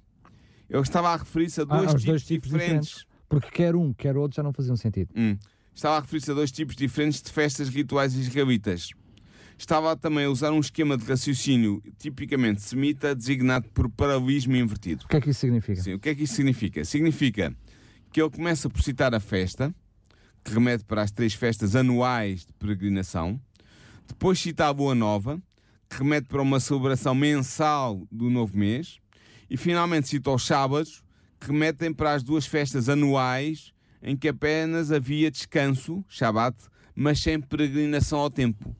Eu 0.68 0.82
estava 0.82 1.08
a 1.10 1.16
referir-se 1.16 1.60
a 1.60 1.64
dois, 1.64 1.84
Ah, 1.84 1.86
tipos, 1.88 2.04
dois 2.04 2.24
tipos 2.24 2.50
diferentes. 2.50 3.06
Porque 3.28 3.50
quer 3.50 3.74
um, 3.76 3.92
quer 3.92 4.16
outro 4.16 4.36
já 4.36 4.42
não 4.42 4.52
faziam 4.52 4.76
sentido. 4.76 5.10
Hum. 5.16 5.36
Estava 5.74 5.98
a 5.98 6.00
referir-se 6.00 6.30
a 6.30 6.34
dois 6.34 6.50
tipos 6.50 6.74
diferentes 6.76 7.22
de 7.22 7.30
festas 7.30 7.68
rituais 7.68 8.14
israelitas. 8.14 8.90
Estava 9.56 9.96
também 9.96 10.24
a 10.24 10.30
usar 10.30 10.52
um 10.52 10.60
esquema 10.60 10.96
de 10.96 11.04
raciocínio 11.04 11.82
tipicamente 11.98 12.62
semita, 12.62 13.14
designado 13.14 13.68
por 13.70 13.90
paralelismo 13.90 14.54
invertido. 14.56 15.04
O 15.04 15.08
que 15.08 15.16
é 15.16 15.20
que 15.20 15.30
isso 15.30 15.40
significa? 15.40 15.82
Sim, 15.82 15.94
o 15.94 15.98
que 15.98 16.08
é 16.10 16.14
que 16.14 16.22
isso 16.22 16.34
significa? 16.34 16.84
Significa 16.84 17.54
que 18.12 18.20
ele 18.22 18.30
começa 18.30 18.68
por 18.70 18.80
citar 18.82 19.14
a 19.14 19.20
festa, 19.20 19.74
que 20.44 20.52
remete 20.52 20.84
para 20.84 21.02
as 21.02 21.10
três 21.10 21.34
festas 21.34 21.74
anuais 21.74 22.46
de 22.46 22.52
peregrinação, 22.58 23.40
depois 24.06 24.38
cita 24.38 24.68
a 24.68 24.72
Boa 24.72 24.94
Nova, 24.94 25.42
que 25.90 25.98
remete 25.98 26.28
para 26.28 26.40
uma 26.40 26.60
celebração 26.60 27.14
mensal 27.14 28.06
do 28.10 28.30
novo 28.30 28.56
mês, 28.56 28.98
e 29.48 29.56
finalmente 29.56 30.08
cita 30.08 30.30
os 30.30 30.44
sábados, 30.46 31.02
que 31.40 31.46
remetem 31.48 31.92
para 31.92 32.14
as 32.14 32.22
duas 32.22 32.46
festas 32.46 32.88
anuais 32.88 33.72
em 34.02 34.16
que 34.16 34.28
apenas 34.28 34.92
havia 34.92 35.30
descanso, 35.30 36.04
Shabat, 36.08 36.56
mas 36.94 37.20
sem 37.20 37.40
peregrinação 37.40 38.20
ao 38.20 38.30
templo. 38.30 38.74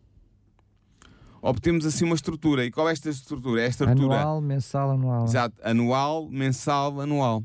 Obtemos 1.41 1.87
assim 1.87 2.05
uma 2.05 2.15
estrutura. 2.15 2.65
E 2.65 2.71
qual 2.71 2.89
é 2.89 2.93
esta 2.93 3.09
estrutura? 3.09 3.63
É 3.63 3.67
a 3.67 3.69
estrutura 3.69 4.21
Anual, 4.21 4.41
mensal, 4.41 4.91
anual. 4.91 5.25
Exato, 5.25 5.57
anual, 5.63 6.29
mensal, 6.29 7.01
anual. 7.01 7.45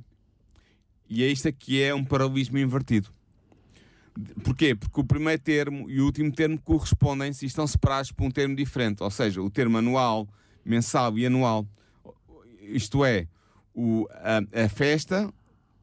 E 1.07 1.23
é 1.23 1.27
isto 1.27 1.47
aqui 1.47 1.81
é 1.81 1.93
um 1.93 2.03
paralelismo 2.03 2.57
invertido. 2.57 3.09
Porquê? 4.43 4.75
Porque 4.75 4.99
o 4.99 5.03
primeiro 5.03 5.41
termo 5.41 5.89
e 5.89 5.99
o 5.99 6.05
último 6.05 6.31
termo 6.31 6.59
correspondem-se 6.59 7.45
e 7.45 7.47
estão 7.47 7.65
separados 7.65 8.11
por 8.11 8.25
um 8.25 8.31
termo 8.31 8.55
diferente. 8.55 9.01
Ou 9.03 9.11
seja, 9.11 9.41
o 9.41 9.49
termo 9.49 9.77
anual, 9.77 10.27
mensal 10.65 11.17
e 11.17 11.25
anual. 11.25 11.67
Isto 12.63 13.03
é, 13.05 13.27
o, 13.73 14.07
a, 14.11 14.63
a 14.65 14.69
festa 14.69 15.31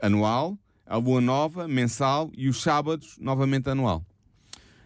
anual, 0.00 0.58
a 0.86 0.96
lua 0.96 1.20
nova, 1.20 1.68
mensal 1.68 2.30
e 2.36 2.48
os 2.48 2.62
sábados, 2.62 3.16
novamente 3.20 3.68
anual. 3.68 4.04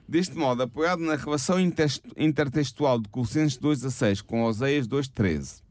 Deste 0.07 0.34
modo, 0.36 0.62
apoiado 0.62 1.01
na 1.01 1.16
relação 1.16 1.59
intertextu- 1.59 2.12
intertextual 2.16 3.01
de 3.01 3.09
Colossenses 3.09 3.59
2.16 3.59 4.22
com 4.22 4.42
Oseias 4.42 4.86
2.13 4.86 5.62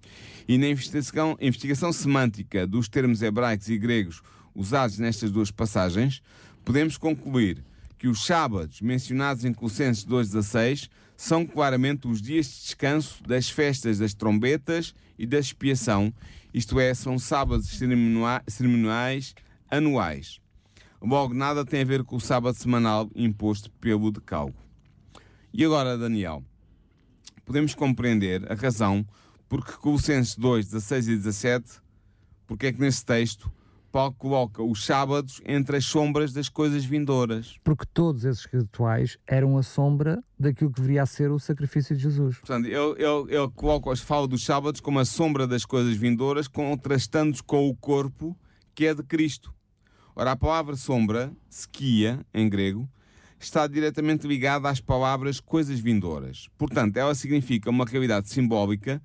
e 0.47 0.57
na 0.57 0.67
investigação, 0.67 1.37
investigação 1.39 1.93
semântica 1.93 2.65
dos 2.65 2.89
termos 2.89 3.21
hebraicos 3.21 3.69
e 3.69 3.77
gregos 3.77 4.21
usados 4.55 4.97
nestas 4.97 5.31
duas 5.31 5.51
passagens, 5.51 6.21
podemos 6.65 6.97
concluir 6.97 7.63
que 8.03 8.09
os 8.09 8.25
sábados 8.25 8.81
mencionados 8.81 9.45
em 9.45 9.53
Colossenses 9.53 10.05
2.16 10.05 10.89
são 11.15 11.45
claramente 11.45 12.05
os 12.05 12.21
dias 12.21 12.47
de 12.47 12.61
descanso 12.63 13.23
das 13.23 13.49
festas 13.49 13.97
das 13.97 14.13
trombetas 14.13 14.93
e 15.17 15.25
da 15.25 15.39
expiação, 15.39 16.13
isto 16.53 16.81
é, 16.81 16.93
são 16.93 17.17
sábados 17.17 17.69
cerimoniais 18.45 19.33
anuais. 19.71 20.41
Logo, 21.01 21.33
nada 21.33 21.63
tem 21.63 21.79
a 21.79 21.85
ver 21.85 22.03
com 22.03 22.17
o 22.17 22.19
sábado 22.19 22.57
semanal 22.57 23.09
imposto 23.15 23.71
pelo 23.71 24.11
decalgo. 24.11 24.59
E 25.53 25.63
agora, 25.63 25.97
Daniel, 25.97 26.43
podemos 27.45 27.73
compreender 27.73 28.51
a 28.51 28.53
razão 28.55 29.07
porque 29.47 29.71
Colossenses 29.77 30.35
2, 30.35 30.65
16 30.65 31.07
e 31.07 31.15
17, 31.15 31.71
porque 32.45 32.65
é 32.65 32.73
que 32.73 32.81
nesse 32.81 33.05
texto 33.05 33.49
Paulo 33.93 34.15
coloca 34.15 34.63
os 34.63 34.83
sábados 34.83 35.39
entre 35.45 35.77
as 35.77 35.85
sombras 35.85 36.33
das 36.33 36.49
coisas 36.49 36.83
vindouras. 36.83 37.59
Porque 37.63 37.85
todos 37.93 38.25
esses 38.25 38.43
rituais 38.45 39.19
eram 39.27 39.55
a 39.55 39.61
sombra 39.61 40.23
daquilo 40.37 40.71
que 40.71 40.81
viria 40.81 41.03
a 41.03 41.05
ser 41.05 41.29
o 41.29 41.37
sacrifício 41.37 41.95
de 41.95 42.01
Jesus. 42.01 42.39
Portanto, 42.39 42.65
ele, 42.65 42.75
ele, 42.75 43.35
ele 43.35 43.51
coloca, 43.53 43.95
fala 43.97 44.27
dos 44.27 44.43
sábados 44.43 44.81
como 44.81 44.99
a 44.99 45.05
sombra 45.05 45.45
das 45.45 45.63
coisas 45.63 45.95
vindouras, 45.95 46.47
contrastando-os 46.47 47.39
com 47.39 47.69
o 47.69 47.75
corpo 47.75 48.35
que 48.73 48.87
é 48.87 48.95
de 48.95 49.03
Cristo. 49.03 49.53
Ora, 50.15 50.31
a 50.31 50.35
palavra 50.35 50.75
sombra, 50.75 51.31
skia, 51.47 52.25
em 52.33 52.49
grego, 52.49 52.89
está 53.39 53.67
diretamente 53.67 54.25
ligada 54.25 54.69
às 54.69 54.81
palavras 54.81 55.39
coisas 55.39 55.79
vindouras. 55.79 56.47
Portanto, 56.57 56.97
ela 56.97 57.13
significa 57.13 57.69
uma 57.69 57.85
realidade 57.85 58.27
simbólica 58.27 58.99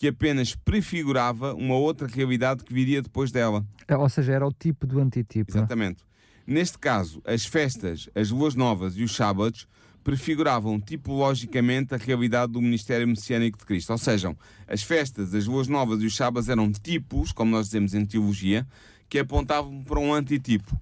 que 0.00 0.08
apenas 0.08 0.54
prefigurava 0.54 1.52
uma 1.52 1.74
outra 1.74 2.08
realidade 2.08 2.64
que 2.64 2.72
viria 2.72 3.02
depois 3.02 3.30
dela. 3.30 3.62
Ou 3.86 4.08
seja, 4.08 4.32
era 4.32 4.46
o 4.46 4.50
tipo 4.50 4.86
do 4.86 4.98
antitipo. 4.98 5.52
é? 5.52 5.58
Exatamente. 5.58 6.02
Neste 6.46 6.78
caso, 6.78 7.20
as 7.22 7.44
festas, 7.44 8.08
as 8.14 8.30
luas 8.30 8.54
novas 8.54 8.96
e 8.96 9.02
os 9.04 9.14
sábados 9.14 9.68
prefiguravam 10.02 10.80
tipologicamente 10.80 11.94
a 11.94 11.98
realidade 11.98 12.52
do 12.52 12.62
ministério 12.62 13.06
messiânico 13.06 13.58
de 13.58 13.66
Cristo. 13.66 13.90
Ou 13.90 13.98
seja, 13.98 14.34
as 14.66 14.82
festas, 14.82 15.34
as 15.34 15.46
luas 15.46 15.68
novas 15.68 16.02
e 16.02 16.06
os 16.06 16.16
sábados 16.16 16.48
eram 16.48 16.72
tipos, 16.72 17.30
como 17.30 17.50
nós 17.50 17.66
dizemos 17.66 17.92
em 17.92 18.06
teologia, 18.06 18.66
que 19.06 19.18
apontavam 19.18 19.84
para 19.84 20.00
um 20.00 20.14
antitipo. 20.14 20.80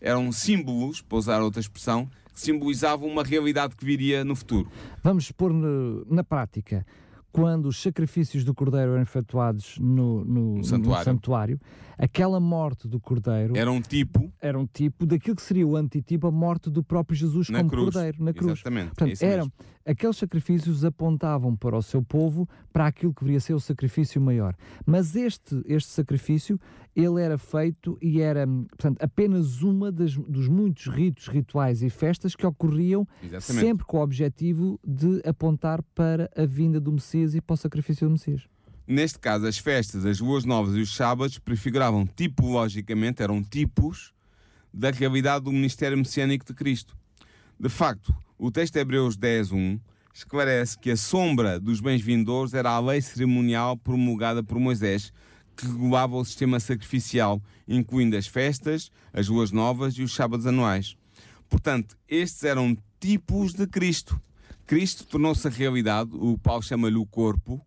Eram 0.00 0.30
símbolos, 0.30 1.02
para 1.02 1.18
usar 1.18 1.42
outra 1.42 1.60
expressão, 1.60 2.08
que 2.32 2.40
simbolizavam 2.40 3.08
uma 3.08 3.24
realidade 3.24 3.74
que 3.74 3.84
viria 3.84 4.24
no 4.24 4.36
futuro. 4.36 4.70
Vamos 5.02 5.32
pôr 5.32 5.52
na 6.08 6.22
prática. 6.22 6.86
Quando 7.32 7.66
os 7.66 7.80
sacrifícios 7.80 8.42
do 8.44 8.52
cordeiro 8.54 8.92
eram 8.92 9.02
efetuados 9.02 9.78
no, 9.78 10.24
no- 10.24 10.56
no 10.56 10.64
santuário. 10.64 11.04
santuário, 11.04 11.60
aquela 11.96 12.40
morte 12.40 12.88
do 12.88 12.98
cordeiro 12.98 13.56
Era 13.56 13.70
um 13.70 13.80
tipo 13.80 14.32
era 14.40 14.58
um 14.58 14.66
tipo 14.66 15.06
daquilo 15.06 15.36
que 15.36 15.42
seria 15.42 15.66
o 15.66 15.76
antitipo, 15.76 16.26
a 16.26 16.30
morte 16.32 16.68
do 16.70 16.82
próprio 16.82 17.16
Jesus 17.16 17.48
na 17.48 17.58
como 17.58 17.70
cruz. 17.70 17.94
cordeiro, 17.94 18.24
na 18.24 18.32
cruz. 18.32 18.52
Exatamente. 18.52 18.84
é 18.86 18.88
Portanto, 18.88 19.12
isso 19.12 19.24
eram, 19.24 19.44
mesmo. 19.44 19.52
aqueles 19.86 20.16
sacrifícios 20.16 20.84
apontavam 20.84 21.54
para 21.54 21.76
o 21.76 21.82
seu 21.82 22.02
povo, 22.02 22.48
para 22.72 22.86
aquilo 22.86 23.14
que 23.14 23.22
viria 23.22 23.38
a 23.38 23.40
ser 23.40 23.54
o 23.54 23.60
sacrifício 23.60 24.20
maior. 24.20 24.56
Mas 24.84 25.14
este, 25.14 25.62
este 25.66 25.88
sacrifício, 25.90 26.58
ele 26.94 27.20
era 27.20 27.38
feito 27.38 27.96
e 28.02 28.20
era, 28.20 28.46
portanto, 28.46 28.98
apenas 29.00 29.62
uma 29.62 29.92
das, 29.92 30.14
dos 30.14 30.48
muitos 30.48 30.86
ritos, 30.86 31.28
rituais 31.28 31.82
e 31.82 31.90
festas 31.90 32.34
que 32.34 32.46
ocorriam 32.46 33.06
Exatamente. 33.22 33.66
sempre 33.66 33.86
com 33.86 33.98
o 33.98 34.02
objetivo 34.02 34.78
de 34.84 35.20
apontar 35.24 35.82
para 35.94 36.30
a 36.36 36.44
vinda 36.44 36.80
do 36.80 36.92
Messias 36.92 37.34
e 37.34 37.40
para 37.40 37.54
o 37.54 37.56
sacrifício 37.56 38.06
do 38.06 38.12
Messias. 38.12 38.42
Neste 38.86 39.18
caso, 39.20 39.46
as 39.46 39.56
festas, 39.56 40.04
as 40.04 40.18
luas 40.18 40.44
novas 40.44 40.74
e 40.74 40.80
os 40.80 40.94
sábados 40.96 41.38
prefiguravam 41.38 42.04
tipologicamente, 42.06 43.22
eram 43.22 43.42
tipos 43.42 44.12
da 44.72 44.90
realidade 44.90 45.44
do 45.44 45.52
ministério 45.52 45.96
messiânico 45.96 46.44
de 46.44 46.54
Cristo. 46.54 46.96
De 47.58 47.68
facto, 47.68 48.12
o 48.38 48.50
texto 48.50 48.74
de 48.74 48.80
Hebreus 48.80 49.16
10.1 49.16 49.78
esclarece 50.12 50.78
que 50.78 50.90
a 50.90 50.96
sombra 50.96 51.60
dos 51.60 51.80
bens 51.80 52.02
vindouros 52.02 52.52
era 52.52 52.70
a 52.70 52.80
lei 52.80 53.00
cerimonial 53.00 53.76
promulgada 53.76 54.42
por 54.42 54.58
Moisés, 54.58 55.12
que 55.56 55.66
regulava 55.66 56.16
o 56.16 56.24
sistema 56.24 56.58
sacrificial, 56.58 57.42
incluindo 57.66 58.16
as 58.16 58.26
festas, 58.26 58.90
as 59.12 59.28
luas 59.28 59.50
novas 59.50 59.94
e 59.94 60.02
os 60.02 60.14
sábados 60.14 60.46
anuais. 60.46 60.96
Portanto, 61.48 61.96
estes 62.08 62.44
eram 62.44 62.76
tipos 63.00 63.52
de 63.52 63.66
Cristo. 63.66 64.20
Cristo 64.66 65.04
tornou-se 65.04 65.46
a 65.46 65.50
realidade, 65.50 66.10
o 66.12 66.38
Paulo 66.38 66.62
chama-lhe 66.62 66.96
o 66.96 67.04
corpo, 67.04 67.60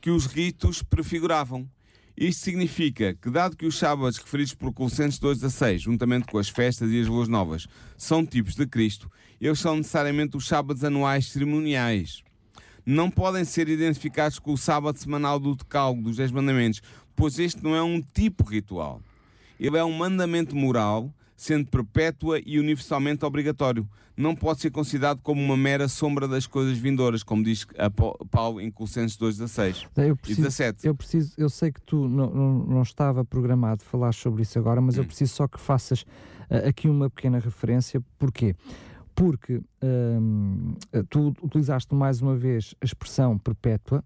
que 0.00 0.10
os 0.10 0.26
ritos 0.26 0.82
prefiguravam. 0.82 1.68
Isto 2.16 2.44
significa 2.44 3.14
que, 3.14 3.30
dado 3.30 3.56
que 3.56 3.66
os 3.66 3.78
sábados 3.78 4.18
referidos 4.18 4.54
por 4.54 4.72
Colossenses 4.72 5.20
2,16, 5.20 5.78
juntamente 5.78 6.26
com 6.26 6.38
as 6.38 6.48
festas 6.48 6.90
e 6.90 7.00
as 7.00 7.06
luas 7.06 7.28
novas, 7.28 7.66
são 7.96 8.24
tipos 8.24 8.54
de 8.54 8.66
Cristo, 8.66 9.10
eles 9.40 9.58
são 9.58 9.76
necessariamente 9.76 10.36
os 10.36 10.46
sábados 10.46 10.84
anuais 10.84 11.28
cerimoniais. 11.28 12.22
Não 12.84 13.10
podem 13.10 13.44
ser 13.44 13.68
identificados 13.68 14.38
com 14.38 14.52
o 14.52 14.58
sábado 14.58 14.98
semanal 14.98 15.38
do 15.38 15.54
decalgo 15.54 16.02
dos 16.02 16.16
Dez 16.16 16.30
Mandamentos, 16.30 16.80
pois 17.20 17.38
este 17.38 17.62
não 17.62 17.74
é 17.76 17.82
um 17.82 18.00
tipo 18.14 18.42
ritual. 18.44 19.02
Ele 19.58 19.76
é 19.76 19.84
um 19.84 19.92
mandamento 19.92 20.56
moral, 20.56 21.12
sendo 21.36 21.66
perpétua 21.66 22.40
e 22.46 22.58
universalmente 22.58 23.26
obrigatório. 23.26 23.86
Não 24.16 24.34
pode 24.34 24.60
ser 24.62 24.70
considerado 24.70 25.20
como 25.22 25.42
uma 25.42 25.54
mera 25.56 25.86
sombra 25.86 26.26
das 26.26 26.46
coisas 26.46 26.78
vindouras, 26.78 27.22
como 27.22 27.44
diz 27.44 27.66
Paulo 28.30 28.58
em 28.58 28.70
Colossenses 28.70 29.18
2,16 29.18 29.86
Eu 29.98 30.14
e 30.14 30.16
preciso, 30.16 30.40
17. 30.42 30.86
eu 30.86 30.94
preciso, 30.94 31.34
eu 31.36 31.50
sei 31.50 31.70
que 31.70 31.82
tu 31.82 32.08
não, 32.08 32.30
não, 32.30 32.54
não 32.66 32.82
estava 32.82 33.22
programado 33.22 33.84
falar 33.84 34.12
sobre 34.12 34.40
isso 34.42 34.58
agora, 34.58 34.80
mas 34.80 34.96
eu 34.96 35.04
Hum. 35.04 35.06
preciso 35.06 35.34
só 35.34 35.46
que 35.46 35.60
faças 35.60 36.06
ah, 36.48 36.68
aqui 36.68 36.88
uma 36.88 37.10
pequena 37.10 37.38
referência. 37.38 38.02
Porquê? 38.18 38.56
Porque 39.14 39.60
hum, 39.82 40.74
tu 41.10 41.34
utilizaste 41.42 41.94
mais 41.94 42.22
uma 42.22 42.34
vez 42.34 42.74
a 42.80 42.84
expressão 42.86 43.36
perpétua, 43.36 44.02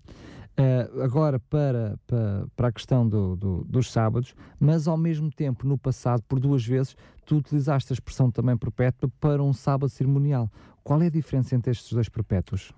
ah, 0.57 1.03
agora 1.05 1.39
para, 1.41 1.99
para, 2.07 2.47
para 2.55 2.69
a 2.69 2.73
questão 2.73 3.09
do, 3.09 3.35
do- 3.37 3.65
dos 3.65 3.91
sábados, 3.91 4.35
mas 4.59 4.87
ao 4.87 4.97
mesmo 4.97 5.31
tempo, 5.31 5.67
no 5.67 5.77
passado, 5.77 6.23
por 6.29 6.39
duas 6.39 6.65
vezes, 6.65 6.97
tu 7.27 7.37
utilizaste 7.37 7.93
a 7.93 7.95
expressão 7.95 8.31
também 8.31 8.57
perpétua 8.57 9.11
para 9.21 9.43
um 9.43 9.53
sábado 9.53 9.89
cerimonial. 9.91 10.51
Qual 10.83 11.01
é 11.03 11.07
a 11.07 11.11
diferença 11.11 11.55
entre 11.57 11.71
estes 11.73 11.93
dois 11.93 12.09
perpétuos? 12.09 12.73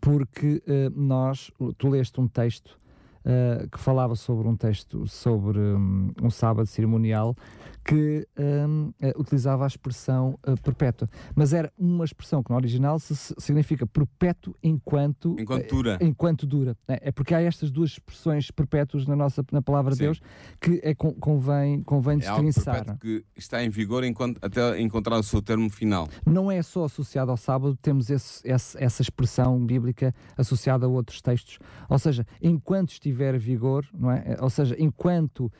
Porque 0.00 0.62
eh, 0.66 0.90
nós, 0.94 1.50
tu 1.78 1.88
leste 1.88 2.20
um 2.20 2.28
texto 2.28 2.78
eh, 3.24 3.66
que 3.70 3.78
falava 3.80 4.14
sobre 4.14 4.46
um 4.46 4.56
texto 4.56 5.06
sobre 5.08 5.58
hum, 5.58 6.12
um 6.22 6.30
sábado 6.30 6.66
cerimonial 6.66 7.34
que 7.86 8.26
um, 8.36 8.92
utilizava 9.16 9.62
a 9.62 9.66
expressão 9.68 10.36
uh, 10.44 10.60
perpétua. 10.60 11.08
Mas 11.36 11.52
era 11.52 11.72
uma 11.78 12.04
expressão 12.04 12.42
que 12.42 12.50
no 12.50 12.56
original 12.56 12.98
se, 12.98 13.14
significa 13.38 13.86
perpétuo 13.86 14.56
enquanto, 14.60 15.36
enquanto 15.38 15.68
dura. 15.68 15.98
enquanto 16.00 16.46
dura. 16.46 16.76
É, 16.88 17.08
é, 17.08 17.12
porque 17.12 17.32
há 17.32 17.40
estas 17.40 17.70
duas 17.70 17.90
expressões 17.90 18.50
perpétuas 18.50 19.06
na, 19.06 19.14
nossa, 19.14 19.44
na 19.52 19.62
palavra 19.62 19.92
de 19.92 20.00
Deus 20.00 20.20
que 20.60 20.80
é, 20.82 20.94
convém, 20.94 21.80
convém 21.84 22.18
é 22.18 22.94
que 23.00 23.24
está 23.36 23.62
em 23.62 23.68
vigor 23.68 24.02
enquanto, 24.02 24.44
até 24.44 24.80
encontrar 24.80 25.16
o 25.16 25.22
seu 25.22 25.40
termo 25.40 25.70
final. 25.70 26.08
Não 26.26 26.50
é 26.50 26.60
só 26.62 26.86
associado 26.86 27.30
ao 27.30 27.36
sábado, 27.36 27.78
temos 27.80 28.10
esse, 28.10 28.40
esse, 28.44 28.82
essa 28.82 29.00
expressão 29.00 29.64
bíblica 29.64 30.12
associada 30.36 30.86
a 30.86 30.88
outros 30.88 31.22
textos. 31.22 31.60
Ou 31.88 32.00
seja, 32.00 32.26
enquanto 32.42 32.90
estiver 32.90 33.36
em 33.36 33.38
vigor, 33.38 33.86
não 33.94 34.10
é? 34.10 34.36
ou 34.40 34.50
seja, 34.50 34.74
enquanto 34.76 35.46
uh, 35.46 35.52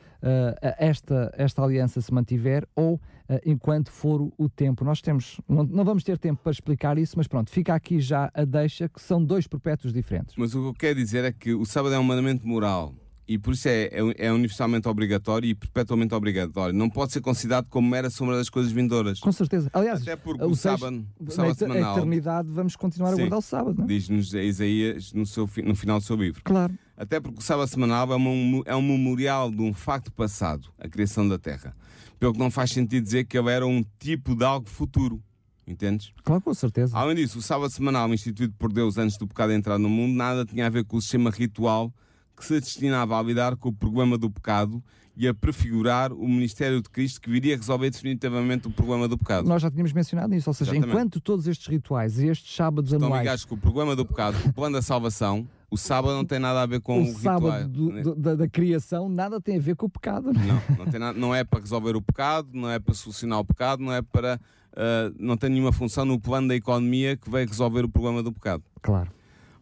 esta, 0.77 1.31
esta 1.37 1.63
aliança 1.63 2.01
se 2.01 2.16
mantiver 2.17 2.67
ou 2.75 2.95
uh, 2.95 2.99
enquanto 3.45 3.91
for 3.91 4.31
o 4.37 4.49
tempo. 4.49 4.83
Nós 4.83 5.01
temos, 5.01 5.39
não, 5.47 5.63
não, 5.63 5.85
vamos 5.85 6.03
ter 6.03 6.17
tempo 6.17 6.41
para 6.41 6.51
explicar 6.51 6.97
isso, 6.97 7.15
mas 7.17 7.27
pronto, 7.27 7.49
fica 7.49 7.73
aqui 7.73 7.99
já 7.99 8.29
a 8.33 8.43
deixa 8.43 8.89
que 8.89 9.01
são 9.01 9.23
dois 9.23 9.47
perpétuos 9.47 9.93
diferentes. 9.93 10.35
Mas 10.37 10.53
o 10.53 10.61
que 10.61 10.67
eu 10.67 10.73
quero 10.73 10.95
dizer 10.95 11.23
é 11.23 11.31
que 11.31 11.53
o 11.53 11.65
sábado 11.65 11.93
é 11.93 11.99
um 11.99 12.03
mandamento 12.03 12.47
moral 12.47 12.93
e 13.27 13.37
por 13.37 13.53
isso 13.53 13.67
é, 13.67 13.89
é, 13.91 14.27
é, 14.27 14.31
universalmente 14.31 14.87
obrigatório 14.87 15.49
e 15.49 15.53
perpetuamente 15.53 16.15
obrigatório. 16.15 16.73
Não 16.73 16.89
pode 16.89 17.11
ser 17.11 17.19
considerado 17.19 17.67
como 17.67 17.89
mera 17.89 18.09
sombra 18.09 18.37
das 18.37 18.49
coisas 18.49 18.71
vindouras. 18.71 19.19
Com 19.19 19.31
certeza. 19.31 19.69
Aliás, 19.73 20.01
até 20.01 20.15
porque 20.15 20.43
o, 20.43 20.51
o 20.51 20.55
sábado, 20.55 21.05
o 21.19 21.29
sábado 21.29 21.55
semanal. 21.55 21.95
A 21.95 21.97
eternidade 21.97 22.47
vamos 22.49 22.75
continuar 22.77 23.09
sim, 23.09 23.15
a 23.15 23.17
guardar 23.17 23.39
o 23.39 23.41
sábado. 23.41 23.81
É? 23.81 23.85
Diz-nos 23.85 24.33
Isaías 24.33 25.11
no, 25.11 25.25
seu, 25.25 25.49
no 25.63 25.75
final 25.75 25.99
do 25.99 26.05
seu 26.05 26.15
livro. 26.15 26.41
Claro. 26.43 26.73
Até 26.95 27.19
porque 27.19 27.39
o 27.39 27.43
sábado 27.43 27.67
semanal 27.67 28.11
é, 28.11 28.15
uma, 28.15 28.63
é 28.65 28.75
um 28.75 28.81
memorial 28.81 29.51
de 29.51 29.61
um 29.61 29.73
facto 29.73 30.11
passado, 30.11 30.69
a 30.79 30.87
criação 30.87 31.27
da 31.27 31.37
Terra. 31.37 31.75
Pelo 32.19 32.33
que 32.33 32.39
não 32.39 32.51
faz 32.51 32.71
sentido 32.71 33.03
dizer 33.03 33.25
que 33.25 33.37
ele 33.37 33.49
era 33.49 33.65
um 33.65 33.83
tipo 33.99 34.35
de 34.35 34.43
algo 34.43 34.67
futuro. 34.67 35.21
Entendes? 35.67 36.13
Claro, 36.23 36.41
com 36.41 36.53
certeza. 36.53 36.97
Além 36.97 37.17
disso, 37.17 37.39
o 37.39 37.41
sábado 37.41 37.69
semanal 37.69 38.13
instituído 38.13 38.53
por 38.57 38.71
Deus 38.71 38.97
antes 38.97 39.17
do 39.17 39.27
pecado 39.27 39.51
entrar 39.51 39.77
no 39.77 39.89
mundo 39.89 40.15
nada 40.15 40.45
tinha 40.45 40.65
a 40.65 40.69
ver 40.69 40.85
com 40.85 40.97
o 40.97 41.01
sistema 41.01 41.29
ritual 41.29 41.93
que 42.37 42.45
se 42.45 42.59
destinava 42.59 43.19
a 43.19 43.23
lidar 43.23 43.55
com 43.57 43.69
o 43.69 43.73
problema 43.73 44.17
do 44.17 44.29
pecado 44.29 44.81
e 45.15 45.27
a 45.27 45.33
prefigurar 45.33 46.13
o 46.13 46.27
ministério 46.27 46.79
de 46.79 46.87
Cristo 46.87 47.19
que 47.19 47.27
viria 47.27 47.57
resolver 47.57 47.89
definitivamente 47.89 48.67
o 48.67 48.71
problema 48.71 49.07
do 49.07 49.17
pecado. 49.17 49.47
Nós 49.47 49.63
já 49.63 49.71
tínhamos 49.71 49.91
mencionado 49.91 50.35
isso, 50.35 50.47
ou 50.47 50.53
seja, 50.53 50.71
Exatamente. 50.71 50.95
enquanto 50.95 51.19
todos 51.19 51.47
estes 51.47 51.65
rituais 51.67 52.19
e 52.19 52.27
estes 52.27 52.55
sábados 52.55 52.93
Estão 52.93 53.07
anuais... 53.07 53.23
ligados 53.23 53.43
com 53.43 53.55
o 53.55 53.57
problema 53.57 53.95
do 53.95 54.05
pecado, 54.05 54.39
com 54.39 54.49
o 54.49 54.53
plano 54.53 54.75
da 54.75 54.81
salvação, 54.83 55.47
o 55.71 55.77
sábado 55.77 56.13
não 56.13 56.23
tem 56.23 56.37
nada 56.37 56.61
a 56.61 56.65
ver 56.67 56.81
com 56.81 57.01
o, 57.01 57.03
o 57.03 57.13
sábado 57.15 57.67
do, 57.67 58.03
do, 58.03 58.15
da, 58.15 58.35
da, 58.35 58.47
criação 58.47 59.09
nada 59.09 59.41
tem 59.41 59.57
a 59.57 59.59
ver 59.59 59.75
com 59.75 59.87
o 59.87 59.89
pecado. 59.89 60.31
Não, 60.31 60.77
não, 60.77 60.85
tem 60.85 60.99
nada, 60.99 61.17
não 61.17 61.33
é 61.33 61.43
para 61.43 61.61
resolver 61.61 61.95
o 61.95 62.01
pecado, 62.01 62.49
não 62.53 62.69
é 62.69 62.77
para 62.77 62.93
solucionar 62.93 63.39
o 63.39 63.45
pecado, 63.45 63.81
não 63.83 63.91
é 63.91 64.03
para... 64.03 64.39
Uh, 64.73 65.15
não 65.17 65.35
tem 65.35 65.49
nenhuma 65.49 65.71
função 65.71 66.05
no 66.05 66.19
plano 66.19 66.49
da 66.49 66.55
economia 66.55 67.17
que 67.17 67.27
vai 67.27 67.43
resolver 67.43 67.83
o 67.83 67.89
problema 67.89 68.21
do 68.21 68.31
pecado. 68.31 68.63
Claro. 68.83 69.09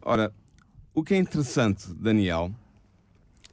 Ora, 0.02 0.30
o 0.94 1.02
que 1.02 1.14
é 1.14 1.16
interessante, 1.16 1.92
Daniel, 1.94 2.52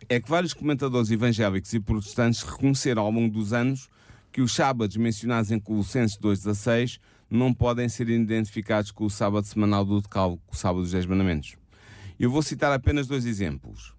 é 0.10 0.20
que 0.20 0.30
vários 0.30 0.54
comentadores 0.54 1.12
evangélicos 1.12 1.74
e 1.74 1.80
protestantes 1.80 2.42
reconheceram 2.42 3.04
ao 3.04 3.12
longo 3.12 3.34
dos 3.34 3.54
anos 3.54 3.90
que 4.32 4.42
os 4.42 4.54
sábados 4.54 4.98
mencionados 4.98 5.52
em 5.52 5.60
Colossenses 5.60 6.18
2,16 6.18 7.00
não 7.30 7.54
podem 7.54 7.88
ser 7.88 8.10
identificados 8.10 8.92
com 8.92 9.06
o 9.06 9.10
sábado 9.10 9.46
semanal 9.46 9.86
do 9.86 10.02
decálogo, 10.02 10.42
o 10.52 10.56
sábado 10.56 10.82
dos 10.82 10.92
Dez 10.92 11.06
Mandamentos. 11.06 11.56
Eu 12.20 12.30
vou 12.30 12.42
citar 12.42 12.72
apenas 12.72 13.08
dois 13.08 13.26
exemplos. 13.26 13.94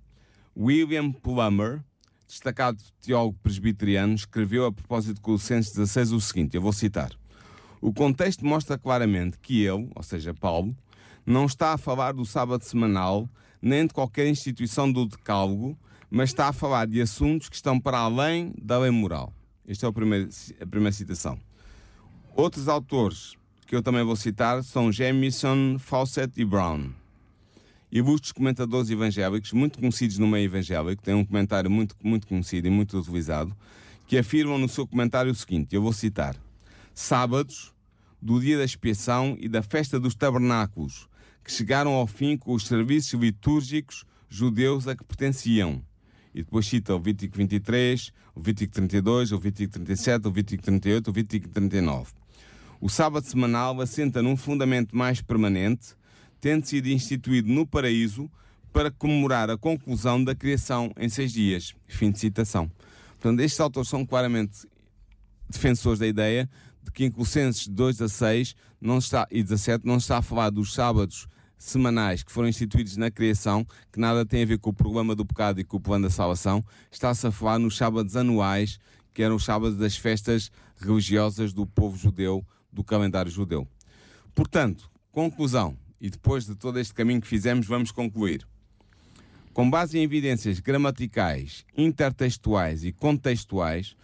William 0.56 1.12
Plummer, 1.12 1.82
destacado 2.26 2.78
teólogo 3.00 3.38
presbiteriano, 3.42 4.14
escreveu 4.14 4.66
a 4.66 4.72
propósito 4.72 5.14
de 5.14 5.20
Colossenses 5.20 5.72
16 5.72 6.12
o 6.12 6.20
seguinte, 6.20 6.56
eu 6.56 6.62
vou 6.62 6.72
citar. 6.72 7.10
O 7.80 7.92
contexto 7.92 8.46
mostra 8.46 8.78
claramente 8.78 9.38
que 9.38 9.64
ele, 9.64 9.90
ou 9.94 10.02
seja, 10.02 10.32
Paulo, 10.32 10.74
não 11.26 11.46
está 11.46 11.72
a 11.72 11.78
falar 11.78 12.12
do 12.12 12.24
sábado 12.24 12.64
semanal 12.64 13.28
nem 13.60 13.86
de 13.86 13.94
qualquer 13.94 14.28
instituição 14.28 14.92
do 14.92 15.06
decálogo, 15.06 15.76
mas 16.14 16.30
está 16.30 16.46
a 16.46 16.52
falar 16.52 16.86
de 16.86 17.00
assuntos 17.00 17.48
que 17.48 17.56
estão 17.56 17.80
para 17.80 17.98
além 17.98 18.54
da 18.62 18.78
lei 18.78 18.90
moral. 18.92 19.34
Esta 19.66 19.86
é 19.86 19.88
a 19.88 19.92
primeira, 19.92 20.28
a 20.60 20.66
primeira 20.66 20.92
citação. 20.92 21.36
Outros 22.36 22.68
autores 22.68 23.34
que 23.66 23.74
eu 23.74 23.82
também 23.82 24.04
vou 24.04 24.14
citar 24.14 24.62
são 24.62 24.92
Jamieson, 24.92 25.76
Fawcett 25.80 26.40
e 26.40 26.44
Brown. 26.44 26.92
Bustos 28.04 28.30
comentadores 28.30 28.90
evangélicos, 28.90 29.52
muito 29.52 29.80
conhecidos 29.80 30.16
no 30.16 30.28
meio 30.28 30.44
evangélico, 30.44 31.02
têm 31.02 31.14
um 31.14 31.24
comentário 31.24 31.68
muito, 31.68 31.96
muito 32.00 32.28
conhecido 32.28 32.68
e 32.68 32.70
muito 32.70 32.96
utilizado, 32.96 33.52
que 34.06 34.16
afirmam 34.16 34.56
no 34.56 34.68
seu 34.68 34.86
comentário 34.86 35.32
o 35.32 35.34
seguinte: 35.34 35.74
eu 35.74 35.82
vou 35.82 35.92
citar. 35.92 36.36
Sábados, 36.94 37.74
do 38.22 38.40
dia 38.40 38.56
da 38.56 38.64
expiação 38.64 39.36
e 39.40 39.48
da 39.48 39.64
festa 39.64 39.98
dos 39.98 40.14
tabernáculos, 40.14 41.08
que 41.42 41.50
chegaram 41.50 41.92
ao 41.92 42.06
fim 42.06 42.36
com 42.36 42.52
os 42.52 42.68
serviços 42.68 43.14
litúrgicos 43.14 44.04
judeus 44.28 44.86
a 44.86 44.94
que 44.94 45.02
pertenciam 45.02 45.82
e 46.34 46.42
depois 46.42 46.66
cita 46.66 46.94
o 46.94 47.00
Vítico 47.00 47.36
23, 47.36 48.12
o 48.34 48.40
Vítico 48.40 48.72
32, 48.74 49.32
o 49.32 49.38
Vítico 49.38 49.72
37, 49.74 50.26
o 50.26 50.30
Vítico 50.32 50.62
38, 50.62 51.08
o 51.08 51.12
Vítico 51.12 51.48
39. 51.48 52.12
O 52.80 52.88
sábado 52.88 53.24
semanal 53.24 53.80
assenta 53.80 54.20
num 54.20 54.36
fundamento 54.36 54.96
mais 54.96 55.22
permanente, 55.22 55.94
tendo 56.40 56.66
sido 56.66 56.88
instituído 56.88 57.48
no 57.48 57.66
paraíso 57.66 58.28
para 58.72 58.90
comemorar 58.90 59.48
a 59.48 59.56
conclusão 59.56 60.22
da 60.22 60.34
criação 60.34 60.92
em 60.98 61.08
seis 61.08 61.32
dias. 61.32 61.74
Fim 61.86 62.10
de 62.10 62.18
citação. 62.18 62.70
Portanto, 63.12 63.40
estes 63.40 63.60
autores 63.60 63.88
são 63.88 64.04
claramente 64.04 64.66
defensores 65.48 66.00
da 66.00 66.06
ideia 66.06 66.50
de 66.82 66.90
que 66.90 67.04
em 67.04 67.10
Colossenses 67.10 67.68
2 67.68 68.02
a 68.02 68.08
6 68.08 68.56
não 68.80 68.98
está, 68.98 69.26
e 69.30 69.42
17 69.42 69.86
não 69.86 69.96
está 69.96 70.18
a 70.18 70.22
falar 70.22 70.50
dos 70.50 70.74
sábados 70.74 71.28
semanais 71.58 72.22
que 72.22 72.32
foram 72.32 72.48
instituídos 72.48 72.96
na 72.96 73.10
criação, 73.10 73.66
que 73.92 73.98
nada 73.98 74.24
tem 74.24 74.42
a 74.42 74.46
ver 74.46 74.58
com 74.58 74.70
o 74.70 74.74
problema 74.74 75.14
do 75.14 75.24
pecado 75.24 75.60
e 75.60 75.64
com 75.64 75.76
o 75.76 75.80
plano 75.80 76.04
da 76.04 76.10
salvação, 76.10 76.64
está-se 76.90 77.26
a 77.26 77.32
falar 77.32 77.58
nos 77.58 77.76
sábados 77.76 78.16
anuais, 78.16 78.78
que 79.12 79.22
eram 79.22 79.36
os 79.36 79.44
sábados 79.44 79.76
das 79.76 79.96
festas 79.96 80.50
religiosas 80.76 81.52
do 81.52 81.66
povo 81.66 81.96
judeu, 81.96 82.44
do 82.72 82.82
calendário 82.82 83.30
judeu. 83.30 83.66
Portanto, 84.34 84.90
conclusão, 85.12 85.76
e 86.00 86.10
depois 86.10 86.44
de 86.44 86.54
todo 86.54 86.78
este 86.78 86.92
caminho 86.92 87.20
que 87.20 87.26
fizemos, 87.26 87.66
vamos 87.66 87.90
concluir. 87.90 88.46
Com 89.52 89.70
base 89.70 89.96
em 89.96 90.02
evidências 90.02 90.58
gramaticais, 90.58 91.64
intertextuais 91.76 92.84
e 92.84 92.92
contextuais, 92.92 93.94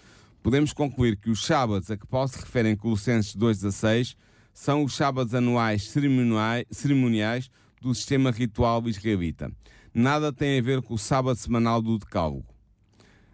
podemos 0.42 0.72
concluir 0.72 1.16
que 1.16 1.28
os 1.28 1.44
sábados 1.44 1.90
a 1.90 1.96
que 1.96 2.07
Paulo 2.07 2.28
se 2.28 2.38
refere 2.38 2.70
em 2.70 2.76
Colossenses 2.76 3.34
2,16 3.34 4.16
são 4.61 4.85
os 4.85 4.95
sábados 4.95 5.35
anuais 5.35 5.89
cerimoniais, 5.89 7.51
do 7.81 7.95
sistema 7.95 8.31
ritual 8.31 8.87
israelita. 8.87 9.51
Nada 9.95 10.31
tem 10.31 10.59
a 10.59 10.63
ver 10.63 10.83
com 10.83 10.93
o 10.93 10.99
sábado 10.99 11.39
semanal 11.39 11.81
do 11.81 11.99
Decálogo. 11.99 12.45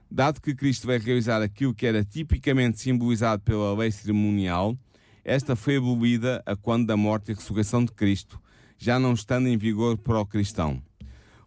Dado 0.09 0.41
que 0.41 0.55
Cristo 0.55 0.87
vai 0.87 0.99
realizar 0.99 1.43
aquilo 1.43 1.75
que 1.75 1.85
era 1.85 2.05
tipicamente 2.05 2.79
simbolizado 2.79 3.43
pela 3.43 3.77
lei 3.77 3.91
cerimonial, 3.91 4.79
esta 5.25 5.57
foi 5.57 5.79
abolida 5.79 6.41
a 6.47 6.55
quando 6.55 6.87
da 6.87 6.97
morte 6.97 7.33
e 7.33 7.35
ressurreição 7.35 7.85
de 7.85 7.91
Cristo, 7.91 8.41
já 8.79 8.97
não 8.97 9.13
estando 9.13 9.49
em 9.49 9.59
vigor 9.59 9.99
para 9.99 10.21
o 10.21 10.25
cristão. 10.25 10.81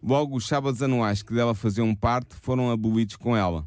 Logo, 0.02 0.36
os 0.36 0.46
sábados 0.46 0.82
anuais 0.82 1.22
que 1.22 1.32
dela 1.32 1.54
faziam 1.54 1.94
parte 1.94 2.36
foram 2.36 2.70
abolidos 2.70 3.16
com 3.16 3.34
ela. 3.34 3.66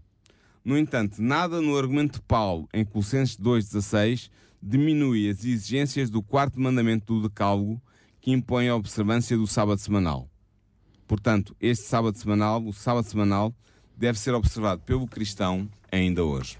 No 0.63 0.77
entanto, 0.77 1.23
nada 1.23 1.59
no 1.59 1.75
argumento 1.75 2.19
de 2.19 2.21
Paulo 2.21 2.69
em 2.71 2.85
Colossenses 2.85 3.35
2,16 3.35 4.29
diminui 4.65 5.29
as 5.29 5.43
exigências 5.43 6.09
do 6.09 6.23
quarto 6.23 6.57
mandamento 6.57 7.13
do 7.13 7.27
Decálogo, 7.27 7.81
que 8.21 8.31
impõe 8.31 8.69
a 8.69 8.75
observância 8.75 9.35
do 9.37 9.45
sábado 9.45 9.77
semanal. 9.79 10.29
Portanto, 11.05 11.53
este 11.59 11.83
sábado 11.83 12.17
semanal, 12.17 12.65
o 12.65 12.71
sábado 12.71 13.05
semanal, 13.05 13.53
deve 13.97 14.17
ser 14.17 14.33
observado 14.33 14.81
pelo 14.81 15.05
cristão 15.05 15.69
ainda 15.93 16.23
hoje. 16.23 16.57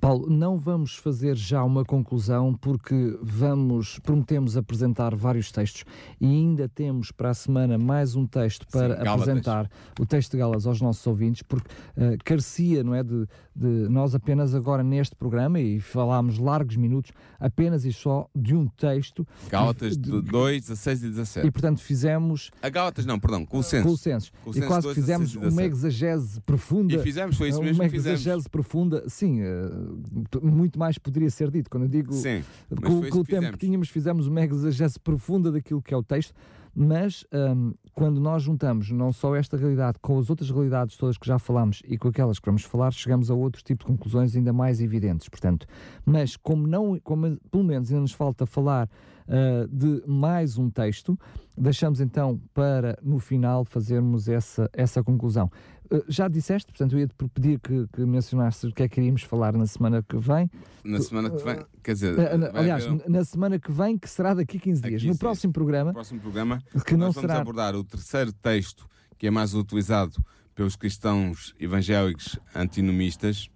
Paulo, 0.00 0.30
não 0.30 0.56
vamos 0.56 0.96
fazer 0.96 1.36
já 1.36 1.62
uma 1.62 1.84
conclusão 1.84 2.54
porque 2.54 3.18
vamos 3.20 3.98
prometemos 3.98 4.56
apresentar 4.56 5.14
vários 5.14 5.52
textos 5.52 5.84
e 6.20 6.26
ainda 6.26 6.68
temos 6.68 7.10
para 7.10 7.30
a 7.30 7.34
semana 7.34 7.76
mais 7.76 8.14
um 8.14 8.26
texto 8.26 8.66
para 8.68 8.96
Sim, 8.96 9.08
apresentar 9.08 9.70
o 9.98 10.06
texto 10.06 10.32
de 10.32 10.38
Galas 10.38 10.66
aos 10.66 10.80
nossos 10.80 11.06
ouvintes 11.06 11.42
porque 11.42 11.68
uh, 11.96 12.16
carecia, 12.24 12.82
não 12.82 12.94
é, 12.94 13.02
de, 13.02 13.26
de, 13.54 13.66
nós 13.88 14.14
apenas 14.14 14.54
agora 14.54 14.82
neste 14.82 15.14
programa 15.14 15.60
e 15.60 15.80
falámos 15.80 16.38
largos 16.38 16.76
minutos 16.76 17.12
apenas 17.38 17.84
e 17.84 17.92
só 17.92 18.28
de 18.34 18.54
um 18.54 18.66
texto. 18.68 19.26
Gálatas 19.50 19.98
de, 19.98 20.22
2, 20.22 20.62
16 20.62 21.02
e 21.02 21.08
17. 21.08 21.46
E 21.46 21.50
portanto 21.50 21.80
fizemos... 21.80 22.50
A 22.62 22.68
Gálatas 22.70 23.04
não, 23.04 23.18
perdão, 23.18 23.44
Colossenses. 23.44 23.82
Colossenses. 23.84 24.32
E 24.54 24.62
quase 24.62 24.82
2, 24.84 24.94
fizemos 24.94 25.32
16, 25.32 25.52
uma 25.52 25.62
exegese 25.64 26.40
profunda. 26.40 26.94
E 26.94 26.98
fizemos, 27.02 27.36
foi 27.36 27.48
isso 27.50 27.60
mesmo 27.60 27.82
uma 27.82 27.84
que 27.84 27.96
fizemos. 27.96 28.20
exegese 28.20 28.48
profunda, 28.48 28.69
sim, 29.08 29.42
uh, 29.42 29.98
muito 30.42 30.78
mais 30.78 30.96
poderia 30.96 31.28
ser 31.28 31.50
dito. 31.50 31.68
Quando 31.68 31.84
eu 31.84 31.88
digo 31.88 32.12
sim, 32.12 32.44
com, 32.68 33.08
com 33.08 33.18
o 33.18 33.24
tempo 33.24 33.52
que 33.52 33.58
tínhamos, 33.58 33.88
fizemos 33.88 34.26
uma 34.26 34.44
exegese 34.44 34.98
profunda 34.98 35.50
daquilo 35.50 35.82
que 35.82 35.92
é 35.92 35.96
o 35.96 36.02
texto 36.02 36.32
Mas 36.74 37.24
um, 37.32 37.74
quando 37.94 38.20
nós 38.20 38.42
juntamos 38.42 38.90
não 38.90 39.12
só 39.12 39.34
esta 39.34 39.56
realidade 39.56 39.98
com 40.00 40.18
as 40.18 40.30
outras 40.30 40.50
realidades 40.50 40.96
todas 40.96 41.18
que 41.18 41.26
já 41.26 41.38
falámos 41.38 41.82
e 41.84 41.98
com 41.98 42.08
aquelas 42.08 42.38
que 42.38 42.46
vamos 42.46 42.62
falar, 42.62 42.92
chegamos 42.92 43.30
a 43.30 43.34
outro 43.34 43.62
tipo 43.62 43.84
de 43.84 43.90
conclusões 43.90 44.36
ainda 44.36 44.52
mais 44.52 44.80
evidentes. 44.80 45.28
Portanto, 45.28 45.66
mas 46.04 46.36
como 46.36 46.66
não, 46.66 46.98
como 47.00 47.36
pelo 47.50 47.64
menos 47.64 47.90
ainda 47.90 48.02
nos 48.02 48.12
falta 48.12 48.46
falar 48.46 48.88
uh, 49.26 49.68
de 49.68 50.02
mais 50.06 50.58
um 50.58 50.70
texto, 50.70 51.18
deixamos 51.58 52.00
então 52.00 52.40
para 52.54 52.98
no 53.02 53.18
final 53.18 53.64
fazermos 53.64 54.28
essa, 54.28 54.70
essa 54.72 55.02
conclusão. 55.02 55.50
Uh, 55.90 56.04
já 56.08 56.28
disseste, 56.28 56.70
portanto, 56.70 56.92
eu 56.92 57.00
ia-te 57.00 57.14
pedir 57.34 57.58
que, 57.58 57.86
que 57.92 58.00
mencionasses 58.02 58.62
o 58.64 58.72
que 58.72 58.84
é 58.84 58.88
que 58.88 59.00
iríamos 59.00 59.22
falar 59.22 59.52
na 59.56 59.66
semana 59.66 60.02
que 60.02 60.16
vem. 60.16 60.48
Na 60.84 61.00
semana 61.00 61.30
que 61.30 61.42
vem, 61.42 61.64
quer 61.82 61.94
dizer, 61.94 62.16
aliás, 62.54 62.86
haver... 62.86 63.08
na 63.08 63.24
semana 63.24 63.58
que 63.58 63.72
vem, 63.72 63.98
que 63.98 64.08
será 64.08 64.34
daqui 64.34 64.58
a 64.58 64.60
15 64.60 64.82
dias. 64.82 65.02
no 65.02 65.18
próximo 65.18 65.52
programa, 65.52 65.90
no 65.90 65.94
próximo 65.94 66.20
programa, 66.20 66.62
que 66.86 66.92
não 66.92 67.10
vamos 67.10 67.20
será... 67.20 67.40
abordar 67.40 67.74
o 67.74 67.82
terceiro 67.82 68.32
texto 68.32 68.88
que 69.18 69.26
é 69.26 69.30
mais 69.30 69.52
utilizado 69.52 70.22
pelos 70.54 70.76
cristãos 70.76 71.54
evangélicos 71.58 72.38
antinomistas 72.54 73.50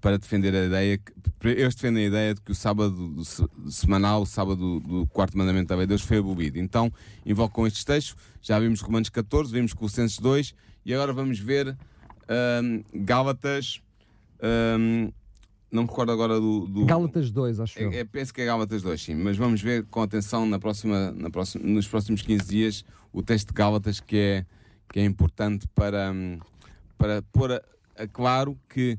para 0.00 0.18
defender 0.18 0.54
a 0.54 0.66
ideia 0.66 0.98
que 0.98 1.12
eles 1.48 1.74
defendem 1.74 2.04
a 2.04 2.08
ideia 2.08 2.34
de 2.34 2.40
que 2.40 2.52
o 2.52 2.54
sábado 2.54 3.22
semanal, 3.70 4.22
o 4.22 4.26
sábado 4.26 4.80
do 4.80 5.06
quarto 5.06 5.36
mandamento 5.38 5.68
da 5.68 5.76
lei 5.76 5.86
de 5.86 5.90
Deus 5.90 6.02
foi 6.02 6.18
abolido. 6.18 6.58
Então, 6.58 6.92
invocam 7.24 7.66
estes 7.66 7.84
textos, 7.84 8.16
já 8.42 8.58
vimos 8.58 8.80
Romanos 8.80 9.08
14, 9.08 9.52
vimos 9.52 9.72
Colossenses 9.72 10.18
2 10.18 10.54
e 10.84 10.94
agora 10.94 11.12
vamos 11.12 11.38
ver 11.38 11.76
um, 12.62 12.84
Gálatas 12.94 13.80
um, 14.78 15.12
não 15.70 15.82
me 15.82 15.88
recordo 15.88 16.12
agora 16.12 16.38
do. 16.38 16.66
do 16.66 16.86
Gálatas 16.86 17.32
2, 17.32 17.58
acho 17.58 17.78
é, 17.80 17.98
é, 17.98 18.04
penso 18.04 18.32
que 18.32 18.40
é 18.40 18.44
Gálatas 18.44 18.80
2, 18.80 19.02
sim. 19.02 19.14
Mas 19.16 19.36
vamos 19.36 19.60
ver 19.60 19.84
com 19.86 20.02
atenção 20.02 20.46
na 20.46 20.58
próxima, 20.58 21.10
na 21.10 21.30
próxima, 21.30 21.66
nos 21.66 21.88
próximos 21.88 22.22
15 22.22 22.48
dias 22.48 22.84
o 23.12 23.22
texto 23.22 23.48
de 23.48 23.54
Gálatas 23.54 23.98
que 23.98 24.16
é, 24.16 24.46
que 24.92 25.00
é 25.00 25.04
importante 25.04 25.66
para, 25.74 26.12
para 26.96 27.22
pôr 27.22 27.52
a, 27.52 27.62
a 27.96 28.06
claro 28.06 28.56
que 28.68 28.98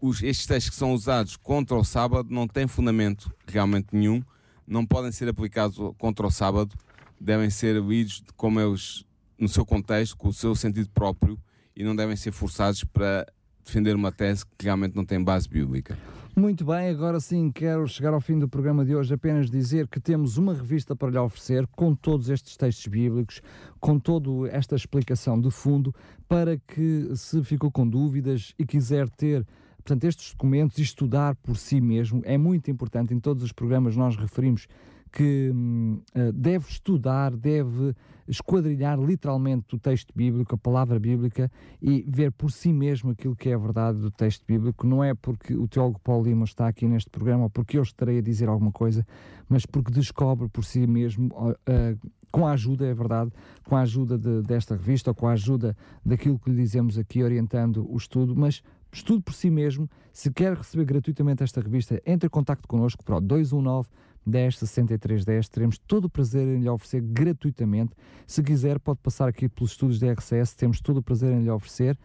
os, 0.00 0.22
estes 0.22 0.46
textos 0.46 0.70
que 0.70 0.76
são 0.76 0.92
usados 0.92 1.36
contra 1.36 1.76
o 1.76 1.84
sábado 1.84 2.28
não 2.30 2.48
têm 2.48 2.66
fundamento 2.66 3.30
realmente 3.46 3.88
nenhum, 3.92 4.22
não 4.66 4.86
podem 4.86 5.12
ser 5.12 5.28
aplicados 5.28 5.76
contra 5.98 6.26
o 6.26 6.30
sábado, 6.30 6.74
devem 7.20 7.50
ser 7.50 7.76
lidos 7.82 8.22
como 8.36 8.58
eles, 8.58 9.04
no 9.40 9.48
seu 9.48 9.64
contexto, 9.64 10.16
com 10.16 10.28
o 10.28 10.32
seu 10.32 10.54
sentido 10.54 10.90
próprio 10.90 11.38
e 11.74 11.82
não 11.82 11.96
devem 11.96 12.14
ser 12.14 12.30
forçados 12.30 12.84
para 12.84 13.26
defender 13.64 13.96
uma 13.96 14.12
tese 14.12 14.44
que 14.44 14.64
realmente 14.64 14.94
não 14.94 15.04
tem 15.04 15.22
base 15.22 15.48
bíblica. 15.48 15.96
Muito 16.36 16.64
bem, 16.64 16.88
agora 16.88 17.18
sim 17.18 17.50
quero 17.50 17.86
chegar 17.88 18.14
ao 18.14 18.20
fim 18.20 18.38
do 18.38 18.48
programa 18.48 18.84
de 18.84 18.94
hoje 18.94 19.12
apenas 19.12 19.50
dizer 19.50 19.88
que 19.88 19.98
temos 19.98 20.36
uma 20.36 20.54
revista 20.54 20.94
para 20.94 21.10
lhe 21.10 21.18
oferecer 21.18 21.66
com 21.68 21.94
todos 21.94 22.28
estes 22.28 22.56
textos 22.56 22.86
bíblicos, 22.86 23.42
com 23.80 23.98
toda 23.98 24.48
esta 24.50 24.76
explicação 24.76 25.40
de 25.40 25.50
fundo, 25.50 25.94
para 26.28 26.56
que 26.56 27.10
se 27.16 27.42
ficou 27.42 27.70
com 27.70 27.86
dúvidas 27.86 28.54
e 28.58 28.64
quiser 28.64 29.08
ter 29.10 29.44
Portanto, 29.82 30.04
estes 30.04 30.32
documentos 30.32 30.78
e 30.78 30.82
estudar 30.82 31.34
por 31.36 31.56
si 31.56 31.80
mesmo 31.80 32.20
é 32.24 32.36
muito 32.36 32.70
importante. 32.70 33.14
Em 33.14 33.18
todos 33.18 33.42
os 33.42 33.50
programas 33.50 33.96
nós 33.96 34.14
referimos 34.14 34.68
que 35.12 35.50
uh, 35.50 36.32
deve 36.32 36.68
estudar, 36.68 37.36
deve 37.36 37.94
esquadrilhar 38.28 38.98
literalmente 39.00 39.74
o 39.74 39.78
texto 39.78 40.12
bíblico, 40.14 40.54
a 40.54 40.58
palavra 40.58 40.98
bíblica 41.00 41.50
e 41.82 42.04
ver 42.08 42.30
por 42.30 42.52
si 42.52 42.72
mesmo 42.72 43.10
aquilo 43.10 43.34
que 43.34 43.48
é 43.48 43.54
a 43.54 43.58
verdade 43.58 43.98
do 43.98 44.10
texto 44.10 44.44
bíblico. 44.46 44.86
Não 44.86 45.02
é 45.02 45.14
porque 45.14 45.54
o 45.54 45.66
teólogo 45.66 46.00
Paulo 46.00 46.24
Lima 46.24 46.44
está 46.44 46.68
aqui 46.68 46.86
neste 46.86 47.10
programa 47.10 47.44
ou 47.44 47.50
porque 47.50 47.76
eu 47.76 47.82
estarei 47.82 48.18
a 48.18 48.22
dizer 48.22 48.48
alguma 48.48 48.70
coisa, 48.70 49.04
mas 49.48 49.66
porque 49.66 49.90
descobre 49.90 50.48
por 50.48 50.64
si 50.64 50.86
mesmo, 50.86 51.28
uh, 51.28 52.10
com 52.30 52.46
a 52.46 52.52
ajuda, 52.52 52.86
é 52.86 52.94
verdade, 52.94 53.32
com 53.64 53.76
a 53.76 53.80
ajuda 53.80 54.16
de, 54.16 54.42
desta 54.42 54.76
revista 54.76 55.10
ou 55.10 55.14
com 55.14 55.26
a 55.26 55.32
ajuda 55.32 55.76
daquilo 56.04 56.38
que 56.38 56.50
lhe 56.50 56.56
dizemos 56.56 56.96
aqui, 56.96 57.22
orientando 57.24 57.84
o 57.90 57.96
estudo, 57.96 58.36
mas 58.36 58.62
estude 58.92 59.22
por 59.22 59.34
si 59.34 59.50
mesmo. 59.50 59.90
Se 60.12 60.30
quer 60.30 60.56
receber 60.56 60.84
gratuitamente 60.84 61.42
esta 61.42 61.60
revista, 61.60 62.00
entre 62.06 62.26
em 62.26 62.30
contato 62.30 62.66
connosco 62.68 63.04
para 63.04 63.16
o 63.16 63.20
219 63.20 63.88
10 64.30 64.58
63 64.58 65.24
10. 65.24 65.48
Teremos 65.48 65.78
todo 65.78 66.06
o 66.06 66.10
prazer 66.10 66.46
em 66.46 66.60
lhe 66.60 66.68
oferecer 66.68 67.02
gratuitamente. 67.02 67.92
Se 68.26 68.42
quiser, 68.42 68.78
pode 68.78 69.00
passar 69.02 69.28
aqui 69.28 69.48
pelos 69.48 69.72
estúdios 69.72 69.98
da 69.98 70.12
RCS, 70.12 70.54
temos 70.54 70.80
todo 70.80 70.98
o 70.98 71.02
prazer 71.02 71.32
em 71.32 71.42
lhe 71.42 71.50
oferecer. 71.50 71.98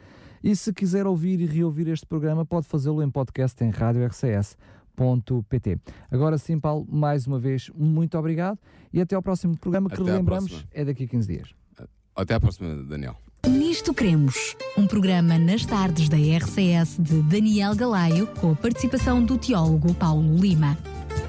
E 0.44 0.56
se 0.56 0.74
quiser 0.74 1.08
ouvir 1.08 1.40
e 1.40 1.46
reouvir 1.46 1.88
este 1.88 2.06
programa, 2.06 2.46
pode 2.46 2.68
fazê-lo 2.68 3.02
em 3.02 3.10
podcast 3.10 3.64
em 3.64 3.70
rádio 3.70 4.06
RCS.pt. 4.06 5.80
Agora 6.12 6.38
sim, 6.38 6.60
Paulo, 6.60 6.86
mais 6.90 7.26
uma 7.26 7.40
vez, 7.40 7.70
muito 7.76 8.18
obrigado 8.18 8.60
e 8.92 9.02
até 9.02 9.16
ao 9.16 9.22
próximo 9.22 9.58
programa 9.58 9.90
que 9.90 10.02
lembramos 10.02 10.66
é 10.72 10.86
daqui 10.86 11.06
a 11.06 11.08
15 11.08 11.28
dias. 11.28 11.50
Até 12.16 12.34
à 12.34 12.40
próxima, 12.40 12.76
Daniel. 12.84 13.18
Nisto 13.48 13.94
Cremos, 13.94 14.56
um 14.76 14.88
programa 14.88 15.38
nas 15.38 15.66
tardes 15.66 16.10
da 16.10 16.18
RCS 16.18 16.98
de 16.98 17.22
Daniel 17.24 17.76
Galaio, 17.76 18.26
com 18.40 18.52
a 18.52 18.56
participação 18.56 19.24
do 19.24 19.38
teólogo 19.38 19.94
Paulo 19.94 20.36
Lima. 20.38 20.76